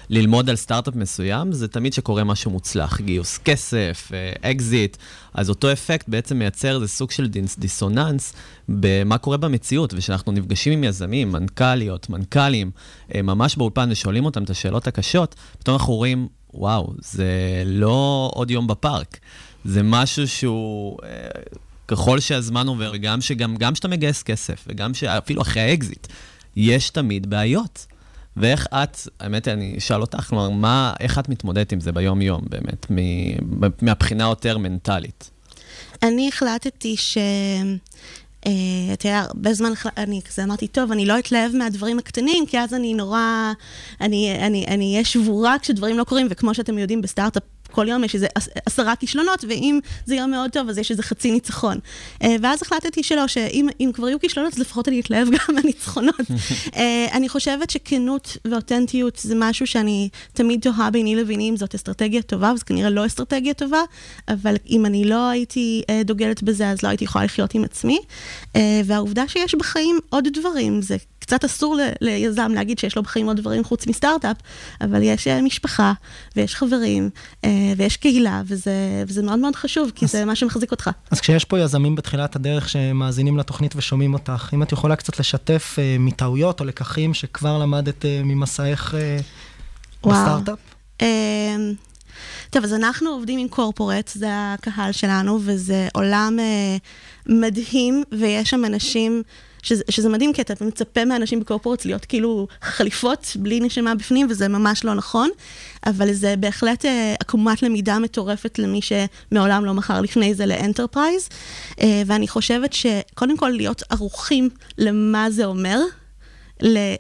ללמוד 0.10 0.50
על 0.50 0.56
סטארט-אפ 0.56 0.96
מסוים, 0.96 1.52
זה 1.52 1.68
תמיד 1.68 1.94
שקורה 1.94 2.24
משהו 2.24 2.52
מוצלח, 2.52 3.02
גיוס 3.02 3.38
כסף, 3.38 4.12
אקזיט. 4.42 4.98
אז 5.34 5.50
אותו 5.50 5.72
אפקט 5.72 6.10
בעצם 6.10 6.40
מייצר 6.40 6.76
איזה 6.76 6.88
סוג 6.88 7.12
של 7.12 7.28
דיס, 7.28 7.60
דיסוננס 7.60 8.34
במה 8.70 9.18
קורה 9.18 9.38
במציאות, 9.38 9.94
וכשאנחנו 9.94 10.32
נפגשים 10.32 10.74
עם 10.74 10.84
יזמים, 10.84 11.32
מנכ"ליות, 11.32 12.10
מנכ"לים, 12.10 12.72
אה, 13.16 13.22
ממש 13.22 13.56
באולפן 13.56 13.92
ושואלים 13.92 14.26
אותם 14.26 14.44
את 14.44 14.50
השאלות 14.50 14.88
הקשות, 14.88 15.36
פתאום 15.60 15.78
אנחנו 15.78 15.94
רואים, 15.94 16.28
וואו, 16.54 16.94
זה 17.00 17.64
לא 17.66 18.32
עוד 18.34 18.52
יום 18.52 18.68
בפארק. 18.68 19.20
זה 19.68 19.84
משהו 19.84 20.28
שהוא, 20.28 20.98
אה, 21.04 21.10
ככל 21.88 22.20
שהזמן 22.20 22.68
עובר, 22.68 22.96
גם 22.98 23.76
שאתה 23.76 23.88
מגייס 23.88 24.24
כסף, 24.24 24.66
וגם 24.68 24.94
שאפילו 24.94 25.42
אחרי 25.42 25.62
האקזיט, 25.62 26.08
יש 26.56 26.90
תמיד 26.90 27.30
בעיות. 27.30 27.86
ואיך 28.38 28.68
את, 28.74 28.98
האמת, 29.20 29.48
אני 29.48 29.76
אשאל 29.78 30.02
אותך, 30.02 30.24
כלומר, 30.30 30.50
מה, 30.50 30.94
איך 31.00 31.20
את 31.20 31.30
מתמודדת 31.30 31.72
עם 31.72 31.80
זה 31.80 31.92
ביום-יום, 31.92 32.42
באמת, 32.50 32.86
מהבחינה 33.82 34.24
יותר 34.24 34.58
מנטלית? 34.58 35.30
אני 36.04 36.28
החלטתי 36.28 36.98
ש... 36.98 37.18
אה, 38.48 38.94
אתה 38.94 39.08
יודע, 39.08 39.20
הרבה 39.20 39.54
זמן 39.54 39.72
אני 39.98 40.22
כזה 40.30 40.44
אמרתי, 40.44 40.68
טוב, 40.68 40.92
אני 40.92 41.06
לא 41.06 41.20
אתלהב 41.20 41.56
מהדברים 41.56 42.00
הקטנים, 42.00 42.46
כי 42.46 42.60
אז 42.60 42.74
אני 42.74 42.94
נורא, 42.94 43.54
אני 44.02 44.94
אהיה 44.94 45.06
שבורה 45.06 45.56
כשדברים 45.62 45.98
לא 45.98 46.04
קורים, 46.04 46.28
וכמו 46.30 46.54
שאתם 46.54 46.78
יודעים, 46.78 47.02
בסטארט-אפ 47.02 47.44
כל 47.72 47.88
יום 47.88 48.04
יש 48.04 48.16
איזה 48.16 48.28
עשרה 48.66 48.96
כישלונות, 48.96 49.46
ואם 49.50 49.80
זה 50.06 50.16
יום 50.16 50.32
מאוד 50.32 50.52
טוב, 50.52 50.70
אז 50.70 50.78
יש 50.78 50.92
איזה 50.92 51.04
חצי 51.04 51.32
ניצחון. 51.32 51.78
אה, 52.24 52.36
ואז 52.42 52.62
החלטתי 52.62 53.04
שלא, 53.04 53.28
שאם 53.28 53.92
כבר 53.94 54.08
יהיו 54.08 54.20
כישלונות, 54.20 54.54
אז 54.54 54.60
לפחות 54.60 54.88
אני 54.88 55.00
אתלהב 55.00 55.28
גם 55.30 55.40
מהניצחונות. 55.56 56.22
אה, 56.76 57.08
אני 57.14 57.30
חושבת 57.30 57.70
שכנות 57.70 58.38
ואותנטיות 58.46 59.18
זה 59.18 59.36
משהו 59.38 59.68
שאני 59.68 60.10
תמיד 60.34 60.62
תוהה 60.62 60.92
ביני 60.92 61.16
לביני 61.16 61.50
אם 61.50 61.58
זאת 61.58 61.76
אסטרטגיה 61.76 62.22
טובה, 62.22 62.52
וזה 62.56 62.66
כנראה 62.66 62.90
לא 62.90 63.06
אסטרטגיה 63.06 63.54
טובה, 63.54 63.82
אבל 64.28 64.56
אם 64.70 64.86
אני 64.86 65.06
לא 65.06 65.30
הייתי 65.30 65.84
אה, 65.90 66.02
דוגלת 66.06 66.44
בזה, 66.44 66.70
אז 66.70 66.84
לא 66.84 66.90
הייתי 66.90 67.04
יכולה 67.04 67.26
לחיות 67.26 67.54
עם 67.54 67.64
עצמי. 67.64 68.00
והעובדה 68.86 69.28
שיש 69.28 69.56
בחיים 69.56 70.00
עוד 70.10 70.28
דברים, 70.34 70.82
זה 70.82 70.98
קצת 71.28 71.44
אסור 71.44 71.78
ליזם 72.02 72.52
להגיד 72.56 72.80
שיש 72.80 72.96
לו 72.96 73.04
בחיים 73.04 73.28
עוד 73.28 73.38
דברים 73.38 73.64
חוץ 73.64 73.88
מסטארט-אפ, 73.88 74.38
אבל 74.82 75.04
יש 75.04 75.28
אה, 75.28 75.42
משפחה, 75.42 75.94
ויש 76.36 76.56
חברים, 76.56 77.10
אה, 77.46 77.50
ויש 77.78 77.98
קהילה, 77.98 78.42
וזה, 78.46 79.04
וזה 79.08 79.24
מאוד 79.24 79.40
מאוד 79.40 79.56
חשוב, 79.56 79.92
כי 79.96 80.06
אז, 80.06 80.12
זה 80.12 80.26
מה 80.26 80.36
שמחזיק 80.36 80.72
אותך. 80.72 80.90
אז 81.12 81.20
כשיש 81.20 81.46
פה 81.46 81.60
יזמים 81.60 81.96
בתחילת 81.96 82.36
הדרך 82.36 82.70
שמאזינים 82.70 83.38
לתוכנית 83.38 83.74
ושומעים 83.76 84.14
אותך, 84.14 84.50
אם 84.54 84.64
את 84.64 84.72
יכולה 84.72 84.96
קצת 84.96 85.20
לשתף 85.20 85.76
uh, 85.76 86.02
מטעויות 86.02 86.60
או 86.60 86.66
לקחים 86.66 87.14
שכבר 87.14 87.58
למדת 87.58 88.02
uh, 88.02 88.08
ממסעך 88.24 88.94
uh, 88.94 90.08
בסטארט-אפ? 90.10 90.60
Uh, 91.02 91.06
טוב, 92.50 92.64
אז 92.64 92.74
אנחנו 92.74 93.10
עובדים 93.10 93.40
עם 93.40 93.48
קורפורט, 93.48 94.12
זה 94.16 94.28
הקהל 94.30 94.92
שלנו, 94.92 95.40
וזה 95.42 95.88
עולם 95.94 96.38
uh, 96.40 97.32
מדהים, 97.34 98.04
ויש 98.12 98.50
שם 98.50 98.66
אנשים... 98.66 99.24
שזה, 99.68 99.84
שזה 99.90 100.10
מדהים, 100.10 100.34
כי 100.34 100.42
אתה 100.42 100.66
מצפה 100.66 101.06
מאנשים 101.06 101.40
בקורפורטס 101.40 101.86
להיות 101.86 102.06
כאילו 102.06 102.48
חליפות 102.62 103.38
בלי 103.40 103.60
נשימה 103.60 103.96
בפנים, 103.96 104.28
וזה 104.30 104.48
ממש 104.48 104.84
לא 104.84 104.94
נכון, 104.94 105.30
אבל 105.86 106.14
זה 106.14 106.36
בהחלט 106.40 106.86
אה, 106.86 107.16
עקומת 107.20 107.64
למידה 107.64 108.00
מטורפת 108.00 108.60
למי 108.60 108.80
שמעולם 108.82 109.66
לא 109.66 109.74
מכר 109.74 110.02
לפני 110.02 110.34
זה 110.34 110.46
ל 110.46 110.53
enterprise, 110.53 111.30
אה, 111.82 112.02
ואני 112.06 112.28
חושבת 112.28 112.74
שקודם 112.74 113.38
כל 113.38 113.50
להיות 113.50 113.84
ערוכים 113.90 114.50
למה 114.78 115.32
זה 115.32 115.46
אומר. 115.46 115.80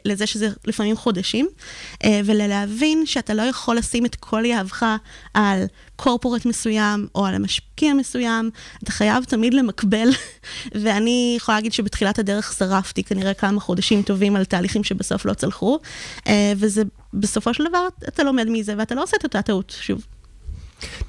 לזה 0.05 0.27
שזה 0.27 0.49
לפעמים 0.65 0.97
חודשים, 0.97 1.47
אה, 2.03 2.21
ולהבין 2.25 3.05
שאתה 3.05 3.33
לא 3.33 3.41
יכול 3.41 3.77
לשים 3.77 4.05
את 4.05 4.15
כל 4.15 4.45
יהבך 4.45 4.85
על 5.33 5.63
corporate 5.95 6.45
מסוים 6.45 7.07
או 7.15 7.25
על 7.25 7.35
המשקיע 7.35 7.93
מסוים, 7.93 8.49
אתה 8.83 8.91
חייב 8.91 9.23
תמיד 9.23 9.53
למקבל, 9.53 10.09
ואני 10.83 11.33
יכולה 11.37 11.57
להגיד 11.57 11.73
שבתחילת 11.73 12.19
הדרך 12.19 12.53
שרפתי 12.57 13.03
כנראה 13.03 13.33
כמה 13.33 13.59
חודשים 13.59 14.01
טובים 14.01 14.35
על 14.35 14.45
תהליכים 14.45 14.83
שבסוף 14.83 15.25
לא 15.25 15.33
צלחו, 15.33 15.79
אה, 16.27 16.53
וזה 16.57 16.83
בסופו 17.13 17.53
של 17.53 17.63
דבר 17.69 17.87
אתה 18.07 18.23
לומד 18.23 18.47
מזה 18.49 18.73
ואתה 18.77 18.95
לא 18.95 19.03
עושה 19.03 19.17
את 19.19 19.23
אותה 19.23 19.41
טעות 19.41 19.75
שוב. 19.81 20.05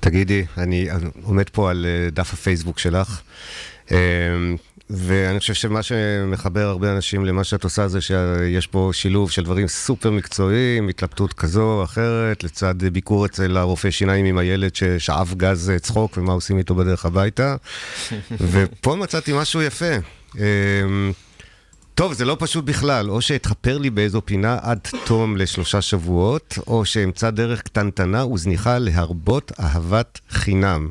תגידי, 0.01 0.45
אני 0.59 0.89
עומד 1.23 1.49
פה 1.49 1.71
על 1.71 1.87
אה, 1.87 2.11
דף 2.11 2.33
הפייסבוק 2.33 2.79
שלך. 2.79 3.23
ואני 4.91 5.39
חושב 5.39 5.55
שמה 5.55 5.83
שמחבר 5.83 6.67
הרבה 6.67 6.93
אנשים 6.93 7.25
למה 7.25 7.45
שאת 7.45 7.65
עושה 7.65 7.89
זה 7.89 8.01
שיש 8.01 8.67
פה 8.67 8.91
שילוב 8.93 9.31
של 9.31 9.45
דברים 9.45 9.69
סופר 9.69 10.11
מקצועיים, 10.11 10.89
התלבטות 10.89 11.33
כזו 11.33 11.63
או 11.63 11.85
אחרת, 11.85 12.45
לצד 12.45 12.75
ביקור 12.93 13.27
אצל 13.27 13.57
הרופא 13.57 13.91
שיניים 13.91 14.25
עם 14.25 14.39
הילד 14.39 14.75
ששאף 14.75 15.35
גז 15.35 15.73
צחוק 15.83 16.17
ומה 16.17 16.33
עושים 16.33 16.59
איתו 16.59 16.75
בדרך 16.75 17.07
הביתה. 17.07 17.57
ופה 18.51 18.97
מצאתי 18.97 19.33
משהו 19.35 19.63
יפה. 19.63 19.95
אמ, 20.37 21.13
טוב, 21.95 22.13
זה 22.13 22.25
לא 22.25 22.37
פשוט 22.39 22.65
בכלל, 22.65 23.11
או 23.11 23.21
שאתחפר 23.21 23.79
לי 23.79 23.91
באיזו 23.91 24.23
פינה 24.25 24.59
עד 24.63 24.79
תום 25.05 25.37
לשלושה 25.37 25.83
שבועות, 25.83 26.59
או 26.67 26.85
שאמצא 26.85 27.31
דרך 27.31 27.63
קטנטנה 27.63 28.27
וזניחה 28.27 28.79
להרבות 28.79 29.53
אהבת 29.61 30.21
חינם. 30.31 30.89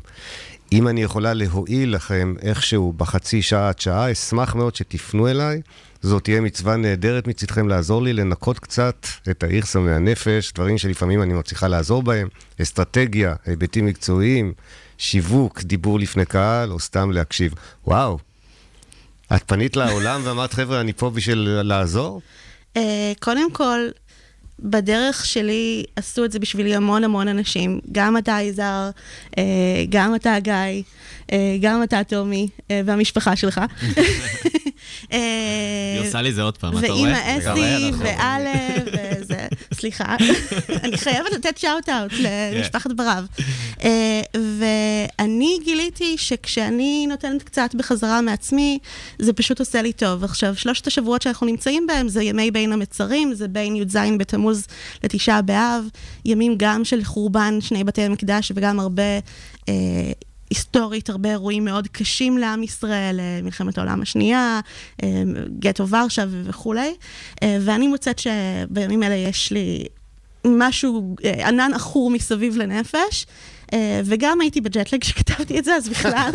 אם 0.72 0.88
אני 0.88 1.02
יכולה 1.02 1.34
להועיל 1.34 1.94
לכם 1.94 2.34
איכשהו 2.42 2.92
בחצי 2.92 3.42
שעה 3.42 3.68
עד 3.68 3.78
שעה, 3.78 4.12
אשמח 4.12 4.54
מאוד 4.54 4.76
שתפנו 4.76 5.28
אליי. 5.28 5.60
זאת 6.02 6.24
תהיה 6.24 6.40
מצווה 6.40 6.76
נהדרת 6.76 7.26
מצדכם 7.26 7.68
לעזור 7.68 8.02
לי 8.02 8.12
לנקות 8.12 8.58
קצת 8.58 9.06
את 9.30 9.42
האיכסה 9.42 9.78
מהנפש, 9.78 10.52
דברים 10.52 10.78
שלפעמים 10.78 11.22
אני 11.22 11.34
מצליחה 11.34 11.68
לעזור 11.68 12.02
בהם, 12.02 12.28
אסטרטגיה, 12.62 13.34
היבטים 13.46 13.86
מקצועיים, 13.86 14.52
שיווק, 14.98 15.62
דיבור 15.62 15.98
לפני 15.98 16.24
קהל, 16.24 16.72
או 16.72 16.80
סתם 16.80 17.10
להקשיב. 17.10 17.52
וואו, 17.86 18.18
את 19.36 19.42
פנית 19.46 19.76
לעולם 19.76 20.20
ואמרת, 20.24 20.52
חבר'ה, 20.52 20.80
אני 20.80 20.92
פה 20.92 21.10
בשביל 21.10 21.48
לעזור? 21.62 22.20
אה, 22.76 23.12
קודם 23.20 23.52
כל, 23.52 23.78
בדרך 24.60 25.26
שלי 25.26 25.84
עשו 25.96 26.24
את 26.24 26.32
זה 26.32 26.38
בשבילי 26.38 26.74
המון 26.74 27.04
המון 27.04 27.28
אנשים. 27.28 27.80
גם 27.92 28.16
אתה, 28.16 28.38
יזהר, 28.42 28.90
אה, 29.38 29.44
גם 29.88 30.14
אתה, 30.14 30.38
גיא, 30.40 30.82
אה, 31.32 31.56
גם 31.60 31.82
אתה, 31.82 32.04
טומי, 32.04 32.48
אה, 32.70 32.80
והמשפחה 32.84 33.36
שלך. 33.36 33.60
היא 35.10 36.00
עושה 36.00 36.22
לי 36.22 36.32
זה 36.32 36.42
עוד 36.42 36.58
פעם, 36.58 36.78
אתה 36.78 36.92
רואה? 36.92 37.02
ואימא 37.02 37.52
אסי, 37.52 37.90
ואלה, 37.98 38.54
וזה, 38.86 39.46
סליחה. 39.74 40.16
אני 40.84 40.98
חייבת 40.98 41.32
לתת 41.32 41.58
shout-out 41.58 42.12
למשפחת 42.52 42.90
ברב. 42.92 43.26
ואני 44.32 45.58
גיליתי 45.64 46.18
שכשאני 46.18 47.06
נותנת 47.08 47.42
קצת 47.42 47.74
בחזרה 47.74 48.20
מעצמי, 48.20 48.78
זה 49.18 49.32
פשוט 49.32 49.60
עושה 49.60 49.82
לי 49.82 49.92
טוב. 49.92 50.24
עכשיו, 50.24 50.56
שלושת 50.56 50.86
השבועות 50.86 51.22
שאנחנו 51.22 51.46
נמצאים 51.46 51.86
בהם 51.86 52.08
זה 52.08 52.22
ימי 52.22 52.50
בין 52.50 52.72
המצרים, 52.72 53.34
זה 53.34 53.48
בין 53.48 53.76
י"ז 53.76 53.96
בתמוז 54.18 54.66
לתשעה 55.04 55.42
באב, 55.42 55.84
ימים 56.24 56.54
גם 56.56 56.84
של 56.84 57.04
חורבן 57.04 57.58
שני 57.60 57.84
בתי 57.84 58.02
המקדש 58.02 58.52
וגם 58.54 58.80
הרבה... 58.80 59.02
היסטורית 60.50 61.10
הרבה 61.10 61.30
אירועים 61.30 61.64
מאוד 61.64 61.88
קשים 61.88 62.38
לעם 62.38 62.62
ישראל, 62.62 63.20
אה, 63.20 63.40
מלחמת 63.42 63.78
העולם 63.78 64.02
השנייה, 64.02 64.60
אה, 65.02 65.22
גטו 65.58 65.88
ורשה 65.88 66.24
וכולי, 66.44 66.94
אה, 67.42 67.58
ואני 67.60 67.88
מוצאת 67.88 68.18
שבימים 68.18 69.02
אלה 69.02 69.14
יש 69.14 69.52
לי 69.52 69.84
משהו, 70.44 71.16
ענן 71.44 71.70
עכור 71.74 72.10
מסביב 72.10 72.56
לנפש. 72.56 73.26
וגם 74.04 74.40
הייתי 74.40 74.60
בג'טלג 74.60 75.00
כשכתבתי 75.00 75.58
את 75.58 75.64
זה, 75.64 75.74
אז 75.74 75.88
בכלל. 75.88 76.30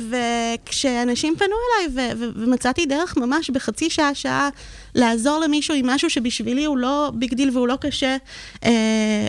וכשאנשים 0.10 1.34
פנו 1.38 1.46
אליי, 1.46 2.14
ומצאתי 2.36 2.86
דרך 2.86 3.16
ממש 3.16 3.50
בחצי 3.50 3.90
שעה, 3.90 4.14
שעה, 4.14 4.48
לעזור 4.94 5.40
למישהו 5.40 5.74
עם 5.74 5.86
משהו 5.86 6.10
שבשבילי 6.10 6.64
הוא 6.64 6.78
לא 6.78 7.12
big 7.14 7.34
deal 7.34 7.50
והוא 7.50 7.68
לא 7.68 7.76
קשה, 7.80 8.16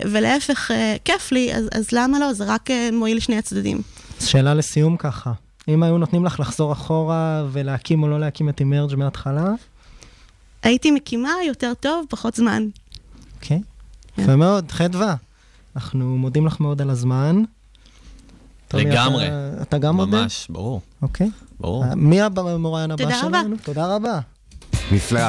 ולהפך, 0.05 0.71
כיף 1.05 1.31
לי, 1.31 1.53
אז, 1.53 1.69
אז 1.71 1.91
למה 1.91 2.19
לא? 2.19 2.33
זה 2.33 2.43
רק 2.47 2.69
מועיל 2.93 3.17
לשני 3.17 3.37
הצדדים. 3.37 3.81
שאלה 4.19 4.53
לסיום 4.53 4.97
ככה, 4.97 5.31
אם 5.67 5.83
היו 5.83 5.97
נותנים 5.97 6.25
לך 6.25 6.39
לחזור 6.39 6.71
אחורה 6.73 7.45
ולהקים 7.51 8.03
או 8.03 8.07
לא 8.07 8.19
להקים 8.19 8.49
את 8.49 8.59
אימרג' 8.59 8.95
מההתחלה? 8.95 9.51
הייתי 10.63 10.91
מקימה 10.91 11.31
יותר 11.47 11.73
טוב, 11.79 12.05
פחות 12.09 12.35
זמן. 12.35 12.67
אוקיי. 13.35 13.57
Okay. 13.57 14.21
יפה 14.21 14.35
מאוד, 14.35 14.71
חדווה. 14.71 15.15
אנחנו 15.79 16.17
מודים 16.17 16.45
לך 16.45 16.59
מאוד 16.59 16.81
על 16.81 16.89
הזמן. 16.89 17.43
לגמרי. 18.73 19.27
אתה- 19.27 19.61
אתה 19.61 19.77
גם 19.77 19.95
מודה? 19.95 20.21
ממש, 20.21 20.47
ברור. 20.49 20.81
אוקיי. 21.01 21.29
ברור. 21.59 21.95
מי 21.95 22.21
המוראיין 22.21 22.91
הבא 22.91 23.03
תודה 23.03 23.19
רבה. 23.23 23.39
שלנו? 23.41 23.55
תודה 23.63 23.95
רבה. 23.95 24.19
נפלא. 24.91 25.21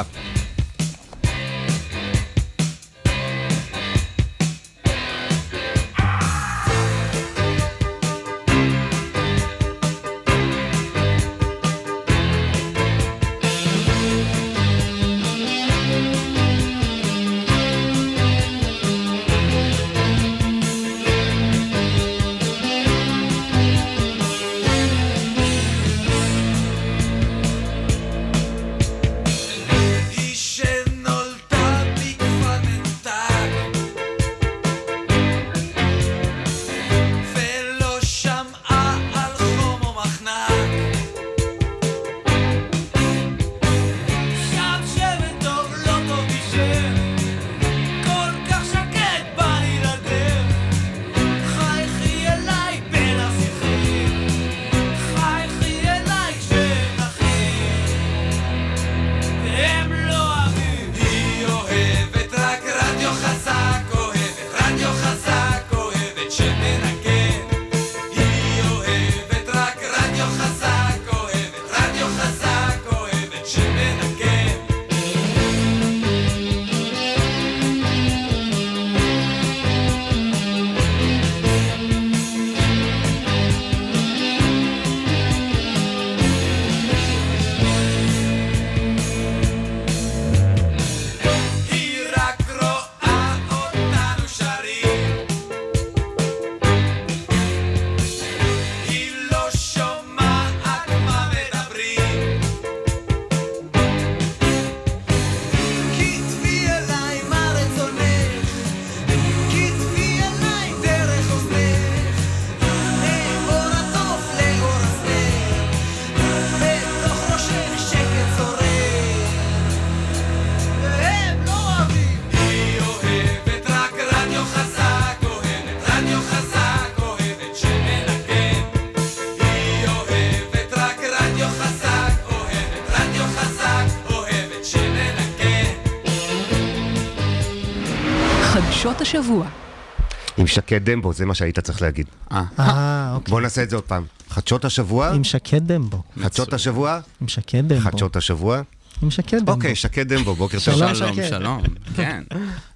שקד 140.51 140.89
דמבו, 140.89 141.13
זה 141.13 141.25
מה 141.25 141.35
שהיית 141.35 141.59
צריך 141.59 141.81
להגיד. 141.81 142.05
אה, 142.31 143.11
אוקיי. 143.13 143.31
בוא 143.31 143.41
נעשה 143.41 143.63
את 143.63 143.69
זה 143.69 143.75
עוד 143.75 143.83
פעם. 143.83 144.03
חדשות 144.29 144.65
השבוע, 144.65 145.09
עם 145.09 145.23
שקד 145.23 145.71
דמבו. 145.71 146.03
חדשות 146.23 146.53
השבוע, 146.53 146.99
עם 147.21 147.27
שקד 147.27 147.67
דמבו. 147.67 147.81
חדשות 147.81 148.15
השבוע. 148.15 148.61
עם 149.01 149.11
שקד 149.11 149.37
דמבו. 149.37 149.51
אוקיי, 149.51 149.75
שקד 149.75 150.13
דמבו, 150.13 150.35
בוקר 150.35 150.57
טוב. 150.65 150.75
שלום, 150.75 150.95
שלום. 150.95 151.15
שלום. 151.29 151.61
כן. 151.95 152.23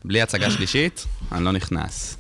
בלי 0.06 0.22
הצגה 0.22 0.52
שלישית, 0.52 1.06
אני 1.32 1.46
לא 1.46 1.52
נכנס. 1.52 2.18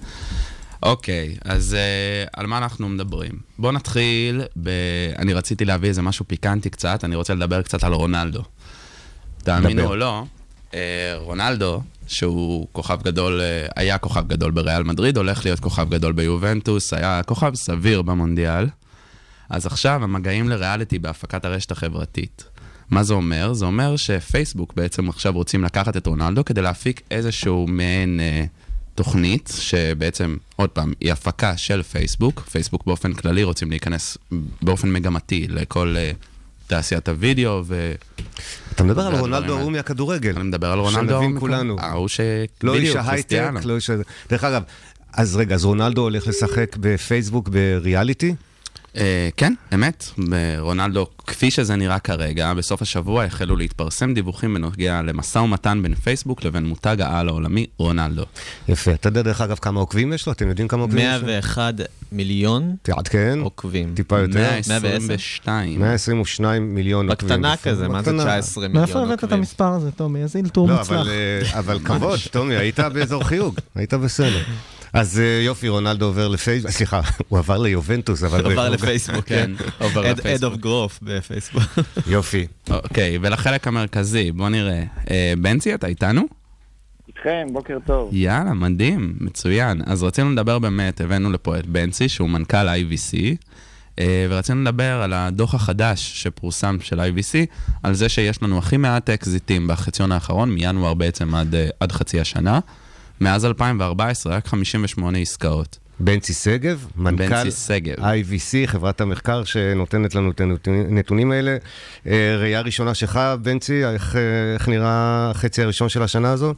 אוקיי, 0.83 1.35
אז 1.45 1.75
uh, 1.75 2.29
על 2.33 2.47
מה 2.47 2.57
אנחנו 2.57 2.89
מדברים? 2.89 3.31
בואו 3.59 3.71
נתחיל 3.71 4.41
ב... 4.63 4.69
אני 5.17 5.33
רציתי 5.33 5.65
להביא 5.65 5.89
איזה 5.89 6.01
משהו 6.01 6.25
פיקנטי 6.27 6.69
קצת, 6.69 7.03
אני 7.03 7.15
רוצה 7.15 7.33
לדבר 7.33 7.61
קצת 7.61 7.83
על 7.83 7.93
רונלדו. 7.93 8.41
תאמינו. 9.43 9.83
או 9.83 9.95
לא, 9.95 10.23
uh, 10.71 10.75
רונלדו, 11.17 11.81
שהוא 12.07 12.67
כוכב 12.71 13.01
גדול, 13.03 13.41
uh, 13.41 13.71
היה 13.75 13.97
כוכב 13.97 14.27
גדול 14.27 14.51
בריאל 14.51 14.83
מדריד, 14.83 15.17
הולך 15.17 15.45
להיות 15.45 15.59
כוכב 15.59 15.89
גדול 15.89 16.13
ביובנטוס, 16.13 16.93
היה 16.93 17.21
כוכב 17.23 17.55
סביר 17.55 18.01
במונדיאל. 18.01 18.67
אז 19.49 19.65
עכשיו 19.65 20.03
המגעים 20.03 20.49
לריאליטי 20.49 20.99
בהפקת 20.99 21.45
הרשת 21.45 21.71
החברתית. 21.71 22.43
מה 22.89 23.03
זה 23.03 23.13
אומר? 23.13 23.53
זה 23.53 23.65
אומר 23.65 23.95
שפייסבוק 23.95 24.73
בעצם 24.73 25.09
עכשיו 25.09 25.33
רוצים 25.33 25.63
לקחת 25.63 25.97
את 25.97 26.07
רונלדו 26.07 26.45
כדי 26.45 26.61
להפיק 26.61 27.01
איזשהו 27.11 27.67
מעין 27.67 28.19
אה, 28.19 28.45
תוכנית, 28.95 29.53
שבעצם, 29.59 30.37
עוד 30.55 30.69
פעם, 30.69 30.93
היא 31.01 31.11
הפקה 31.11 31.57
של 31.57 31.83
פייסבוק. 31.83 32.39
פייסבוק 32.39 32.85
באופן 32.85 33.13
כללי 33.13 33.43
רוצים 33.43 33.69
להיכנס 33.69 34.17
באופן 34.61 34.93
מגמתי 34.93 35.47
לכל 35.49 35.95
אה, 35.97 36.11
תעשיית 36.67 37.09
הוידאו, 37.09 37.61
ו... 37.65 37.91
אתה 38.76 38.84
מדבר 38.84 39.01
על 39.01 39.13
והדברים 39.13 39.34
רונלדו. 39.34 39.57
ההוא 39.57 39.71
מהכדורגל. 39.71 40.34
אני 40.36 40.43
מדבר 40.43 40.71
על 40.71 40.80
רונלדו. 40.80 41.21
שנבין 41.21 41.39
כולנו. 41.39 41.76
ההוא 41.80 42.07
ש... 42.07 42.19
לא 42.63 42.76
איש 42.76 42.95
ההייטק. 42.95 43.51
לא 43.63 43.76
איש... 43.76 43.89
דרך 44.30 44.43
אגב, 44.43 44.63
אז 45.13 45.36
רגע, 45.36 45.55
אז 45.55 45.65
רונלדו 45.65 46.01
הולך 46.01 46.28
לשחק 46.28 46.76
בפייסבוק 46.80 47.49
בריאליטי? 47.49 48.36
אה, 48.97 49.29
כן, 49.37 49.53
אמת. 49.73 50.05
רונלדו, 50.59 51.07
כפי 51.27 51.51
שזה 51.51 51.75
נראה 51.75 51.99
כרגע, 51.99 52.53
בסוף 52.53 52.81
השבוע 52.81 53.23
החלו 53.23 53.55
להתפרסם 53.55 54.13
דיווחים 54.13 54.53
בנוגע 54.53 55.01
למשא 55.01 55.39
ומתן 55.39 55.79
בין 55.83 55.95
פייסבוק 55.95 56.43
לבין 56.43 56.65
מותג 56.65 57.01
העל 57.01 57.29
העולמי 57.29 57.65
רונלדו. 57.77 58.23
יפה. 58.67 58.93
אתה 58.93 59.09
יודע, 59.09 59.21
דרך 59.21 59.41
אגב, 59.41 59.57
כמה 59.61 59.79
עוקבים 59.79 60.13
יש 60.13 60.27
לו? 60.27 60.33
אתם 60.33 60.49
יודעים 60.49 60.67
כמה 60.67 60.81
עוקבים 60.81 60.99
יש 61.15 61.21
לו? 61.21 61.27
101 61.27 61.73
מיליון 62.11 62.75
תעדכן. 62.81 63.39
עוקבים. 63.41 63.93
טיפה 63.95 64.19
יותר. 64.19 64.49
122. 64.69 65.79
122 65.79 66.75
מיליון 66.75 67.09
עוקבים. 67.09 67.29
בקטנה 67.29 67.57
כזה, 67.57 67.87
מה 67.87 68.01
זה 68.01 68.11
בקטנה. 68.11 68.23
19 68.23 68.67
מיליון 68.67 68.81
מאיפה 68.81 68.99
עוקבים? 68.99 69.13
הבאת 69.13 69.23
את 69.23 69.31
המספר 69.31 69.67
הזה, 69.73 69.91
טומי? 69.91 70.21
איזה 70.21 70.39
אלתור 70.39 70.67
לא, 70.67 70.77
מוצלח. 70.77 70.99
אבל, 70.99 71.09
אה, 71.09 71.59
אבל 71.59 71.79
כבוד, 71.79 72.19
טומי, 72.31 72.55
היית 72.55 72.79
באזור 72.79 73.23
חיוג, 73.23 73.59
היית 73.75 73.93
בסדר. 73.93 74.43
אז 74.95 75.19
אה, 75.19 75.41
יופי, 75.45 75.69
רונלדו 75.69 76.05
עובר 76.05 76.27
לפייסבוק, 76.27 76.71
סליחה, 76.71 77.01
הוא 77.29 77.39
עבר 77.39 77.57
ליובנטוס, 77.57 78.23
אבל... 78.23 78.51
עבר 78.51 78.65
הוא- 78.65 78.73
לפייסבוק, 78.75 79.25
כן. 79.25 79.51
Head 79.79 80.41
of 80.41 80.63
Growth 80.63 80.97
בפייסבוק. 81.01 81.63
יופי. 82.07 82.47
אוקיי, 82.69 83.17
ולחלק 83.21 83.67
המרכזי, 83.67 84.31
בוא 84.31 84.49
נראה. 84.49 84.83
אה, 85.11 85.33
בנצי, 85.37 85.73
אתה 85.75 85.87
איתנו? 85.87 86.21
איתכם, 87.07 87.47
בוקר 87.53 87.77
טוב. 87.85 88.09
יאללה, 88.13 88.53
מדהים, 88.53 89.15
מצוין. 89.21 89.81
אז 89.85 90.03
רצינו 90.03 90.31
לדבר 90.31 90.59
באמת, 90.59 91.01
הבאנו 91.01 91.31
לפה 91.31 91.57
את 91.59 91.65
בנצי, 91.65 92.09
שהוא 92.09 92.29
מנכ"ל 92.29 92.69
IVC, 92.69 93.17
אה, 93.99 94.27
ורצינו 94.29 94.61
לדבר 94.61 95.01
על 95.01 95.13
הדוח 95.13 95.53
החדש 95.55 96.23
שפורסם 96.23 96.77
של 96.81 96.99
IVC, 96.99 97.35
על 97.83 97.93
זה 97.93 98.09
שיש 98.09 98.43
לנו 98.43 98.57
הכי 98.57 98.77
מעט 98.77 99.09
אקזיטים 99.09 99.67
בחציון 99.67 100.11
האחרון, 100.11 100.51
מינואר 100.51 100.93
בעצם 100.93 101.35
עד, 101.35 101.55
עד 101.79 101.91
חצי 101.91 102.19
השנה. 102.19 102.59
מאז 103.22 103.45
2014, 103.45 104.36
רק 104.36 104.47
58 104.47 105.18
עסקאות. 105.18 105.80
בנצי 105.99 106.34
שגב, 106.34 106.88
מנכ"ל 106.95 107.24
בנצי. 107.24 107.93
IVC, 107.97 108.68
חברת 108.68 109.01
המחקר 109.01 109.43
שנותנת 109.43 110.16
לנו 110.16 110.32
את 110.32 110.41
הנתונים 110.68 111.32
האלה. 111.32 111.57
אה, 112.07 112.38
ראייה 112.39 112.61
ראשונה 112.61 112.93
שלך, 112.93 113.20
בנצי, 113.41 113.86
איך, 113.86 114.16
אה, 114.16 114.53
איך 114.53 114.70
נראה 114.70 115.30
החצי 115.32 115.61
הראשון 115.61 115.89
של 115.89 116.01
השנה 116.01 116.32
הזו? 116.32 116.53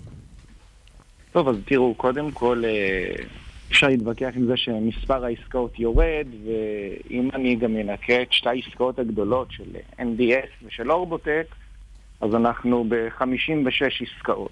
טוב, 1.31 1.49
אז 1.49 1.55
תראו, 1.65 1.93
קודם 1.95 2.31
כל 2.31 2.63
אה, 2.65 3.23
אפשר 3.71 3.87
להתווכח 3.87 4.29
עם 4.35 4.45
זה 4.45 4.57
שמספר 4.57 5.25
העסקאות 5.25 5.79
יורד, 5.79 6.27
ואם 6.45 7.29
אני 7.33 7.55
גם 7.55 7.77
אנקה 7.77 8.21
את 8.21 8.33
שתי 8.33 8.49
העסקאות 8.49 8.99
הגדולות 8.99 9.47
של 9.51 9.63
NDS 9.99 10.65
ושל 10.67 10.91
אורבוטק, 10.91 11.45
אז 12.21 12.35
אנחנו 12.35 12.85
ב-56 12.89 14.05
עסקאות. 14.15 14.51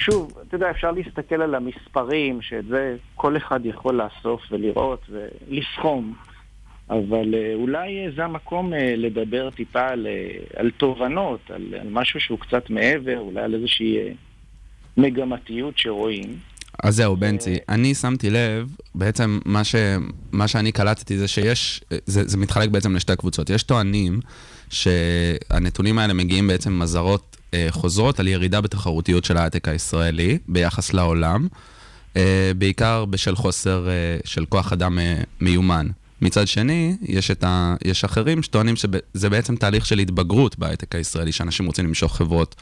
שוב, 0.00 0.32
אתה 0.48 0.54
יודע, 0.54 0.70
אפשר 0.70 0.90
להסתכל 0.90 1.42
על 1.42 1.54
המספרים, 1.54 2.42
שאת 2.42 2.66
זה 2.66 2.96
כל 3.14 3.36
אחד 3.36 3.60
יכול 3.66 4.02
לאסוף 4.02 4.42
ולראות 4.50 5.00
ולסכום, 5.10 6.14
אבל 6.90 7.34
אה, 7.34 7.54
אולי 7.54 7.98
אה, 7.98 8.10
זה 8.16 8.24
המקום 8.24 8.74
אה, 8.74 8.94
לדבר 8.96 9.50
טיפה 9.50 9.88
על, 9.88 10.06
על 10.56 10.70
תובנות, 10.70 11.40
על, 11.50 11.74
על 11.80 11.88
משהו 11.90 12.20
שהוא 12.20 12.38
קצת 12.38 12.70
מעבר, 12.70 13.18
אולי 13.18 13.40
על 13.40 13.54
איזושהי 13.54 13.98
מגמתיות 14.96 15.78
שרואים. 15.78 16.36
אז 16.82 16.96
זהו, 16.96 17.16
בנצי, 17.16 17.58
אני 17.68 17.94
שמתי 17.94 18.30
לב, 18.30 18.68
בעצם 18.94 19.38
מה, 19.44 19.64
ש, 19.64 19.74
מה 20.32 20.48
שאני 20.48 20.72
קלטתי 20.72 21.18
זה 21.18 21.28
שיש, 21.28 21.80
זה, 21.90 22.28
זה 22.28 22.36
מתחלק 22.36 22.68
בעצם 22.68 22.94
לשתי 22.96 23.16
קבוצות. 23.16 23.50
יש 23.50 23.62
טוענים 23.62 24.20
שהנתונים 24.70 25.98
האלה 25.98 26.14
מגיעים 26.14 26.48
בעצם 26.48 26.78
מזרות 26.78 27.39
חוזרות 27.70 28.20
על 28.20 28.28
ירידה 28.28 28.60
בתחרותיות 28.60 29.24
של 29.24 29.36
ההייטק 29.36 29.68
הישראלי 29.68 30.38
ביחס 30.48 30.92
לעולם, 30.92 31.48
אה, 32.16 32.52
בעיקר 32.58 33.04
בשל 33.04 33.36
חוסר 33.36 33.88
אה, 33.88 34.18
של 34.24 34.44
כוח 34.44 34.72
אדם 34.72 34.98
אה, 34.98 35.16
מיומן. 35.40 35.86
מצד 36.22 36.46
שני, 36.46 36.96
יש, 37.02 37.30
ה... 37.44 37.74
יש 37.84 38.04
אחרים 38.04 38.42
שטוענים 38.42 38.76
שזה 38.76 39.30
בעצם 39.30 39.56
תהליך 39.56 39.86
של 39.86 39.98
התבגרות 39.98 40.58
בהייטק 40.58 40.94
הישראלי, 40.94 41.32
שאנשים 41.32 41.66
רוצים 41.66 41.86
למשוך 41.86 42.16
חברות 42.16 42.54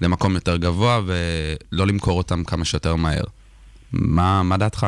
למקום 0.00 0.34
יותר 0.34 0.56
גבוה 0.56 1.00
ולא 1.06 1.86
למכור 1.86 2.18
אותם 2.18 2.44
כמה 2.44 2.64
שיותר 2.64 2.96
מהר. 2.96 3.24
מה, 3.92 4.42
מה 4.42 4.56
דעתך? 4.56 4.86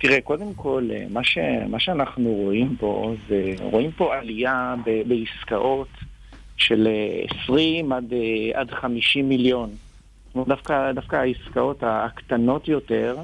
תראה, 0.00 0.20
קודם 0.20 0.54
כל, 0.54 0.88
אה, 0.92 1.04
מה, 1.10 1.24
ש, 1.24 1.38
מה 1.68 1.80
שאנחנו 1.80 2.30
רואים 2.30 2.76
פה, 2.80 3.14
זה 3.28 3.54
רואים 3.60 3.90
פה 3.92 4.16
עלייה 4.16 4.74
ב, 4.86 5.02
בעסקאות 5.08 5.88
של 6.56 6.86
אה, 6.86 7.24
20 7.42 7.92
עד, 7.92 8.12
אה, 8.12 8.60
עד 8.60 8.70
50 8.70 9.28
מיליון. 9.28 9.70
דווקא, 10.46 10.92
דווקא 10.92 11.16
העסקאות 11.16 11.78
הקטנות 11.82 12.68
יותר 12.68 13.16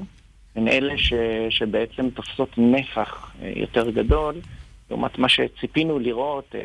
הן 0.55 0.67
אלה 0.67 0.97
ש, 0.97 1.13
שבעצם 1.49 2.09
תופסות 2.09 2.49
נפח 2.57 3.31
אה, 3.41 3.51
יותר 3.55 3.89
גדול, 3.89 4.35
לעומת 4.89 5.17
מה 5.17 5.29
שציפינו 5.29 5.99
לראות, 5.99 6.55
אה, 6.55 6.61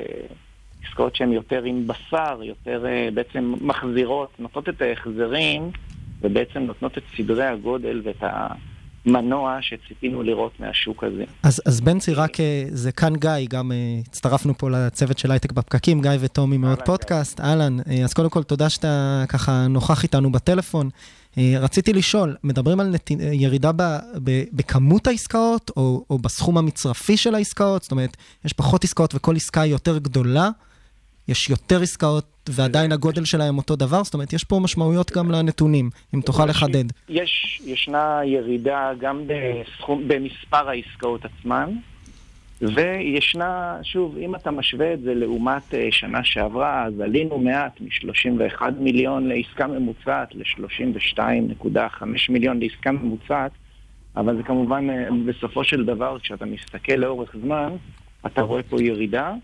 עסקאות 0.89 1.17
שהן 1.17 1.33
יותר 1.33 1.63
עם 1.63 1.87
בשר, 1.87 2.41
יותר 2.43 2.87
אה, 2.87 3.09
בעצם 3.15 3.55
מחזירות, 3.61 4.31
נותנות 4.39 4.69
את 4.69 4.83
ההחזרים 4.83 5.71
ובעצם 6.21 6.61
נותנות 6.61 6.99
את 6.99 7.03
סדרי 7.17 7.47
הגודל 7.47 8.01
ואת 8.05 8.23
המנוע 9.07 9.59
שציפינו 9.61 10.23
לראות 10.23 10.61
מהשוק 10.61 11.05
הזה. 11.05 11.25
אז, 11.43 11.63
אז 11.67 11.81
בנצי, 11.81 12.15
רק 12.15 12.41
אה, 12.41 12.65
זה 12.69 12.93
כאן 12.93 13.17
גיא, 13.17 13.31
גם 13.51 13.73
אה, 13.73 13.77
הצטרפנו 14.07 14.59
פה 14.59 14.71
לצוות 14.71 15.19
של 15.19 15.31
הייטק 15.31 15.53
בפקקים, 15.53 16.01
גיא 16.03 16.11
וטומי 16.21 16.57
מעוד 16.57 16.83
פודקאסט, 16.83 17.41
אהלן. 17.41 17.77
אה, 17.81 18.05
אז 18.05 18.15
קודם 18.15 18.31
כל, 18.31 18.43
תודה 18.43 18.69
שאתה 18.69 19.25
ככה 19.29 19.67
נוכח 19.67 20.03
איתנו 20.03 20.33
בטלפון. 20.33 20.91
רציתי 21.61 21.93
לשאול, 21.93 22.37
מדברים 22.45 22.81
על 22.81 22.87
נת... 22.87 23.11
ירידה 23.33 23.73
ב... 23.73 23.83
ב... 24.25 24.43
בכמות 24.53 25.07
העסקאות 25.07 25.71
או, 25.77 26.05
או 26.11 26.19
בסכום 26.19 26.59
המצרפי 26.59 27.17
של 27.17 27.35
העסקאות? 27.35 27.83
זאת 27.83 27.93
אומרת, 27.93 28.17
יש 28.45 28.53
פחות 28.53 28.85
עסקאות 28.85 29.15
וכל 29.15 29.37
עסקה 29.37 29.61
היא 29.61 29.73
יותר 29.73 29.99
גדולה? 29.99 30.51
יש 31.29 31.51
יותר 31.51 31.83
עסקאות 31.83 32.25
ועדיין 32.49 32.93
הגודל 32.93 33.25
שלהם 33.25 33.59
אותו 33.59 33.77
דבר? 33.77 34.05
זאת 34.05 34.15
אומרת, 34.15 34.33
יש 34.33 34.45
פה 34.45 34.61
משמעויות 34.63 35.13
גם 35.13 35.31
לנתונים, 35.31 35.91
אם 36.15 36.21
תוכל 36.21 36.47
לחדד. 36.47 36.85
יש, 37.09 37.61
ישנה 37.65 38.21
ירידה 38.25 38.91
גם 39.01 39.23
בסכום, 39.27 40.09
במספר 40.09 40.69
העסקאות 40.69 41.25
עצמן, 41.25 41.71
וישנה, 42.63 43.79
שוב, 43.83 44.17
אם 44.19 44.35
אתה 44.35 44.51
משווה 44.51 44.95
את 44.95 45.01
זה 45.01 45.15
לעומת 45.15 45.75
אה, 45.75 45.89
שנה 45.91 46.25
שעברה, 46.25 46.85
אז 46.85 47.01
עלינו 47.01 47.39
מעט 47.39 47.81
מ-31 47.81 48.63
מיליון 48.79 49.29
לעסקה 49.29 49.67
ממוצעת 49.67 50.35
ל-32.5 50.35 52.03
מיליון 52.29 52.61
לעסקה 52.61 52.93
ממוצעת, 52.93 53.53
אבל 54.17 54.37
זה 54.37 54.43
כמובן, 54.43 54.91
אה, 54.91 55.09
בסופו 55.27 55.65
של 55.65 55.85
דבר, 55.85 56.19
כשאתה 56.19 56.45
מסתכל 56.47 56.93
לאורך 56.93 57.37
זמן, 57.43 57.73
אתה 58.27 58.43
רואה 58.43 58.63
פה 58.63 58.83
ירידה. 58.83 59.35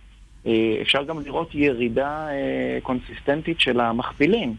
אה, 0.46 0.78
אפשר 0.82 1.04
גם 1.04 1.20
לראות 1.20 1.54
ירידה 1.54 2.28
אה, 2.30 2.78
קונסיסטנטית 2.82 3.60
של 3.60 3.80
המכפילים. 3.80 4.54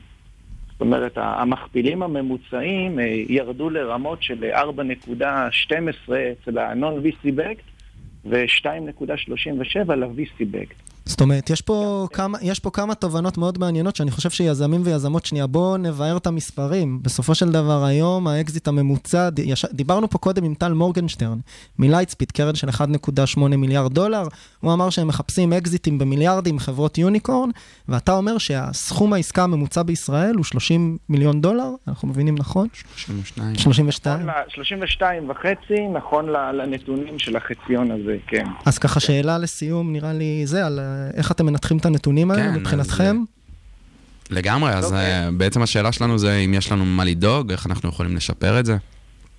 זאת 0.71 0.81
אומרת, 0.81 1.11
המכפילים 1.15 2.03
הממוצעים 2.03 2.99
אה, 2.99 3.03
ירדו 3.29 3.69
לרמות 3.69 4.23
של 4.23 4.51
4.12 4.53 6.11
אצל 6.11 6.57
ה-non-VC 6.57 7.25
backed 7.25 7.85
ו-2.37 8.25 9.93
ל-VC 9.95 10.41
backed. 10.41 10.92
זאת 11.05 11.21
אומרת, 11.21 11.49
יש 11.49 11.61
פה, 11.61 12.07
כמה, 12.13 12.37
יש 12.41 12.59
פה 12.59 12.69
כמה 12.71 12.95
תובנות 12.95 13.37
מאוד 13.37 13.57
מעניינות 13.59 13.95
שאני 13.95 14.11
חושב 14.11 14.29
שיזמים 14.29 14.81
ויזמות, 14.83 15.25
שנייה, 15.25 15.47
בואו 15.47 15.77
נבהר 15.77 16.17
את 16.17 16.27
המספרים. 16.27 16.99
בסופו 17.01 17.35
של 17.35 17.51
דבר, 17.51 17.83
היום 17.83 18.27
האקזיט 18.27 18.67
הממוצע, 18.67 19.29
יש, 19.37 19.65
דיברנו 19.73 20.09
פה 20.09 20.17
קודם 20.17 20.43
עם 20.43 20.53
טל 20.53 20.73
מורגנשטרן, 20.73 21.37
מלייטספיד, 21.79 22.31
קרן 22.31 22.55
של 22.55 22.69
1.8 22.69 23.39
מיליארד 23.39 23.93
דולר, 23.93 24.23
הוא 24.59 24.73
אמר 24.73 24.89
שהם 24.89 25.07
מחפשים 25.07 25.53
אקזיטים 25.53 25.97
במיליארדים, 25.97 26.59
חברות 26.59 26.97
יוניקורן, 26.97 27.49
ואתה 27.89 28.11
אומר 28.11 28.37
שהסכום 28.37 29.13
העסקה 29.13 29.43
הממוצע 29.43 29.83
בישראל 29.83 30.35
הוא 30.35 30.43
30 30.43 30.97
מיליון 31.09 31.41
דולר, 31.41 31.69
אנחנו 31.87 32.07
מבינים 32.07 32.35
נכון? 32.37 32.67
32. 32.95 33.55
32. 33.55 34.19
נכון 34.19 34.29
ל- 34.29 34.49
32 34.49 35.29
וחצי, 35.29 35.87
נכון 35.93 36.25
לנתונים 36.29 37.19
של 37.19 37.35
החציון 37.35 37.91
הזה, 37.91 38.17
כן. 38.27 38.45
אז 38.65 38.77
ככה 38.77 38.99
שאלה 38.99 39.37
לסיום, 39.37 39.93
נראה 39.93 40.13
לי 40.13 40.41
זה, 40.47 40.65
על 40.65 40.79
איך 41.13 41.31
אתם 41.31 41.45
מנתחים 41.45 41.77
את 41.77 41.85
הנתונים 41.85 42.31
האלה 42.31 42.43
כן, 42.43 42.59
מבחינתכם? 42.59 43.17
לגמרי, 44.29 44.71
אז 44.71 44.93
אה, 44.93 45.29
בעצם 45.37 45.61
השאלה 45.61 45.91
שלנו 45.91 46.17
זה 46.17 46.37
אם 46.37 46.53
יש 46.53 46.71
לנו 46.71 46.85
מה 46.85 47.05
לדאוג, 47.05 47.51
איך 47.51 47.67
אנחנו 47.67 47.89
יכולים 47.89 48.15
לשפר 48.15 48.59
את 48.59 48.65
זה. 48.65 48.77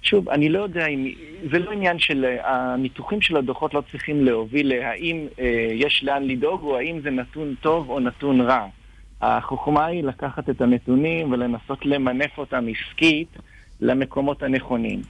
שוב, 0.05 0.29
אני 0.29 0.49
לא 0.49 0.63
יודע 0.63 0.87
אם... 0.87 1.13
זה 1.53 1.59
לא 1.59 1.71
עניין 1.71 1.99
של... 1.99 2.25
אה, 2.25 2.73
הניתוחים 2.75 3.21
של 3.21 3.37
הדוחות 3.37 3.75
לא 3.75 3.83
צריכים 3.93 4.25
להוביל 4.25 4.69
להאם 4.69 5.27
אה, 5.41 5.69
יש 5.75 6.05
לאן 6.05 6.23
לדאוג, 6.23 6.63
או 6.63 6.79
האם 6.79 7.01
זה 7.03 7.11
נתון 7.11 7.55
טוב 7.61 7.91
או 7.91 8.01
נתון 8.01 8.41
רע. 8.41 8.67
החוכמה 9.21 9.87
היא 9.87 10.05
לקחת 10.05 10.51
את 10.51 10.61
הנתונים 10.61 11.33
ולנסות 11.33 11.87
למנף 11.87 12.39
אותם 12.39 12.65
עסקית 12.69 13.29
למקומות 13.81 14.43
הנכונים. 14.43 15.03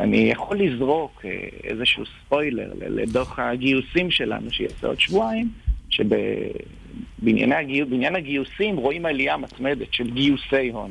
אני 0.00 0.30
יכול 0.32 0.58
לזרוק 0.58 1.22
אה, 1.24 1.30
איזשהו 1.64 2.04
ספוילר 2.06 2.72
לדוח 2.80 3.38
הגיוסים 3.38 4.10
שלנו 4.10 4.50
שיצא 4.50 4.86
עוד 4.86 5.00
שבועיים, 5.00 5.48
שבעניין 5.90 7.52
הגיוס, 7.52 7.88
הגיוסים 8.16 8.76
רואים 8.76 9.06
עלייה 9.06 9.36
מתמדת 9.36 9.94
של 9.94 10.10
גיוסי 10.10 10.70
הון. 10.72 10.90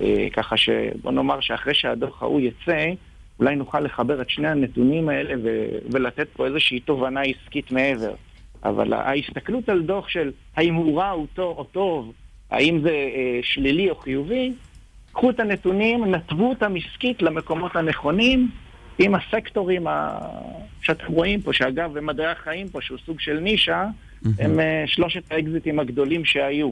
אה, 0.00 0.26
ככה 0.32 0.56
שבוא 0.56 1.12
נאמר 1.12 1.40
שאחרי 1.40 1.74
שהדוח 1.74 2.22
ההוא 2.22 2.40
יצא, 2.40 2.86
אולי 3.38 3.56
נוכל 3.56 3.80
לחבר 3.80 4.22
את 4.22 4.30
שני 4.30 4.48
הנתונים 4.48 5.08
האלה 5.08 5.34
ו- 5.42 5.78
ולתת 5.90 6.28
פה 6.32 6.46
איזושהי 6.46 6.80
תובנה 6.80 7.20
עסקית 7.20 7.72
מעבר. 7.72 8.14
אבל 8.64 8.92
ההסתכלות 8.92 9.68
על 9.68 9.82
דוח 9.82 10.08
של 10.08 10.32
האם 10.56 10.74
הוא 10.74 10.98
רע 10.98 11.10
או 11.38 11.64
טוב, 11.64 12.12
האם 12.50 12.80
זה 12.82 12.90
אה, 12.90 13.40
שלילי 13.42 13.90
או 13.90 13.94
חיובי, 13.94 14.52
קחו 15.12 15.30
את 15.30 15.40
הנתונים, 15.40 16.04
נתבו 16.04 16.48
אותם 16.48 16.74
עסקית 16.76 17.22
למקומות 17.22 17.76
הנכונים, 17.76 18.50
עם 18.98 19.14
הסקטורים. 19.14 19.86
שאתם 20.82 21.12
רואים 21.12 21.40
פה, 21.40 21.52
שאגב, 21.52 21.98
במדעי 21.98 22.26
החיים 22.26 22.68
פה, 22.68 22.80
שהוא 22.80 22.98
סוג 23.06 23.20
של 23.20 23.40
נישה, 23.40 23.86
הם 24.38 24.60
אה, 24.60 24.84
שלושת 24.86 25.22
האקזיטים 25.30 25.78
הגדולים 25.80 26.24
שהיו. 26.24 26.70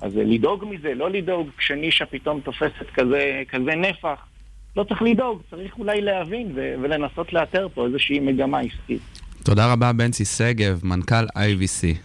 אז 0.00 0.18
אה, 0.18 0.22
לדאוג 0.24 0.64
מזה, 0.70 0.94
לא 0.94 1.10
לדאוג 1.10 1.48
כשנישה 1.56 2.06
פתאום 2.06 2.40
תופסת 2.40 2.86
כזה, 2.94 3.42
כזה 3.48 3.74
נפח. 3.76 4.18
לא 4.76 4.84
צריך 4.84 5.02
לדאוג, 5.02 5.42
צריך 5.50 5.78
אולי 5.78 6.00
להבין 6.00 6.52
ו- 6.54 6.74
ולנסות 6.82 7.32
לאתר 7.32 7.68
פה 7.74 7.86
איזושהי 7.86 8.20
מגמה 8.20 8.58
עסקית. 8.60 9.00
תודה 9.44 9.72
רבה, 9.72 9.92
בנצי 9.92 10.24
שגב, 10.24 10.80
מנכ"ל 10.84 11.24
IVC. 11.24 11.96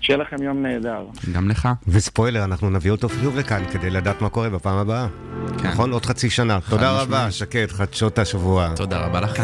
שיהיה 0.00 0.18
לכם 0.18 0.42
יום 0.42 0.62
נהדר. 0.62 1.04
גם 1.34 1.48
לך. 1.48 1.68
וספוילר, 1.88 2.44
אנחנו 2.44 2.70
נביא 2.70 2.90
אותו 2.90 3.08
חיוב 3.08 3.36
לכאן 3.36 3.64
כדי 3.72 3.90
לדעת 3.90 4.22
מה 4.22 4.28
קורה 4.28 4.50
בפעם 4.50 4.78
הבאה. 4.78 5.06
נכון? 5.64 5.92
עוד 5.92 6.06
חצי 6.06 6.30
שנה. 6.30 6.58
תודה 6.70 7.02
רבה. 7.02 7.30
שקד, 7.30 7.66
חדשות 7.70 8.18
השבוע. 8.18 8.72
תודה 8.76 9.06
רבה 9.06 9.20
לכם. 9.20 9.42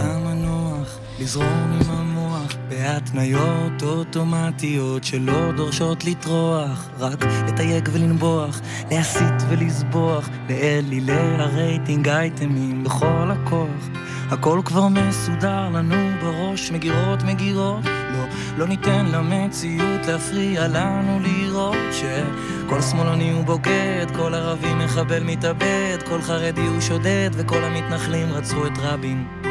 בהתניות 2.87 3.83
אוטומטיות 3.83 5.05
שלא 5.05 5.53
דורשות 5.57 6.05
לטרוח, 6.05 6.89
רק 6.99 7.25
לתייג 7.49 7.89
ולנבוח, 7.93 8.61
להסיט 8.91 9.43
ולסבוח, 9.49 10.29
לאלילי 10.49 11.13
הרייטינג 11.39 12.09
אייטמים 12.09 12.85
בכל 12.85 13.31
הכוח. 13.31 13.89
הכל 14.31 14.61
כבר 14.65 14.89
מסודר 14.89 15.69
לנו 15.69 15.95
בראש, 16.23 16.71
מגירות 16.71 17.23
מגירות, 17.23 17.85
לא, 17.85 18.25
לא 18.59 18.67
ניתן 18.67 19.07
למציאות 19.07 20.07
להפריע 20.07 20.69
לנו 20.69 21.21
לראות 21.21 21.93
שכל 21.93 22.83
שמאלני 22.83 23.33
הוא 23.33 23.45
בוגד, 23.45 24.07
כל 24.17 24.35
ערבי 24.35 24.75
מחבל 24.75 25.23
מתאבד, 25.23 25.99
כל 26.09 26.23
חרדי 26.23 26.67
הוא 26.67 26.81
שודד 26.81 27.31
וכל 27.33 27.65
המתנחלים 27.65 28.29
רצחו 28.29 28.67
את 28.67 28.79
רבין. 28.79 29.46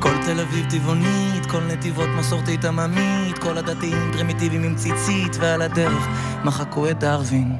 כל 0.00 0.14
תל 0.26 0.40
אביב 0.40 0.66
טבעונית, 0.70 1.46
כל 1.46 1.60
נתיבות 1.60 2.08
מסורתית 2.18 2.64
עממית, 2.64 3.38
כל 3.38 3.58
הדתיים 3.58 4.10
פרימיטיביים 4.12 4.62
עם 4.62 4.74
ציצית, 4.74 5.36
ועל 5.40 5.62
הדרך 5.62 6.08
מחקו 6.44 6.90
את 6.90 6.98
דרווין. 6.98 7.56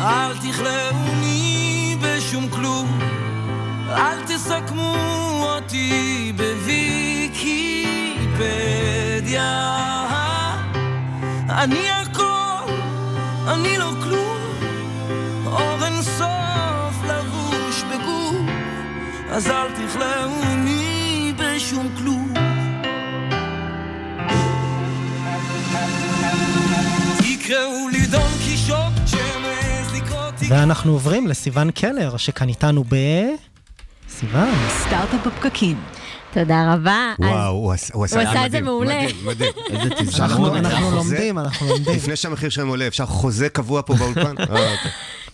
אל 0.00 0.36
תכלאוני 0.36 1.96
בשום 2.02 2.48
כלום, 2.48 2.98
אל 3.90 4.22
תסכמו 4.26 4.96
אותי 5.40 6.32
בוויקיפדיה. 6.36 7.74
אני 11.48 11.90
הכל, 11.90 12.72
אני 13.48 13.78
לא 13.78 13.90
כלום, 14.02 14.23
אז 19.34 19.46
אל 19.46 19.86
תכלאוני 19.86 21.32
בשום 21.38 21.88
כלום. 21.98 22.34
תקראו 27.18 27.88
לי 27.92 28.06
דון 28.06 28.30
קישוט 28.44 28.76
שמעז 29.06 29.94
לקרוא 29.94 30.30
תקראו 30.30 30.50
ואנחנו 30.50 30.92
עוברים 30.92 31.26
לסיון 31.26 31.70
קלר, 31.70 32.16
שכאן 32.16 32.48
איתנו 32.48 32.84
ב... 32.88 32.94
סיון. 34.08 34.48
סטארט-אפ 34.68 35.26
בפקקים. 35.26 35.80
תודה 36.32 36.74
רבה. 36.74 37.12
וואו, 37.18 37.52
הוא 37.52 37.72
עשה 37.72 37.94
הוא 37.94 38.04
עשה 38.04 38.16
הוא 38.16 38.22
את 38.22 38.28
זה 38.28 38.32
עשה 38.32 38.46
את 38.46 38.50
זה 38.50 38.60
מעולה. 38.60 39.02
מדהים, 39.02 39.26
מדהים. 39.26 39.52
איזה 39.70 39.90
תזמון. 39.90 40.56
אנחנו? 40.56 40.90
לומדים, 40.90 41.38
אנחנו 41.38 41.68
לומדים. 41.68 41.94
לפני 41.96 42.16
שהמחיר 42.16 42.50
שלהם 42.50 42.68
עולה, 42.68 42.86
אפשר 42.86 43.06
חוזה 43.06 43.48
קבוע 43.48 43.82
פה 43.82 43.94
באולפן? 43.94 44.34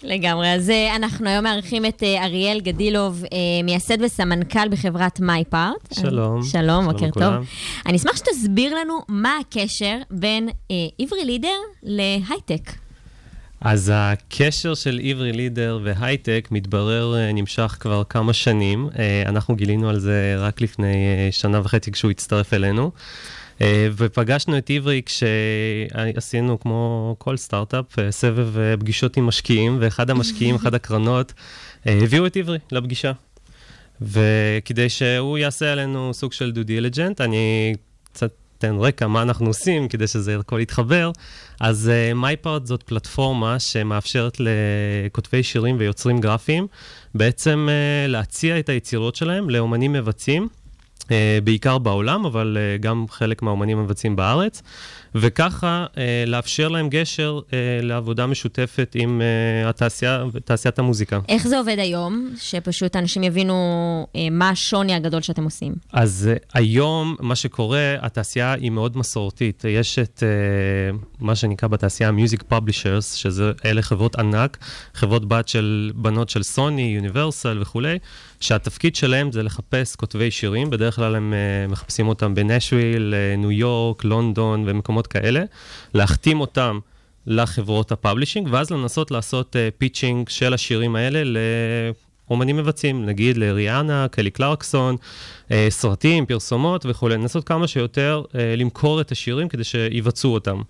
לגמרי. 0.03 0.55
אז 0.55 0.71
אה, 0.71 0.97
אנחנו 0.97 1.29
היום 1.29 1.45
מארחים 1.45 1.87
את 1.87 2.03
אה, 2.03 2.25
אריאל 2.25 2.61
גדילוב, 2.61 3.25
אה, 3.25 3.39
מייסד 3.65 4.03
וסמנכ"ל 4.03 4.69
בחברת 4.69 5.21
מייפארט. 5.21 5.95
שלום. 5.95 6.43
שלום, 6.43 6.93
בוקר 6.93 7.11
טוב. 7.11 7.35
אני 7.87 7.97
אשמח 7.97 8.17
שתסביר 8.17 8.75
לנו 8.75 8.99
מה 9.09 9.37
הקשר 9.41 9.97
בין 10.11 10.49
עברי 10.99 11.25
לידר 11.25 11.59
להייטק. 11.83 12.73
אז 13.61 13.93
הקשר 13.95 14.75
של 14.75 15.01
עברי 15.05 15.33
לידר 15.33 15.81
והייטק 15.85 16.49
מתברר 16.51 17.15
נמשך 17.35 17.77
כבר 17.81 18.03
כמה 18.09 18.33
שנים. 18.33 18.89
אנחנו 19.27 19.57
גילינו 19.57 19.89
על 19.89 19.99
זה 19.99 20.35
רק 20.39 20.61
לפני 20.61 20.95
שנה 21.31 21.61
וחצי 21.61 21.93
כשהוא 21.93 22.11
הצטרף 22.11 22.55
אלינו. 22.55 22.91
אה, 23.63 23.89
ופגשנו 23.97 24.59
את 24.59 24.71
עברי 24.71 25.03
כשעשינו, 25.07 26.61
כמו 26.61 27.15
כל 27.19 27.37
סטארט-אפ, 27.37 27.99
אה, 27.99 28.11
סבב 28.11 28.59
אה, 28.59 28.77
פגישות 28.77 29.17
עם 29.17 29.27
משקיעים, 29.27 29.77
ואחד 29.81 30.11
המשקיעים, 30.11 30.55
אחת 30.61 30.75
הקרנות, 30.75 31.33
הביאו 31.87 32.27
את 32.27 32.37
עברי 32.37 32.59
לפגישה. 32.73 33.13
וכדי 34.03 34.89
שהוא 34.89 35.39
יעשה 35.39 35.73
עלינו 35.73 36.15
סוג 36.15 36.33
של 36.33 36.53
דו 36.53 36.63
דיליג'נט, 36.63 37.21
אני 37.21 37.75
קצת 38.05 38.31
אתן 38.59 38.77
רקע 38.79 39.07
מה 39.07 39.23
אנחנו 39.23 39.47
עושים 39.47 39.89
כדי 39.89 40.07
שזה 40.07 40.39
הכל 40.39 40.61
יתחבר. 40.61 41.11
אז 41.61 41.91
מייפארט 42.15 42.63
uh, 42.63 42.67
זאת 42.67 42.83
פלטפורמה 42.83 43.59
שמאפשרת 43.59 44.37
לכותבי 44.41 45.43
שירים 45.43 45.77
ויוצרים 45.79 46.21
גרפיים 46.21 46.67
בעצם 47.15 47.69
uh, 47.69 48.11
להציע 48.11 48.59
את 48.59 48.69
היצירות 48.69 49.17
שלהם 49.17 49.51
לאומנים 49.51 49.93
מבצעים. 49.93 50.49
Uh, 51.11 51.45
בעיקר 51.45 51.79
בעולם, 51.79 52.27
אבל 52.27 52.57
uh, 52.57 52.83
גם 52.83 53.05
חלק 53.09 53.43
מהאומנים 53.43 53.79
המבצעים 53.79 54.17
בארץ, 54.17 54.63
וככה 55.15 55.87
uh, 55.95 55.97
לאפשר 56.27 56.69
להם 56.69 56.89
גשר 56.89 57.41
לעבודה 57.83 58.27
משותפת 58.27 58.93
עם 58.95 59.23
התעשייה, 59.67 60.25
תעשיית 60.45 60.79
המוזיקה. 60.79 61.21
איך 61.29 61.47
זה 61.47 61.59
עובד 61.59 61.77
היום? 61.79 62.35
שפשוט 62.41 62.97
אנשים 62.97 63.23
יבינו 63.23 63.55
אה, 64.17 64.29
מה 64.31 64.49
השוני 64.49 64.95
הגדול 64.95 65.23
שאתם 65.23 65.45
עושים. 65.45 65.75
אז 65.93 66.31
היום, 66.55 67.17
מה 67.21 67.37
שקורה, 67.37 67.95
התעשייה 68.01 68.53
היא 68.53 68.71
מאוד 68.71 68.97
מסורתית. 68.97 69.65
יש 69.69 69.99
את 69.99 70.23
מה 71.21 71.35
שנקרא 71.35 71.69
בתעשייה 71.69 72.11
Music 72.11 72.53
Publishers, 72.53 73.17
שזה 73.17 73.53
אלה 73.65 73.83
חברות 73.83 74.17
ענק, 74.17 74.59
חברות 74.95 75.29
בת 75.29 75.49
של 75.49 75.93
בנות 75.95 76.29
של 76.29 76.43
סוני, 76.43 76.93
יוניברסל 76.97 77.59
וכולי, 77.61 77.99
שהתפקיד 78.41 78.97
שלהם 78.97 79.33
זה 79.33 79.43
לחפש 79.43 79.97
כותבי 79.97 80.31
שירים, 80.31 80.71
בדרך 80.71 80.97
כלל 80.97 81.15
הם 81.15 81.33
uh, 81.33 81.73
מחפשים 81.73 82.09
אותם 82.09 82.35
בנשוויל, 82.35 83.15
uh, 83.15 83.41
ניו 83.41 83.53
יורק, 83.53 84.05
לונדון 84.05 84.65
ומקומות 84.67 85.07
כאלה, 85.07 85.45
להחתים 85.95 86.41
אותם. 86.41 86.79
לחברות 87.27 87.93
ה 87.93 87.98
publishing, 87.98 88.49
ואז 88.51 88.71
לנסות 88.71 89.11
לעשות 89.11 89.57
אה, 89.57 89.59
pitching 89.79 90.29
של 90.29 90.55
השירים 90.55 90.97
האלה 90.97 91.23
לאומנים 91.25 92.57
מבצעים, 92.57 93.07
נגיד 93.07 93.37
לריאנה, 93.37 94.07
קלי 94.11 94.31
קלרקסון, 94.31 94.97
סרטים, 95.69 96.27
פרסומות 96.27 96.87
וכולי, 96.89 97.15
לנסות 97.15 97.45
כמה 97.45 97.67
שיותר 97.67 98.23
למכור 98.57 99.01
את 99.01 99.13
השירים 99.13 99.49
כדי 99.49 99.65
שיבצעו 99.65 100.35
אותם. 100.35 100.63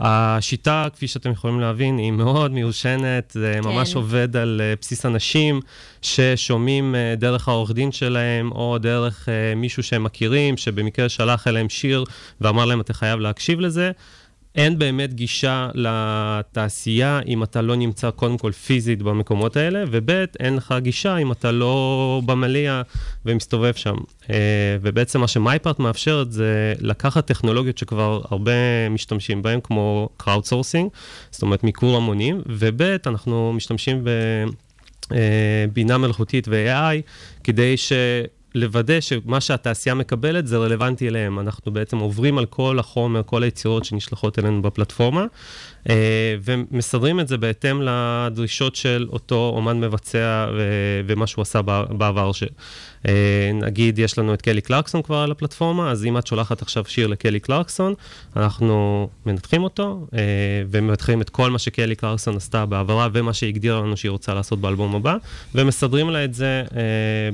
השיטה, 0.00 0.86
כפי 0.92 1.08
שאתם 1.08 1.30
יכולים 1.30 1.60
להבין, 1.60 1.98
היא 1.98 2.12
מאוד 2.12 2.52
מיושנת, 2.52 3.30
זה 3.34 3.52
כן. 3.54 3.68
ממש 3.68 3.94
עובד 3.94 4.36
על 4.36 4.60
אה, 4.60 4.80
בסיס 4.80 5.06
אנשים 5.06 5.60
ששומעים 6.02 6.94
אה, 6.94 7.20
דרך 7.20 7.48
העורך 7.48 7.72
דין 7.72 7.92
שלהם, 7.92 8.52
או 8.52 8.78
דרך 8.78 9.28
אה, 9.28 9.56
מישהו 9.56 9.82
שהם 9.82 10.04
מכירים, 10.04 10.56
שבמקרה 10.56 11.08
שלח 11.08 11.48
אליהם 11.48 11.68
שיר 11.68 12.04
ואמר 12.40 12.64
להם, 12.64 12.80
אתה 12.80 12.94
חייב 12.94 13.20
להקשיב 13.20 13.60
לזה. 13.60 13.90
אין 14.54 14.78
באמת 14.78 15.14
גישה 15.14 15.68
לתעשייה 15.74 17.20
אם 17.26 17.42
אתה 17.42 17.62
לא 17.62 17.76
נמצא 17.76 18.10
קודם 18.10 18.38
כל 18.38 18.52
פיזית 18.52 19.02
במקומות 19.02 19.56
האלה, 19.56 19.84
וב' 19.90 20.10
אין 20.40 20.56
לך 20.56 20.74
גישה 20.78 21.16
אם 21.16 21.32
אתה 21.32 21.52
לא 21.52 22.22
במליאה 22.26 22.82
ומסתובב 23.26 23.74
שם. 23.74 23.94
אה, 24.30 24.36
ובעצם 24.82 25.20
מה 25.20 25.28
שמייפארט 25.28 25.78
מאפשרת 25.78 26.32
זה 26.32 26.74
לקחת 26.80 27.26
טכנולוגיות 27.26 27.78
שכבר 27.78 28.20
הרבה 28.30 28.88
משתמשים 28.90 29.42
בהן, 29.42 29.60
כמו 29.62 30.08
crowdsourcing, 30.22 30.88
זאת 31.30 31.42
אומרת 31.42 31.64
מיקור 31.64 31.96
המונים, 31.96 32.42
וב' 32.46 32.82
אנחנו 33.06 33.52
משתמשים 33.52 34.04
בבינה 35.10 35.98
מלאכותית 35.98 36.48
ו-AI 36.48 37.00
כדי 37.44 37.76
ש... 37.76 37.92
לוודא 38.54 39.00
שמה 39.00 39.40
שהתעשייה 39.40 39.94
מקבלת 39.94 40.46
זה 40.46 40.58
רלוונטי 40.58 41.08
אליהם. 41.08 41.38
אנחנו 41.38 41.72
בעצם 41.72 41.98
עוברים 41.98 42.38
על 42.38 42.46
כל 42.46 42.78
החומר, 42.78 43.22
כל 43.26 43.42
היצירות 43.42 43.84
שנשלחות 43.84 44.38
אלינו 44.38 44.62
בפלטפורמה, 44.62 45.26
ומסדרים 46.44 47.20
את 47.20 47.28
זה 47.28 47.38
בהתאם 47.38 47.82
לדרישות 47.82 48.76
של 48.76 49.06
אותו 49.12 49.52
אומן 49.56 49.80
מבצע 49.80 50.46
ו- 50.56 51.00
ומה 51.06 51.26
שהוא 51.26 51.42
עשה 51.42 51.62
בעבר. 51.62 52.32
ש- 52.32 52.44
אה, 53.08 53.50
נגיד, 53.54 53.98
יש 53.98 54.18
לנו 54.18 54.34
את 54.34 54.42
קלי 54.42 54.60
קלרקסון 54.60 55.02
כבר 55.02 55.16
על 55.16 55.30
הפלטפורמה, 55.30 55.90
אז 55.90 56.04
אם 56.04 56.18
את 56.18 56.26
שולחת 56.26 56.62
עכשיו 56.62 56.84
שיר 56.84 57.06
לקלי 57.06 57.40
קלרקסון, 57.40 57.94
אנחנו 58.36 59.08
מנתחים 59.26 59.62
אותו, 59.62 60.06
אה, 60.14 60.18
ומנתחים 60.70 61.20
את 61.20 61.30
כל 61.30 61.50
מה 61.50 61.58
שקלי 61.58 61.94
קלרקסון 61.94 62.36
עשתה 62.36 62.66
בעברה, 62.66 63.08
ומה 63.12 63.32
שהיא 63.32 63.48
הגדירה 63.48 63.80
לנו 63.80 63.96
שהיא 63.96 64.10
רוצה 64.10 64.34
לעשות 64.34 64.60
באלבום 64.60 64.94
הבא, 64.96 65.16
ומסדרים 65.54 66.10
לה 66.10 66.24
את 66.24 66.34
זה 66.34 66.64
אה, 66.76 66.82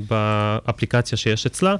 באפליקציה 0.09 1.17
שיש 1.17 1.45
אצלה. 1.45 1.75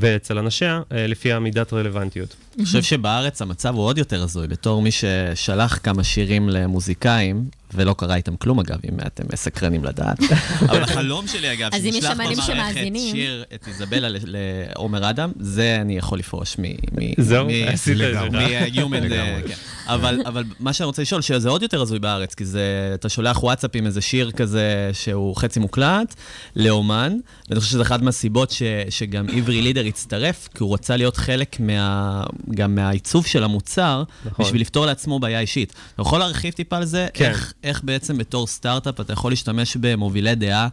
ואצל 0.00 0.38
אנשיה, 0.38 0.82
אה, 0.92 1.06
לפי 1.06 1.32
המידת 1.32 1.72
רלוונטיות. 1.72 2.36
אני 2.56 2.64
חושב 2.64 2.82
שבארץ 2.82 3.42
המצב 3.42 3.74
הוא 3.74 3.84
עוד 3.84 3.98
יותר 3.98 4.22
הזוי, 4.22 4.46
בתור 4.46 4.82
מי 4.82 4.90
ששלח 4.90 5.78
כמה 5.82 6.04
שירים 6.04 6.48
למוזיקאים, 6.48 7.44
ולא 7.74 7.94
קרה 7.98 8.14
איתם 8.16 8.36
כלום 8.36 8.60
אגב, 8.60 8.78
אם 8.88 8.96
אתם 9.06 9.24
מסקרנים 9.32 9.84
לדעת. 9.84 10.18
אבל 10.70 10.82
החלום 10.88 11.26
שלי 11.26 11.52
אגב, 11.52 11.70
אז 11.72 11.82
אם 11.82 11.86
יש 11.86 11.94
שנשלח 11.94 12.12
במערכת 12.12 12.42
שמאזינים. 12.42 13.14
שיר 13.16 13.44
את 13.54 13.68
איזבלה 13.68 14.08
לעומר 14.10 15.10
אדם, 15.10 15.32
זה 15.40 15.78
אני 15.80 15.96
יכול 15.98 16.18
לפרוש 16.18 16.56
מ... 16.58 16.62
מ- 16.62 17.22
זהו, 17.22 17.46
מ- 17.46 17.68
עשית 17.68 17.92
את 18.00 18.14
זה. 18.14 18.38
מ-human, 18.38 18.96
לגמרי. 18.96 19.18
אה, 19.18 19.40
כן. 19.48 19.54
אבל, 19.86 20.20
אבל 20.26 20.44
מה 20.60 20.72
שאני 20.72 20.86
רוצה 20.86 21.02
לשאול, 21.02 21.20
שזה 21.22 21.48
עוד 21.48 21.62
יותר 21.62 21.82
הזוי 21.82 21.98
בארץ, 21.98 22.34
כי 22.34 22.44
זה, 22.44 22.90
אתה 22.94 23.08
שולח 23.08 23.42
וואטסאפ 23.44 23.70
עם 23.74 23.86
איזה 23.86 24.00
שיר 24.00 24.30
כזה 24.30 24.90
שהוא 24.92 25.36
חצי 25.36 25.60
מוקלט 25.60 26.14
לאומן, 26.56 27.16
ואני 27.48 27.60
חושב 27.60 27.72
שזה 27.72 27.82
אחת 27.82 28.02
מהסיבות 28.02 28.50
ש, 28.50 28.62
שגם 28.90 29.26
עברי 29.36 29.62
לידר 29.62 29.84
הצטרף, 29.86 30.48
כי 30.54 30.62
הוא 30.62 30.74
רצה 30.74 30.96
להיות 30.96 31.16
חלק 31.16 31.60
מה, 31.60 32.22
גם 32.54 32.74
מהעיצוב 32.74 33.26
של 33.26 33.44
המוצר, 33.44 34.02
נכון. 34.24 34.44
בשביל 34.44 34.60
לפתור 34.60 34.86
לעצמו 34.86 35.18
בעיה 35.18 35.40
אישית. 35.40 35.72
אתה 35.94 36.02
יכול 36.02 36.18
להרחיב 36.18 36.54
טיפה 36.54 36.76
על 36.76 36.84
זה? 36.84 37.06
כן. 37.14 37.32
איך, 37.62 37.84
בעצם 37.84 38.18
בתור 38.18 38.46
סטארט-אפ 38.46 39.00
אתה 39.00 39.12
יכול 39.12 39.32
להשתמש 39.32 39.76
במובילי 39.76 40.34
דעה? 40.34 40.68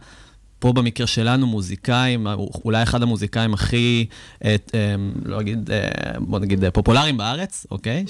פה 0.66 0.72
במקרה 0.72 1.06
שלנו, 1.06 1.46
מוזיקאים, 1.46 2.26
אולי 2.64 2.82
אחד 2.82 3.02
המוזיקאים 3.02 3.54
הכי, 3.54 4.06
את, 4.38 4.72
אמ, 4.74 5.12
לא 5.24 5.40
אגיד, 5.40 5.70
אה, 5.70 6.18
בוא 6.18 6.38
נגיד, 6.38 6.64
אה, 6.64 6.70
פופולריים 6.70 7.16
בארץ, 7.16 7.66
אוקיי? 7.70 8.04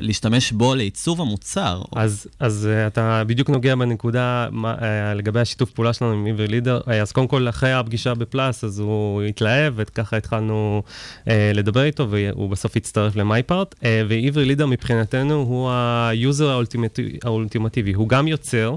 שלהשתמש 0.00 0.52
בו 0.52 0.74
לעיצוב 0.74 1.20
המוצר. 1.20 1.82
אז, 1.96 2.26
אז 2.40 2.68
אתה 2.86 3.22
בדיוק 3.26 3.50
נוגע 3.50 3.74
בנקודה 3.74 4.48
מה, 4.50 4.74
לגבי 5.14 5.40
השיתוף 5.40 5.70
פעולה 5.70 5.92
שלנו 5.92 6.12
עם 6.12 6.26
עברי 6.26 6.46
לידר. 6.46 6.80
אז 6.86 7.12
קודם 7.12 7.28
כל, 7.28 7.48
אחרי 7.48 7.72
הפגישה 7.72 8.14
בפלאס, 8.14 8.64
אז 8.64 8.78
הוא 8.78 9.22
התלהב, 9.22 9.74
וככה 9.76 10.16
התחלנו 10.16 10.82
אה, 11.24 11.28
לדבר 11.54 11.82
איתו, 11.82 12.10
והוא 12.10 12.50
בסוף 12.50 12.76
הצטרף 12.76 13.16
ל 13.16 13.23
MyPart. 13.23 13.74
אה, 13.74 13.84
ועברי 14.08 14.44
לידר 14.44 14.66
מבחינתנו 14.66 15.34
הוא 15.34 15.70
ה 15.72 15.88
user 15.88 16.50
האולטימטיבי, 16.50 17.18
האולטימטיבי. 17.24 17.92
הוא 17.92 18.08
גם 18.08 18.28
יוצר, 18.28 18.76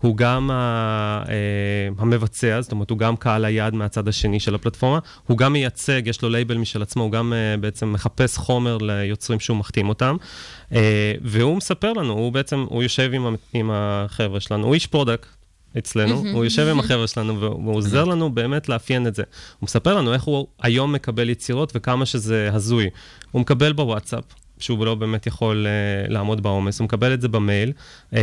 הוא 0.00 0.16
גם 0.16 0.50
ה, 0.50 1.22
אה, 1.28 1.34
המבצע, 1.98 2.60
זאת 2.60 2.72
אומרת, 2.72 2.90
הוא 2.90 2.98
גם 2.98 3.16
קהל 3.16 3.44
היעד 3.44 3.74
מהצד 3.74 4.08
השני 4.08 4.40
של 4.40 4.54
הפלטפורמה, 4.54 4.98
הוא 5.26 5.38
גם 5.38 5.52
מייצג, 5.52 6.02
יש 6.06 6.22
לו 6.22 6.28
לייבל 6.28 6.56
משל 6.56 6.82
עצמו, 6.82 7.02
הוא 7.02 7.12
גם 7.12 7.32
אה, 7.32 7.56
בעצם 7.56 7.92
מחפש 7.92 8.36
חומר 8.36 8.78
ליוצרים 8.80 9.40
שהוא 9.40 9.56
מחתים 9.56 9.88
אותם, 9.88 10.16
אה, 10.72 11.12
והוא 11.22 11.56
מספר 11.56 11.92
לנו, 11.92 12.12
הוא 12.12 12.32
בעצם, 12.32 12.66
הוא 12.68 12.82
יושב 12.82 13.10
עם, 13.14 13.36
עם 13.52 13.70
החבר'ה 13.74 14.40
שלנו, 14.40 14.66
הוא 14.66 14.74
איש 14.74 14.86
product. 14.86 15.26
אצלנו. 15.78 16.24
הוא 16.32 16.44
יושב 16.44 16.66
עם 16.66 16.80
החבר'ה 16.80 17.06
שלנו 17.06 17.40
והוא 17.40 17.74
עוזר 17.74 18.04
לנו 18.04 18.34
באמת 18.34 18.68
לאפיין 18.68 19.06
את 19.06 19.14
זה. 19.14 19.22
הוא 19.58 19.66
מספר 19.66 19.94
לנו 19.94 20.12
איך 20.12 20.22
הוא 20.22 20.46
היום 20.62 20.92
מקבל 20.92 21.30
יצירות 21.30 21.72
וכמה 21.74 22.06
שזה 22.06 22.50
הזוי. 22.52 22.90
הוא 23.30 23.40
מקבל 23.40 23.72
בוואטסאפ, 23.72 24.24
שהוא 24.58 24.86
לא 24.86 24.94
באמת 24.94 25.26
יכול 25.26 25.66
אה, 25.66 26.10
לעמוד 26.12 26.42
בעומס, 26.42 26.78
הוא 26.80 26.84
מקבל 26.84 27.14
את 27.14 27.20
זה 27.20 27.28
במייל. 27.28 27.72
אה, 28.12 28.16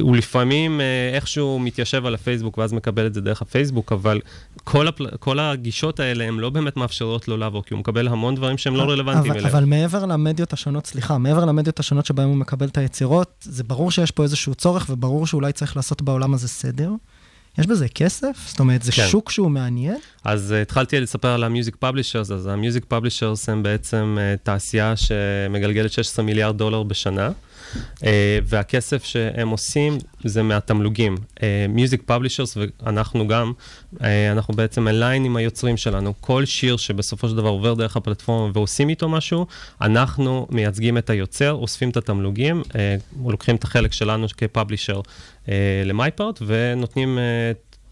הוא 0.00 0.16
לפעמים 0.16 0.80
אה, 0.80 1.14
איכשהו 1.14 1.58
מתיישב 1.58 2.06
על 2.06 2.14
הפייסבוק 2.14 2.58
ואז 2.58 2.72
מקבל 2.72 3.06
את 3.06 3.14
זה 3.14 3.20
דרך 3.20 3.42
הפייסבוק, 3.42 3.92
אבל 3.92 4.20
כל, 4.64 4.88
הפל... 4.88 5.06
כל 5.20 5.38
הגישות 5.38 6.00
האלה 6.00 6.24
הן 6.24 6.34
לא 6.34 6.50
באמת 6.50 6.76
מאפשרות 6.76 7.28
לו 7.28 7.36
לעבור, 7.36 7.64
כי 7.64 7.74
הוא 7.74 7.80
מקבל 7.80 8.08
המון 8.08 8.34
דברים 8.34 8.58
שהם 8.58 8.76
לא 8.76 8.82
רלוונטיים 8.82 9.32
אליו. 9.32 9.46
אבל 9.46 9.64
מעבר 9.64 10.06
למדיות 10.06 10.52
השונות, 10.52 10.86
סליחה, 10.86 11.18
מעבר 11.18 11.44
למדיות 11.44 11.80
השונות 11.80 12.06
שבהן 12.06 12.28
הוא 12.28 12.36
מקבל 12.36 12.66
את 12.66 12.78
היצירות, 12.78 13.32
זה 13.42 13.64
ברור 13.64 13.90
שיש 13.90 14.10
פה 14.10 14.22
איזשהו 14.22 14.54
צורך, 14.54 14.86
וברור 14.90 15.26
שאולי 15.26 15.52
צריך 15.52 15.76
לעשות 15.76 16.02
בעולם 16.02 16.34
הזה 16.34 16.48
סדר. 16.48 16.90
יש 17.58 17.66
בזה 17.66 17.88
כסף? 17.88 18.36
זאת 18.46 18.60
אומרת, 18.60 18.82
זה 18.82 18.92
כן. 18.92 19.06
שוק 19.08 19.30
שהוא 19.30 19.50
מעניין? 19.50 19.96
אז 20.24 20.54
uh, 20.58 20.62
התחלתי 20.62 21.00
לספר 21.00 21.28
על 21.28 21.44
ה-Music 21.44 21.84
Publishers, 21.84 22.32
אז 22.34 22.46
ה-Music 22.46 22.92
Publishers 22.92 23.52
הם 23.52 23.62
בעצם 23.62 24.18
uh, 24.18 24.38
תעשייה 24.42 24.96
שמגלגלת 24.96 25.92
16 25.92 26.24
מיליארד 26.24 26.58
דולר 26.58 26.82
בשנה, 26.82 27.30
והכסף 28.44 29.04
שהם 29.04 29.48
עושים 29.48 29.98
זה 30.24 30.42
מהתמלוגים. 30.42 31.16
Uh, 31.36 31.40
Music 31.76 32.10
Publishers, 32.10 32.58
ואנחנו 32.82 33.28
גם, 33.28 33.52
uh, 33.94 34.00
אנחנו 34.32 34.54
בעצם 34.54 34.88
אליין 34.88 35.24
עם 35.24 35.36
היוצרים 35.36 35.76
שלנו. 35.76 36.14
כל 36.20 36.44
שיר 36.44 36.76
שבסופו 36.76 37.28
של 37.28 37.36
דבר 37.36 37.48
עובר 37.48 37.74
דרך 37.74 37.96
הפלטפורמה 37.96 38.50
ועושים 38.54 38.88
איתו 38.88 39.08
משהו, 39.08 39.46
אנחנו 39.80 40.46
מייצגים 40.50 40.98
את 40.98 41.10
היוצר, 41.10 41.52
אוספים 41.52 41.90
את 41.90 41.96
התמלוגים, 41.96 42.62
לוקחים 43.26 43.56
את 43.56 43.64
החלק 43.64 43.92
שלנו 43.92 44.26
כפאבלישר 44.36 45.00
למייפארט, 45.84 46.42
ונותנים... 46.46 47.18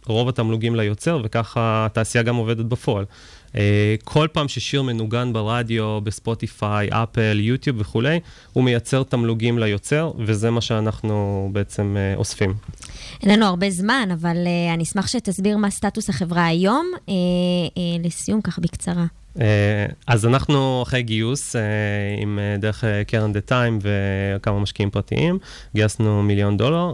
רוב 0.07 0.28
התמלוגים 0.28 0.76
ליוצר, 0.76 1.20
וככה 1.24 1.87
התעשייה 1.87 2.24
גם 2.24 2.37
עובדת 2.37 2.64
בפועל. 2.64 3.05
Uh, 3.53 3.57
כל 4.05 4.28
פעם 4.32 4.48
ששיר 4.48 4.82
מנוגן 4.82 5.32
ברדיו, 5.32 6.01
בספוטיפיי, 6.01 6.88
אפל, 6.90 7.40
יוטיוב 7.40 7.80
וכולי, 7.80 8.20
הוא 8.53 8.64
מייצר 8.64 9.03
תמלוגים 9.03 9.59
ליוצר, 9.59 10.12
וזה 10.18 10.51
מה 10.51 10.61
שאנחנו 10.61 11.48
בעצם 11.53 11.96
uh, 11.96 12.18
אוספים. 12.18 12.55
אין 13.22 13.30
לנו 13.30 13.46
הרבה 13.46 13.70
זמן, 13.70 14.09
אבל 14.12 14.36
uh, 14.36 14.74
אני 14.74 14.82
אשמח 14.82 15.07
שתסביר 15.07 15.57
מה 15.57 15.70
סטטוס 15.70 16.11
החברה 16.11 16.46
היום. 16.46 16.90
לסיום, 18.05 18.40
ככה 18.40 18.61
בקצרה. 18.61 19.05
Uh, 19.37 19.41
אז 20.07 20.26
אנחנו 20.26 20.83
אחרי 20.83 21.03
גיוס, 21.03 21.57
uh, 21.57 21.59
עם 22.22 22.39
uh, 22.39 22.61
דרך 22.61 22.85
קרן 23.07 23.33
דה 23.33 23.41
טיים 23.41 23.78
וכמה 23.83 24.61
משקיעים 24.61 24.91
פרטיים, 24.91 25.39
גייסנו 25.74 26.22
מיליון 26.22 26.57
דולר, 26.57 26.93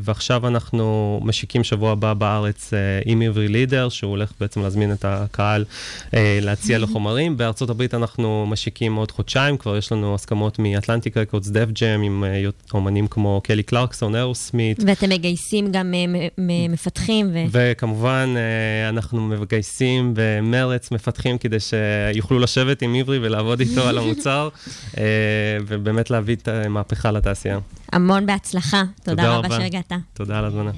ועכשיו 0.00 0.48
אנחנו 0.48 1.20
משיקים 1.24 1.64
שבוע 1.64 1.92
הבא 1.92 2.14
בארץ 2.14 2.72
עם 3.04 3.22
עברי 3.22 3.48
לידר, 3.48 3.88
שהוא 3.88 4.10
הולך 4.10 4.32
בעצם 4.40 4.62
להזמין 4.62 4.92
את 4.92 5.04
הקהל 5.04 5.64
להציע 6.12 6.78
לו 6.78 6.86
חומרים. 6.86 7.36
בארצות 7.38 7.70
הברית 7.70 7.94
אנחנו 7.94 8.46
משיקים 8.46 8.94
עוד 8.94 9.10
חודשיים, 9.10 9.56
כבר 9.56 9.76
יש 9.76 9.92
לנו 9.92 10.14
הסכמות 10.14 10.58
מאטלנטיק 10.58 11.16
רקורדס, 11.16 11.48
דף 11.48 11.68
ג'ם, 11.80 12.02
עם 12.02 12.24
אומנים 12.74 13.06
כמו 13.06 13.40
קלי 13.44 13.62
קלרקסון, 13.62 14.16
אירוסמית. 14.16 14.78
ואתם 14.86 15.08
מגייסים 15.08 15.72
גם 15.72 15.94
מפתחים. 16.38 17.30
ו... 17.32 17.38
וכמובן, 17.50 18.34
אה, 18.36 18.88
אנחנו 18.88 19.20
מגייסים 19.20 20.12
במרץ 20.14 20.90
מפתחים 20.90 21.38
כדי 21.38 21.53
שיוכלו 21.60 22.38
לשבת 22.38 22.82
עם 22.82 22.94
עברי 22.94 23.18
ולעבוד 23.18 23.60
איתו 23.60 23.88
על 23.88 23.98
המוצר, 23.98 24.48
אה, 24.98 25.04
ובאמת 25.66 26.10
להביא 26.10 26.36
את 26.36 26.48
המהפכה 26.48 27.10
לתעשייה. 27.10 27.58
המון 27.92 28.26
בהצלחה. 28.26 28.82
תודה 29.04 29.36
רבה 29.36 29.56
שהגעת. 29.56 29.92
תודה 30.14 30.38
על 30.38 30.44
הזמנה. 30.44 30.70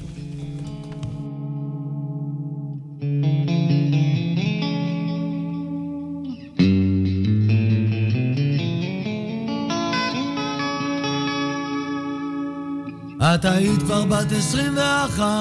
את 13.34 13.44
היית 13.44 13.82
כבר 13.82 14.04
בת 14.04 14.32
21, 14.32 15.34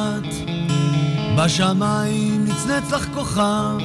בשמיים 1.38 2.46
נצנץ 2.46 2.92
לך 2.92 3.08
כוכב, 3.14 3.78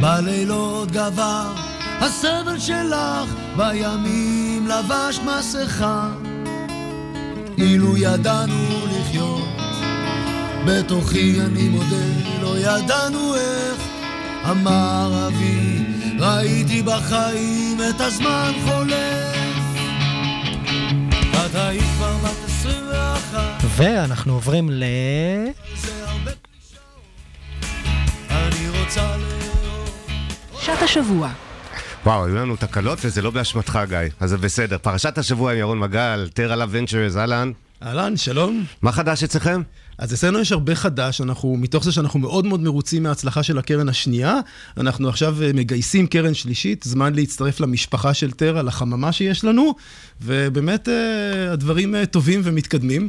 בלילות 0.00 0.90
גבר 0.90 1.54
הסבל 2.00 2.58
שלך, 2.58 3.34
בימים 3.56 4.66
לבשת 4.66 5.22
מסכה. 5.22 6.08
אילו 7.58 7.96
ידענו 7.96 8.86
לחיות, 8.86 9.48
בתוכי 10.66 11.40
אני 11.40 11.68
מודה, 11.68 12.06
לא 12.42 12.58
ידענו 12.58 13.34
איך. 13.34 13.78
אמר 14.50 15.26
אבי, 15.26 15.84
ראיתי 16.18 16.82
בחיים 16.82 17.78
את 17.90 18.00
הזמן 18.00 18.52
חולף. 18.64 19.38
את 21.30 21.54
היית 21.54 21.82
כבר 21.96 22.16
בת 22.16 22.44
21, 22.46 23.64
ואנחנו 23.76 24.32
עוברים 24.32 24.70
ל... 24.70 24.84
שעת 30.68 30.82
השבוע. 30.82 31.30
וואו, 32.04 32.26
היו 32.26 32.36
לנו 32.36 32.56
תקלות 32.56 32.98
וזה 33.04 33.22
לא 33.22 33.30
באשמתך, 33.30 33.78
גיא. 33.88 33.98
אז 34.20 34.30
זה 34.30 34.36
בסדר. 34.38 34.78
פרשת 34.78 35.18
השבוע 35.18 35.52
עם 35.52 35.58
ירון 35.58 35.78
מגל, 35.78 36.28
טרה 36.34 36.66
ונצ'רס, 36.70 37.16
אהלן. 37.16 37.52
אהלן, 37.82 38.16
שלום. 38.16 38.64
מה 38.82 38.92
חדש 38.92 39.22
אצלכם? 39.24 39.62
אז 39.98 40.14
אצלנו 40.14 40.38
יש 40.38 40.52
הרבה 40.52 40.74
חדש, 40.74 41.20
אנחנו, 41.20 41.56
מתוך 41.56 41.84
זה 41.84 41.92
שאנחנו 41.92 42.20
מאוד 42.20 42.46
מאוד 42.46 42.60
מרוצים 42.60 43.02
מההצלחה 43.02 43.42
של 43.42 43.58
הקרן 43.58 43.88
השנייה, 43.88 44.34
אנחנו 44.76 45.08
עכשיו 45.08 45.42
אה, 45.42 45.50
מגייסים 45.54 46.06
קרן 46.06 46.34
שלישית, 46.34 46.82
זמן 46.82 47.14
להצטרף 47.14 47.60
למשפחה 47.60 48.14
של 48.14 48.30
טרה, 48.30 48.62
לחממה 48.62 49.12
שיש 49.12 49.44
לנו, 49.44 49.74
ובאמת 50.22 50.88
אה, 50.88 51.52
הדברים 51.52 51.94
אה, 51.94 52.06
טובים 52.06 52.40
ומתקדמים. 52.44 53.08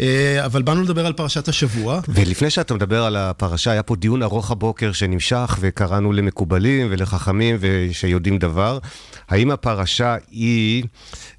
אה, 0.00 0.44
אבל 0.44 0.62
באנו 0.62 0.82
לדבר 0.82 1.06
על 1.06 1.12
פרשת 1.12 1.48
השבוע. 1.48 2.00
ולפני 2.08 2.50
שאתה 2.50 2.74
מדבר 2.74 3.04
על 3.04 3.16
הפרשה, 3.16 3.70
היה 3.70 3.82
פה 3.82 3.96
דיון 3.96 4.22
ארוך 4.22 4.50
הבוקר 4.50 4.92
שנמשך, 4.92 5.56
וקראנו 5.60 6.12
למקובלים 6.12 6.86
ולחכמים 6.90 7.56
ושיודעים 7.60 8.38
דבר. 8.38 8.78
האם 9.28 9.50
הפרשה 9.50 10.16
היא... 10.30 10.84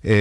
אה, 0.06 0.12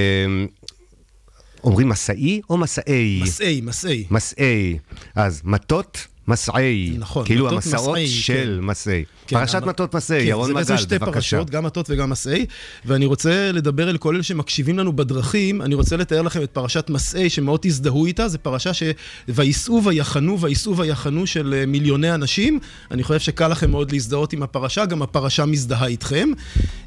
אומרים 1.64 1.89
מסעי 1.89 2.41
או 2.51 2.57
מסעי? 2.57 3.20
מסעי, 3.22 3.61
מסעי. 3.61 4.05
מסעי. 4.11 4.78
אז 5.14 5.41
מטות 5.45 6.07
מסעי. 6.28 6.97
נכון, 6.99 7.26
כאילו 7.26 7.47
מטות 7.47 7.64
המסעות 7.64 7.99
מסעי, 7.99 8.09
של 8.09 8.59
כן. 8.61 8.66
מסעי. 8.66 9.05
כן, 9.26 9.36
פרשת 9.40 9.62
המ- 9.62 9.68
מטות 9.68 9.94
מסעי, 9.94 10.20
כן, 10.20 10.26
ירון 10.28 10.46
זה 10.46 10.52
מגל, 10.54 10.62
בעצם 10.62 10.76
שתי 10.76 10.98
בבקשה. 10.98 11.12
פרשות, 11.12 11.50
גם 11.50 11.64
מטות 11.64 11.86
וגם 11.90 12.10
מסעי, 12.10 12.46
ואני 12.84 13.06
רוצה 13.06 13.52
לדבר 13.52 13.90
אל 13.90 13.96
כל 13.96 14.14
אלה 14.14 14.22
שמקשיבים 14.22 14.78
לנו 14.78 14.96
בדרכים, 14.96 15.62
אני 15.62 15.74
רוצה 15.74 15.96
לתאר 15.96 16.22
לכם 16.22 16.42
את 16.42 16.50
פרשת 16.50 16.90
מסעי, 16.90 17.30
שמאוד 17.30 17.60
תזדהו 17.62 18.06
איתה, 18.06 18.28
זו 18.28 18.38
פרשה 18.42 18.74
ש... 18.74 18.82
וייסעו 19.28 19.84
ויחנו, 19.84 20.40
וייסעו 20.40 20.76
ויחנו 20.76 21.26
של 21.26 21.54
אה, 21.58 21.66
מיליוני 21.66 22.14
אנשים. 22.14 22.58
אני 22.90 23.02
חושב 23.02 23.20
שקל 23.20 23.48
לכם 23.48 23.70
מאוד 23.70 23.92
להזדהות 23.92 24.32
עם 24.32 24.42
הפרשה, 24.42 24.84
גם 24.84 25.02
הפרשה 25.02 25.44
מזדהה 25.46 25.86
איתכם. 25.86 26.28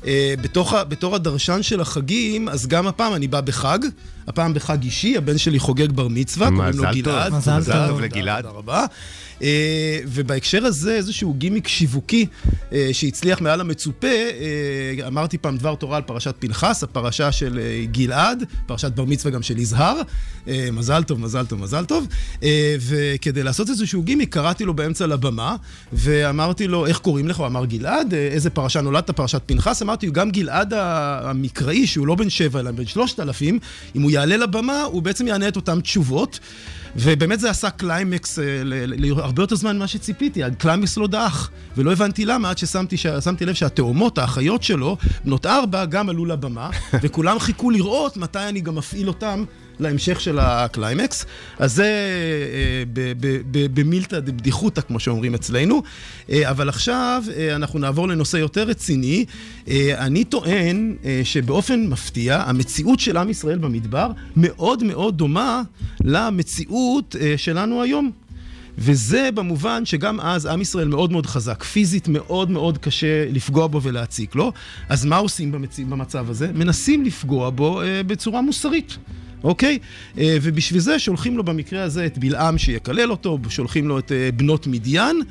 אה, 0.06 0.34
בתוך, 0.42 0.74
בתור 0.88 1.16
הדרשן 1.16 1.64
של 1.64 1.82
החגים, 1.82 2.50
אז 2.50 2.68
גם 2.68 2.88
הפעם 2.88 3.14
אני 3.14 3.28
בא 3.28 3.42
בחג, 3.42 3.80
הפעם 4.28 4.54
בחג 4.54 4.84
אישי, 4.84 5.18
הבן 5.18 5.38
שלי 5.38 5.60
חוגג 5.60 5.92
בר 5.92 6.08
מצווה, 6.08 6.48
קוראים 6.48 6.62
לו 6.78 6.84
מזל 6.84 7.02
טוב. 7.02 7.14
גלעד. 7.14 7.34
מזל 7.34 7.58
מזל 7.58 7.74
טוב 7.74 7.88
טוב 7.90 8.02
לגלעד. 8.02 8.44
תודה 8.44 8.58
רבה. 8.58 8.86
אה, 9.42 10.00
ובהקשר 10.06 10.66
הזה, 10.66 10.96
איזשהו 10.96 11.34
גימיק 11.34 11.68
שיווקי 11.68 12.26
אה, 12.74 12.90
שהצליח 12.92 13.42
מעל 13.42 13.62
המצופה, 13.62 14.08
אה, 14.08 15.08
אמרתי 15.08 15.38
פעם 15.38 15.58
דבר 15.58 15.76
תורה 15.76 15.98
על 15.98 16.04
פרשת 16.04 16.36
פנחס, 16.40 16.84
הפרשה 16.84 17.32
של 17.32 17.60
גלעד, 17.92 18.44
פרשת 18.66 18.92
בר 18.92 19.06
מצווה 19.06 19.34
גם 19.34 19.42
של 19.42 19.58
יזהר. 19.58 20.02
מזל 20.72 21.04
טוב, 21.04 21.20
מזל 21.20 21.46
טוב, 21.46 21.62
מזל 21.62 21.86
טוב. 21.86 22.08
וכדי 22.80 23.44
לעשות 23.44 23.70
איזשהו 23.70 24.04
גימיק, 24.04 24.34
קראתי 24.34 24.66
לו 24.66 24.74
באמצע 24.74 25.08
לבמה, 25.08 25.56
ואמרתי 25.94 26.68
לו, 26.68 26.86
איך 26.86 26.98
קוראים 27.00 27.28
לך? 27.28 27.38
הוא 27.38 27.48
אמר 27.48 27.66
גלעד, 27.66 28.14
איזה 28.14 28.50
פרשה 28.50 28.82
נולדת? 28.82 29.10
פרשת 29.10 29.42
פנחס? 29.46 29.82
אמרתי, 29.82 30.10
גם 30.12 30.32
גלעד 30.32 30.74
המקראי, 30.74 31.88
שהוא 31.88 32.08
לא 32.08 32.16
בן 32.16 32.30
שבע, 32.30 32.60
אלא 32.60 32.72
בן 32.72 32.86
שלושת 32.86 33.20
אלפים, 33.20 33.60
אם 33.96 34.02
הוא 34.02 34.12
יעלה 34.12 34.38
לבמה, 34.38 34.84
הוא 34.84 35.02
בעצם 35.02 35.28
יענה 35.28 35.48
את 35.48 35.56
אותן 35.56 35.82
תשובות. 35.82 36.40
ובאמת 36.96 37.40
זה 37.40 37.50
עשה 37.50 37.70
קליימקס 37.70 38.40
אה, 38.40 38.44
ל- 38.64 39.06
ל- 39.06 39.20
הרבה 39.20 39.44
יותר 39.44 39.56
זמן 39.56 39.76
ממה 39.76 39.88
שציפיתי, 39.88 40.44
הקליימקס 40.44 40.98
לא 40.98 41.08
דעך. 41.08 41.50
ולא 41.78 41.92
הבנתי 41.92 42.26
למה, 42.26 42.50
עד 42.50 42.58
ששמתי 42.58 43.46
לב 43.46 43.54
שהתאומות, 43.54 44.18
האחיות 44.18 44.64
שלו, 44.64 44.98
בנות 45.26 45.46
ארבע, 45.46 45.86
גם 45.86 46.10
עלו 46.10 46.26
לבמה, 46.26 46.70
וכולם 47.04 47.40
חיכו 47.40 47.72
לראות 47.72 48.18
מתי 48.18 48.40
אני 48.40 48.62
גם 48.62 48.76
מפעיל 48.76 49.08
אותם 49.08 49.44
להמשך 49.80 50.22
של 50.22 50.40
הקליימקס. 50.40 51.26
אז 51.60 51.74
זה 51.74 51.86
אה, 51.86 52.84
במילתא 53.74 54.20
דבדיחותא, 54.20 54.82
כמו 54.82 55.00
שאומרים 55.00 55.36
אצלנו. 55.36 55.84
אה, 56.30 56.50
אבל 56.50 56.70
עכשיו 56.70 57.24
אה, 57.38 57.56
אנחנו 57.56 57.80
נעבור 57.80 58.08
לנושא 58.08 58.38
יותר 58.38 58.64
רציני. 58.64 59.26
אני 59.98 60.24
טוען 60.24 60.96
שבאופן 61.24 61.88
מפתיע, 61.88 62.44
המציאות 62.46 63.00
של 63.00 63.18
עם 63.18 63.30
ישראל 63.30 63.58
במדבר 63.58 64.12
מאוד 64.36 64.84
מאוד 64.84 65.18
דומה 65.18 65.62
למציאות 66.04 67.16
שלנו 67.38 67.82
היום. 67.82 68.12
וזה 68.82 69.30
במובן 69.34 69.86
שגם 69.86 70.20
אז 70.20 70.46
עם 70.46 70.62
ישראל 70.62 70.88
מאוד 70.88 71.12
מאוד 71.12 71.26
חזק, 71.26 71.64
פיזית 71.64 72.08
מאוד 72.08 72.52
מאוד 72.52 72.78
קשה 72.78 73.26
לפגוע 73.30 73.68
בו 73.68 73.82
ולהציק 73.82 74.36
לו. 74.36 74.52
אז 74.90 75.06
מה 75.06 75.18
עושים 75.18 75.52
במצ... 75.52 75.80
במצב 75.80 76.30
הזה? 76.30 76.52
מנסים 76.54 77.06
לפגוע 77.06 77.50
בו 77.50 77.82
אה, 77.82 78.04
בצורה 78.04 78.42
מוסרית. 78.42 78.98
אוקיי? 79.44 79.80
אה, 80.18 80.38
ובשביל 80.42 80.80
זה 80.80 81.00
שולחים 81.00 81.38
לו 81.38 81.44
במקרה 81.44 81.84
הזה 81.84 82.06
את 82.06 82.18
בלעם 82.18 82.58
שיקלל 82.58 83.12
אותו, 83.12 83.38
שולחים 83.50 83.88
לו 83.88 84.00
את 84.00 84.12
אה, 84.12 84.30
בנות 84.36 84.68
מדיין, 84.68 85.22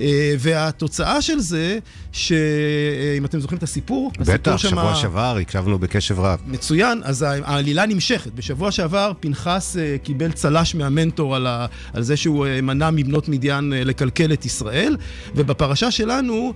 אה, 0.00 0.34
והתוצאה 0.38 1.22
של 1.22 1.38
זה, 1.38 1.78
שאם 2.12 3.24
אתם 3.24 3.40
זוכרים 3.40 3.58
את 3.58 3.62
הסיפור, 3.62 4.12
בטח, 4.18 4.28
הסיפור 4.30 4.56
שבוע 4.56 4.82
שמה- 4.82 4.94
שעבר 4.96 5.36
הקשבנו 5.40 5.78
בקשב 5.78 6.18
רב. 6.20 6.38
מצוין, 6.46 7.00
אז 7.04 7.22
העלילה 7.28 7.86
נמשכת. 7.86 8.32
בשבוע 8.32 8.70
שעבר 8.70 9.12
פנחס 9.20 9.76
קיבל 10.02 10.32
צל"ש 10.32 10.74
מהמנטור 10.74 11.36
על, 11.36 11.46
ה, 11.46 11.66
על 11.92 12.02
זה 12.02 12.16
שהוא 12.16 12.46
מנע 12.62 12.90
מבנות 12.90 13.28
מדיין 13.28 13.72
לקלקל 13.76 14.32
את 14.32 14.44
ישראל, 14.46 14.96
ובפרשה 15.34 15.90
שלנו 15.90 16.54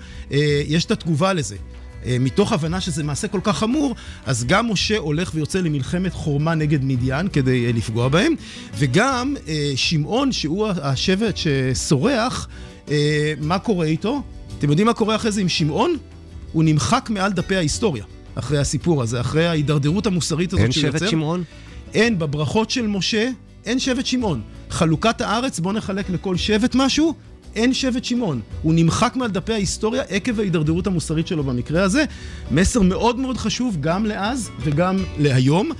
יש 0.66 0.84
את 0.84 0.90
התגובה 0.90 1.32
לזה. 1.32 1.56
אה, 2.08 2.16
מתוך 2.20 2.52
הבנה 2.52 2.80
שזה 2.80 3.04
מעשה 3.04 3.28
כל 3.28 3.40
כך 3.42 3.58
חמור, 3.58 3.94
אז 4.26 4.44
גם 4.44 4.70
משה 4.72 4.98
הולך 4.98 5.30
ויוצא 5.34 5.60
למלחמת 5.60 6.12
חורמה 6.12 6.54
נגד 6.54 6.84
מדיין 6.84 7.28
כדי 7.28 7.66
אה, 7.66 7.72
לפגוע 7.72 8.08
בהם, 8.08 8.34
וגם 8.78 9.34
אה, 9.48 9.72
שמעון, 9.76 10.32
שהוא 10.32 10.68
השבט 10.68 11.36
שסורח, 11.36 12.48
מה 13.40 13.58
קורה 13.58 13.86
איתו? 13.86 14.22
אתם 14.58 14.70
יודעים 14.70 14.86
מה 14.86 14.94
קורה 14.94 15.16
אחרי 15.16 15.32
זה 15.32 15.40
עם 15.40 15.48
שמעון? 15.48 15.96
הוא 16.52 16.64
נמחק 16.64 17.10
מעל 17.10 17.32
דפי 17.32 17.56
ההיסטוריה. 17.56 18.04
אחרי 18.34 18.58
הסיפור 18.58 19.02
הזה, 19.02 19.20
אחרי 19.20 19.46
ההידרדרות 19.46 20.06
המוסרית 20.06 20.52
הזאת 20.52 20.62
אין 20.62 20.72
שהוא 20.72 20.82
שבט. 20.82 21.08
שמעון? 21.08 21.44
אין, 21.94 22.18
בברכות 22.18 22.70
של 22.70 22.86
משה, 22.86 23.30
אין 23.66 23.78
שבט 23.78 24.06
שמעון. 24.06 24.40
חלוקת 24.70 25.20
הארץ, 25.20 25.60
בואו 25.60 25.74
נחלק 25.74 26.10
לכל 26.10 26.36
שבט 26.36 26.74
משהו, 26.74 27.14
אין 27.58 27.74
שבט 27.74 28.04
שמעון. 28.04 28.40
הוא 28.62 28.74
נמחק 28.74 29.16
מעל 29.16 29.30
דפי 29.30 29.52
ההיסטוריה 29.52 30.02
עקב 30.02 30.40
ההידרדרות 30.40 30.86
המוסרית 30.86 31.26
שלו 31.26 31.44
במקרה 31.44 31.82
הזה. 31.82 32.04
מסר 32.50 32.82
מאוד 32.82 33.18
מאוד 33.18 33.36
חשוב 33.36 33.76
גם 33.80 34.06
לאז 34.06 34.50
וגם 34.60 34.96
להיום. 35.18 35.70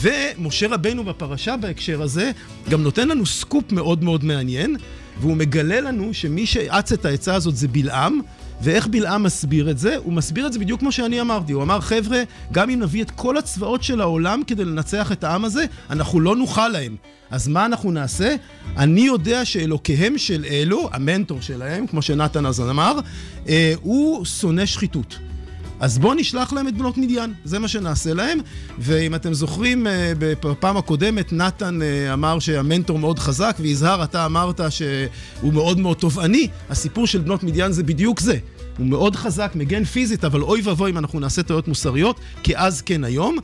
ומשה 0.00 0.66
רבנו 0.68 1.04
בפרשה 1.04 1.56
בהקשר 1.56 2.02
הזה 2.02 2.30
גם 2.70 2.82
נותן 2.82 3.08
לנו 3.08 3.26
סקופ 3.26 3.72
מאוד 3.72 4.04
מאוד 4.04 4.24
מעניין, 4.24 4.76
והוא 5.20 5.36
מגלה 5.36 5.80
לנו 5.80 6.14
שמי 6.14 6.46
שאץ 6.46 6.92
את 6.92 7.04
העצה 7.04 7.34
הזאת 7.34 7.56
זה 7.56 7.68
בלעם. 7.68 8.20
ואיך 8.62 8.86
בלעם 8.86 9.22
מסביר 9.22 9.70
את 9.70 9.78
זה? 9.78 9.96
הוא 9.96 10.12
מסביר 10.12 10.46
את 10.46 10.52
זה 10.52 10.58
בדיוק 10.58 10.80
כמו 10.80 10.92
שאני 10.92 11.20
אמרתי. 11.20 11.52
הוא 11.52 11.62
אמר, 11.62 11.80
חבר'ה, 11.80 12.22
גם 12.52 12.70
אם 12.70 12.80
נביא 12.80 13.02
את 13.02 13.10
כל 13.10 13.36
הצבאות 13.36 13.82
של 13.82 14.00
העולם 14.00 14.42
כדי 14.46 14.64
לנצח 14.64 15.12
את 15.12 15.24
העם 15.24 15.44
הזה, 15.44 15.64
אנחנו 15.90 16.20
לא 16.20 16.36
נוכל 16.36 16.68
להם. 16.68 16.96
אז 17.30 17.48
מה 17.48 17.64
אנחנו 17.64 17.92
נעשה? 17.92 18.34
אני 18.76 19.00
יודע 19.00 19.44
שאלוקיהם 19.44 20.18
של 20.18 20.44
אלו, 20.50 20.88
המנטור 20.92 21.40
שלהם, 21.40 21.86
כמו 21.86 22.02
שנתן 22.02 22.46
אז 22.46 22.60
אמר, 22.60 22.98
אה, 23.48 23.74
הוא 23.82 24.24
שונא 24.24 24.66
שחיתות. 24.66 25.18
אז 25.80 25.98
בואו 25.98 26.14
נשלח 26.14 26.52
להם 26.52 26.68
את 26.68 26.76
בנות 26.76 26.98
מדיין, 26.98 27.32
זה 27.44 27.58
מה 27.58 27.68
שנעשה 27.68 28.14
להם. 28.14 28.38
ואם 28.78 29.14
אתם 29.14 29.34
זוכרים, 29.34 29.86
אה, 29.86 30.12
בפעם 30.18 30.76
הקודמת 30.76 31.32
נתן 31.32 31.82
אה, 31.82 32.12
אמר 32.12 32.38
שהמנטור 32.38 32.98
מאוד 32.98 33.18
חזק, 33.18 33.56
ויזהר, 33.60 34.04
אתה 34.04 34.26
אמרת 34.26 34.60
שהוא 34.70 35.52
מאוד 35.52 35.78
מאוד 35.80 35.96
תובעני. 35.96 36.48
הסיפור 36.70 37.06
של 37.06 37.18
בנות 37.18 37.42
מדיין 37.42 37.72
זה 37.72 37.82
בדיוק 37.82 38.20
זה. 38.20 38.38
הוא 38.78 38.86
מאוד 38.86 39.16
חזק, 39.16 39.52
מגן 39.54 39.84
פיזית, 39.84 40.24
אבל 40.24 40.42
אוי 40.42 40.60
ואבוי 40.64 40.90
אם 40.90 40.98
אנחנו 40.98 41.20
נעשה 41.20 41.42
טעויות 41.42 41.68
מוסריות, 41.68 42.20
כי 42.42 42.56
אז 42.56 42.82
כן 42.82 43.04
היום. 43.04 43.38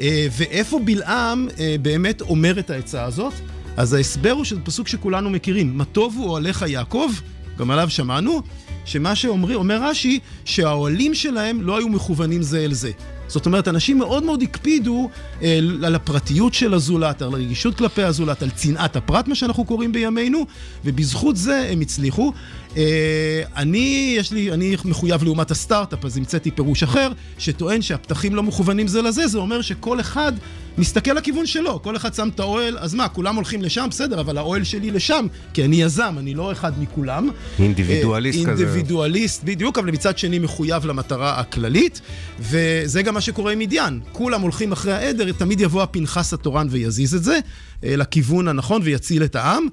אה, 0.00 0.26
ואיפה 0.36 0.78
בלעם 0.84 1.48
באמת 1.82 2.20
אומר 2.20 2.58
את 2.58 2.70
העצה 2.70 3.04
הזאת? 3.04 3.32
אז 3.76 3.92
ההסבר 3.92 4.30
הוא 4.30 4.44
שזה 4.44 4.60
פסוק 4.60 4.88
שכולנו 4.88 5.30
מכירים. 5.30 5.78
מה 5.78 5.84
טובו 5.84 6.24
אוהליך 6.24 6.64
יעקב, 6.68 7.10
גם 7.58 7.70
עליו 7.70 7.90
שמענו, 7.90 8.42
שמה 8.90 9.14
שאומר 9.14 9.56
אומר 9.56 9.82
רש"י, 9.82 10.18
שהאוהלים 10.44 11.14
שלהם 11.14 11.62
לא 11.62 11.78
היו 11.78 11.88
מכוונים 11.88 12.42
זה 12.42 12.64
אל 12.64 12.72
זה. 12.72 12.90
זאת 13.28 13.46
אומרת, 13.46 13.68
אנשים 13.68 13.98
מאוד 13.98 14.24
מאוד 14.24 14.42
הקפידו 14.42 15.08
אה, 15.42 15.58
על 15.82 15.94
הפרטיות 15.94 16.54
של 16.54 16.74
הזולת, 16.74 17.22
על 17.22 17.34
הרגישות 17.34 17.78
כלפי 17.78 18.02
הזולת, 18.02 18.42
על 18.42 18.50
צנעת 18.50 18.96
הפרט, 18.96 19.28
מה 19.28 19.34
שאנחנו 19.34 19.64
קוראים 19.64 19.92
בימינו, 19.92 20.46
ובזכות 20.84 21.36
זה 21.36 21.68
הם 21.72 21.80
הצליחו. 21.80 22.32
אה, 22.76 23.42
אני, 23.56 24.14
יש 24.18 24.32
לי, 24.32 24.52
אני 24.52 24.76
מחויב 24.84 25.24
לעומת 25.24 25.50
הסטארט-אפ, 25.50 26.04
אז 26.04 26.16
המצאתי 26.16 26.50
פירוש 26.50 26.82
אחר, 26.82 27.12
שטוען 27.38 27.82
שהפתחים 27.82 28.34
לא 28.34 28.42
מכוונים 28.42 28.88
זה 28.88 29.02
לזה, 29.02 29.26
זה 29.26 29.38
אומר 29.38 29.62
שכל 29.62 30.00
אחד 30.00 30.32
מסתכל 30.78 31.12
לכיוון 31.12 31.46
שלו, 31.46 31.82
כל 31.82 31.96
אחד 31.96 32.14
שם 32.14 32.28
את 32.34 32.40
האוהל, 32.40 32.78
אז 32.78 32.94
מה, 32.94 33.08
כולם 33.08 33.36
הולכים 33.36 33.62
לשם? 33.62 33.86
בסדר, 33.90 34.20
אבל 34.20 34.38
האוהל 34.38 34.64
שלי 34.64 34.90
לשם, 34.90 35.26
כי 35.54 35.64
אני 35.64 35.82
יזם, 35.82 36.14
אני 36.18 36.34
לא 36.34 36.52
אחד 36.52 36.72
מכולם. 36.82 37.30
אינדיבידואליסט 37.58 38.38
אה, 38.38 38.52
כזה. 38.52 38.64
אינדיבידואליסט, 38.64 39.44
בדיוק, 39.44 39.78
אבל 39.78 39.90
מצד 39.90 40.18
שני 40.18 40.38
מחויב 40.38 40.86
למטרה 40.86 41.40
הכללית, 41.40 42.00
וזה 42.40 43.02
גם 43.02 43.14
מה 43.14 43.20
שקורה 43.20 43.52
עם 43.52 43.58
מדיין. 43.58 44.00
כולם 44.12 44.40
הולכים 44.40 44.72
אחרי 44.72 44.92
העדר, 44.92 45.32
תמיד 45.32 45.60
יבוא 45.60 45.82
הפנחס 45.82 46.32
התורן 46.32 46.66
ויזיז 46.70 47.14
את 47.14 47.24
זה 47.24 47.38
אה, 47.84 47.96
לכיוון 47.96 48.48
הנכון 48.48 48.80
ויציל 48.84 49.24
את 49.24 49.36
העם. 49.36 49.66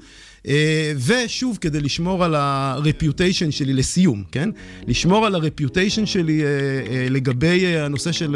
אה, 0.47 0.93
ושוב, 1.05 1.57
כדי 1.61 1.81
לשמור 1.81 2.23
על 2.23 2.35
הרפיוטיישן 2.35 3.51
שלי 3.51 3.73
לסיום, 3.73 4.23
כן? 4.31 4.49
לשמור 4.87 5.25
על 5.25 5.35
הרפיוטיישן 5.35 6.05
שלי 6.05 6.43
אה, 6.43 6.47
אה, 6.47 7.07
לגבי 7.09 7.77
הנושא 7.77 8.11
של 8.11 8.35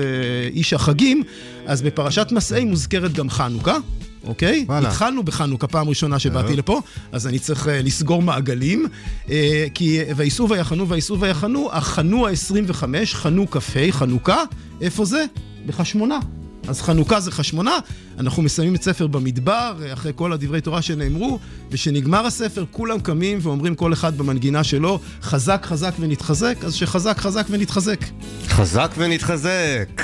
איש 0.54 0.74
החגים, 0.74 1.24
אז 1.66 1.82
בפרשת 1.82 2.28
מסעי 2.32 2.66
מוזכרת 2.66 3.14
גם 3.14 3.30
חנוכה. 3.30 3.78
אוקיי? 4.24 4.66
וואלה. 4.68 4.90
התחלנו 4.90 5.24
בחנוכה, 5.24 5.68
פעם 5.68 5.90
ראשונה 5.90 6.20
שבאתי. 6.20 6.56
לפה, 6.56 6.82
אז 7.12 7.28
אני 7.28 7.40
צריך 7.40 7.68
אה, 7.68 7.82
לסגור 7.82 8.22
מעגלים. 8.22 8.88
אה, 9.30 9.66
כי 9.74 10.00
וייסעו 10.16 10.50
ויחנו 10.50 10.90
ויסעו 10.90 11.20
ויחנו, 11.20 11.70
החנו 11.72 12.28
ה-25, 12.28 12.84
חנו 13.06 13.52
כ"ה, 13.52 13.92
חנוכה, 13.92 14.44
איפה 14.82 15.06
זה? 15.06 15.26
בחשמונה. 15.66 16.20
אז 16.68 16.82
חנוכה 16.82 17.20
זה 17.20 17.32
חשמונה, 17.32 17.78
אנחנו 18.20 18.44
מסיימים 18.44 18.76
את 18.76 18.84
ספר 18.84 19.08
במדבר, 19.08 19.74
אחרי 19.94 20.12
כל 20.16 20.34
הדברי 20.34 20.62
תורה 20.62 20.82
שנאמרו, 20.82 21.40
ושנגמר 21.72 22.26
הספר, 22.26 22.66
כולם 22.72 23.00
קמים 23.00 23.40
ואומרים 23.42 23.76
כל 23.76 23.94
אחד 23.94 24.18
במנגינה 24.18 24.64
שלו, 24.64 25.00
חזק 25.22 25.66
חזק 25.66 25.92
ונתחזק, 26.00 26.58
אז 26.66 26.74
שחזק 26.74 27.18
חזק 27.18 27.46
ונתחזק. 27.50 28.00
חזק 28.48 28.92
ונתחזק. 28.98 30.02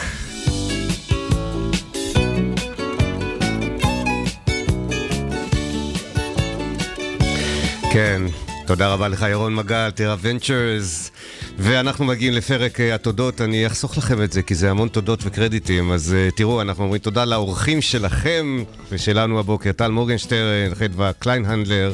כן, 7.94 8.22
תודה 8.68 8.94
רבה 8.94 9.08
לך 9.08 9.26
ירון 9.30 9.56
מגל, 9.56 9.90
טרה 9.92 10.16
ונצ'רס. 10.22 11.12
ואנחנו 11.60 12.06
מגיעים 12.06 12.34
לפרק 12.34 12.80
אה, 12.80 12.96
התודות, 12.96 13.42
אני 13.42 13.68
אחסוך 13.68 13.98
לכם 13.98 14.24
את 14.24 14.32
זה 14.32 14.42
כי 14.42 14.56
זה 14.56 14.72
המון 14.72 14.88
תודות 14.88 15.20
וקרדיטים, 15.24 15.92
אז 15.92 16.16
אה, 16.16 16.36
תראו, 16.36 16.62
אנחנו 16.62 16.84
אומרים 16.84 17.02
תודה 17.02 17.26
לאורחים 17.26 17.82
שלכם 17.82 18.64
ושלנו 18.92 19.40
הבוקר, 19.40 19.72
טל 19.72 19.92
מורגנשטרן, 19.92 20.76
חדווה 20.76 21.14
קליינהנדלר, 21.14 21.94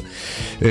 אמ, 0.60 0.64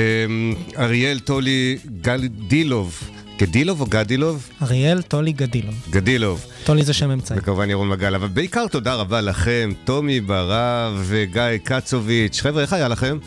אריאל 0.78 1.18
טולי 1.18 1.78
גדילוב, 2.02 3.00
גדילוב 3.38 3.80
או 3.80 3.86
גדילוב? 3.86 4.48
אריאל 4.62 5.02
טולי 5.02 5.32
גדילוב. 5.32 5.74
גדילוב. 5.90 6.46
טולי 6.64 6.84
זה 6.84 6.92
שם 6.92 7.10
אמצעי. 7.10 7.38
וכמובן 7.38 7.70
ירון 7.70 7.88
מגל, 7.88 8.14
אבל 8.14 8.28
בעיקר 8.28 8.66
תודה 8.66 8.94
רבה 8.94 9.20
לכם, 9.20 9.70
טומי 9.84 10.20
ברב 10.20 11.02
וגיא 11.06 11.42
קצוביץ'. 11.64 12.40
חבר'ה, 12.40 12.62
איך 12.62 12.72
היה 12.72 12.88
לכם? 12.88 13.18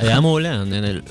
היה 0.00 0.20
מעולה, 0.20 0.62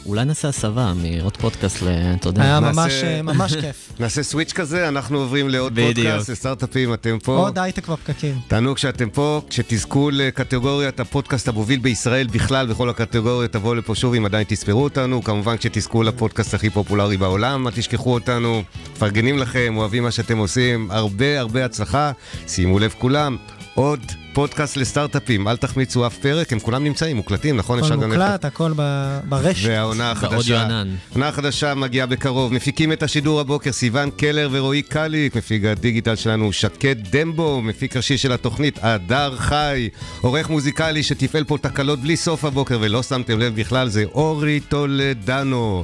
אולי 0.06 0.26
נעשה 0.26 0.48
הסבה 0.48 0.94
מעוד 0.94 1.38
פודקאסט 1.38 1.82
ל... 1.82 1.88
אתה 2.16 2.30
יודע. 2.30 2.42
היה 2.42 2.60
ממש, 2.60 2.94
אה, 3.04 3.22
ממש 3.22 3.56
כיף. 3.56 3.92
נעשה 4.00 4.24
סוויץ' 4.24 4.54
כזה, 4.54 4.88
אנחנו 4.88 5.18
עוברים 5.20 5.50
לעוד. 5.50 5.80
פודקאסט, 5.80 6.30
לסטארט-אפים, 6.30 6.94
אתם 6.94 7.18
פה. 7.24 7.38
עוד 7.38 7.60
הייטק 7.60 7.88
בפקקים. 7.88 8.40
תענוג 8.48 8.78
שאתם 8.78 9.10
פה, 9.10 9.42
כשתזכו 9.50 10.10
לקטגוריית 10.10 11.00
הפודקאסט 11.00 11.48
המוביל 11.48 11.80
בישראל 11.80 12.28
בכלל, 12.28 12.68
בכל 12.68 12.90
הקטגוריות, 12.90 13.52
תבואו 13.52 13.76
לפה 13.76 13.96
שוב 13.96 14.14
אם 14.14 14.26
עדיין 14.26 14.46
תספרו 14.48 14.84
אותנו. 14.84 15.24
כמובן 15.24 15.58
כשתזכו 15.58 16.04
לפודקאסט 16.04 16.54
הכי 16.54 16.70
פופולרי 16.70 17.18
בעולם, 17.18 17.68
אל 17.68 17.72
תשכחו 17.72 18.14
אותנו, 18.14 18.64
מפרגנים 18.92 19.38
לכם, 19.38 19.74
אוהבים 19.78 20.04
מה 20.04 20.12
שאתם 20.12 20.38
עושים, 20.38 20.92
הרבה 20.92 21.40
הרבה 21.40 21.66
הצלחה, 21.66 22.12
שימו 22.48 22.80
לב 22.80 22.94
כולם. 23.00 23.38
עוד 23.76 24.00
פודקאסט 24.34 24.78
לסטארט-אפים, 24.78 25.48
אל 25.48 25.58
תחמיצו 25.58 26.08
אף 26.08 26.18
פרק, 26.18 26.54
הם 26.54 26.60
כולם 26.60 26.84
נמצאים, 26.84 27.16
מוקלטים, 27.18 27.58
נכון? 27.58 27.80
הכל 27.80 27.96
מוקלט, 27.96 28.46
הכל 28.46 28.74
ב- 28.76 29.20
ברשת. 29.30 29.68
והעונה 29.70 30.12
החדשה. 30.12 30.68
העונה 31.12 31.28
החדשה 31.28 31.76
מגיעה 31.76 32.06
בקרוב. 32.08 32.54
מפיקים 32.54 32.92
את 32.92 33.04
השידור 33.04 33.40
הבוקר 33.40 33.72
סיון 33.72 34.10
קלר 34.10 34.50
ורועי 34.52 34.82
קליק, 34.82 35.36
מפיק 35.36 35.66
הדיגיטל 35.66 36.16
שלנו 36.16 36.54
שקד 36.54 36.96
דמבו, 37.12 37.62
מפיק 37.62 37.96
ראשי 37.98 38.18
של 38.18 38.32
התוכנית 38.32 38.80
הדר 38.82 39.36
חי, 39.38 39.90
עורך 40.22 40.50
מוזיקלי 40.50 41.04
שתפעל 41.04 41.44
פה 41.44 41.58
תקלות 41.62 42.00
בלי 42.00 42.18
סוף 42.18 42.46
הבוקר 42.46 42.78
ולא 42.82 43.04
שמתם 43.04 43.40
לב 43.40 43.56
בכלל, 43.56 43.90
זה 43.90 44.04
אורי 44.14 44.60
טולדנו. 44.60 45.84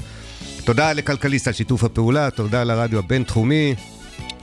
תודה 0.65 0.93
לכלכליסט 0.93 1.47
על 1.47 1.53
שיתוף 1.53 1.83
הפעולה, 1.83 2.29
תודה 2.29 2.63
לרדיו 2.63 2.99
הבינתחומי. 2.99 3.75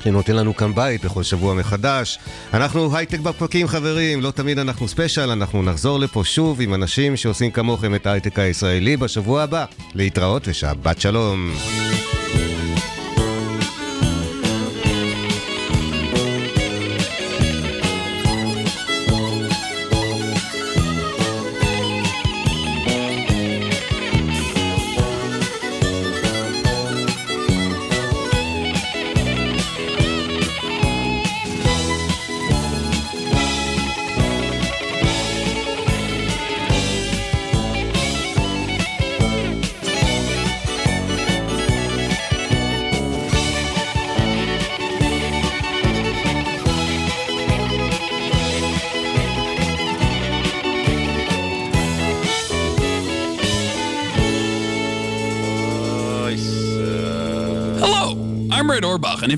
שנותן 0.05 0.37
לנו 0.37 0.57
כאן 0.57 0.75
בית 0.75 1.05
בכל 1.05 1.23
שבוע 1.23 1.55
מחדש. 1.55 2.19
אנחנו 2.55 2.97
הייטק 2.97 3.19
בפרקים 3.19 3.67
חברים, 3.67 4.21
לא 4.21 4.31
תמיד 4.31 4.59
אנחנו 4.59 4.89
ספיישל, 4.89 5.31
אנחנו 5.31 5.63
נחזור 5.63 5.99
לפה 5.99 6.25
שוב 6.25 6.61
עם 6.61 6.75
אנשים 6.75 7.17
שעושים 7.17 7.51
כמוכם 7.51 7.95
את 7.95 8.07
ההייטק 8.07 8.39
הישראלי 8.39 8.97
בשבוע 8.97 9.43
הבא. 9.43 9.65
להתראות 9.95 10.43
ושבת 10.49 11.01
שלום. 11.01 11.53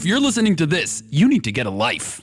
If 0.05 0.09
you're 0.09 0.21
listening 0.21 0.55
to 0.55 0.67
this, 0.67 1.03
you 1.09 1.31
need 1.31 1.45
to 1.45 1.51
get 1.51 1.65
a 1.67 1.71
life. 1.71 2.13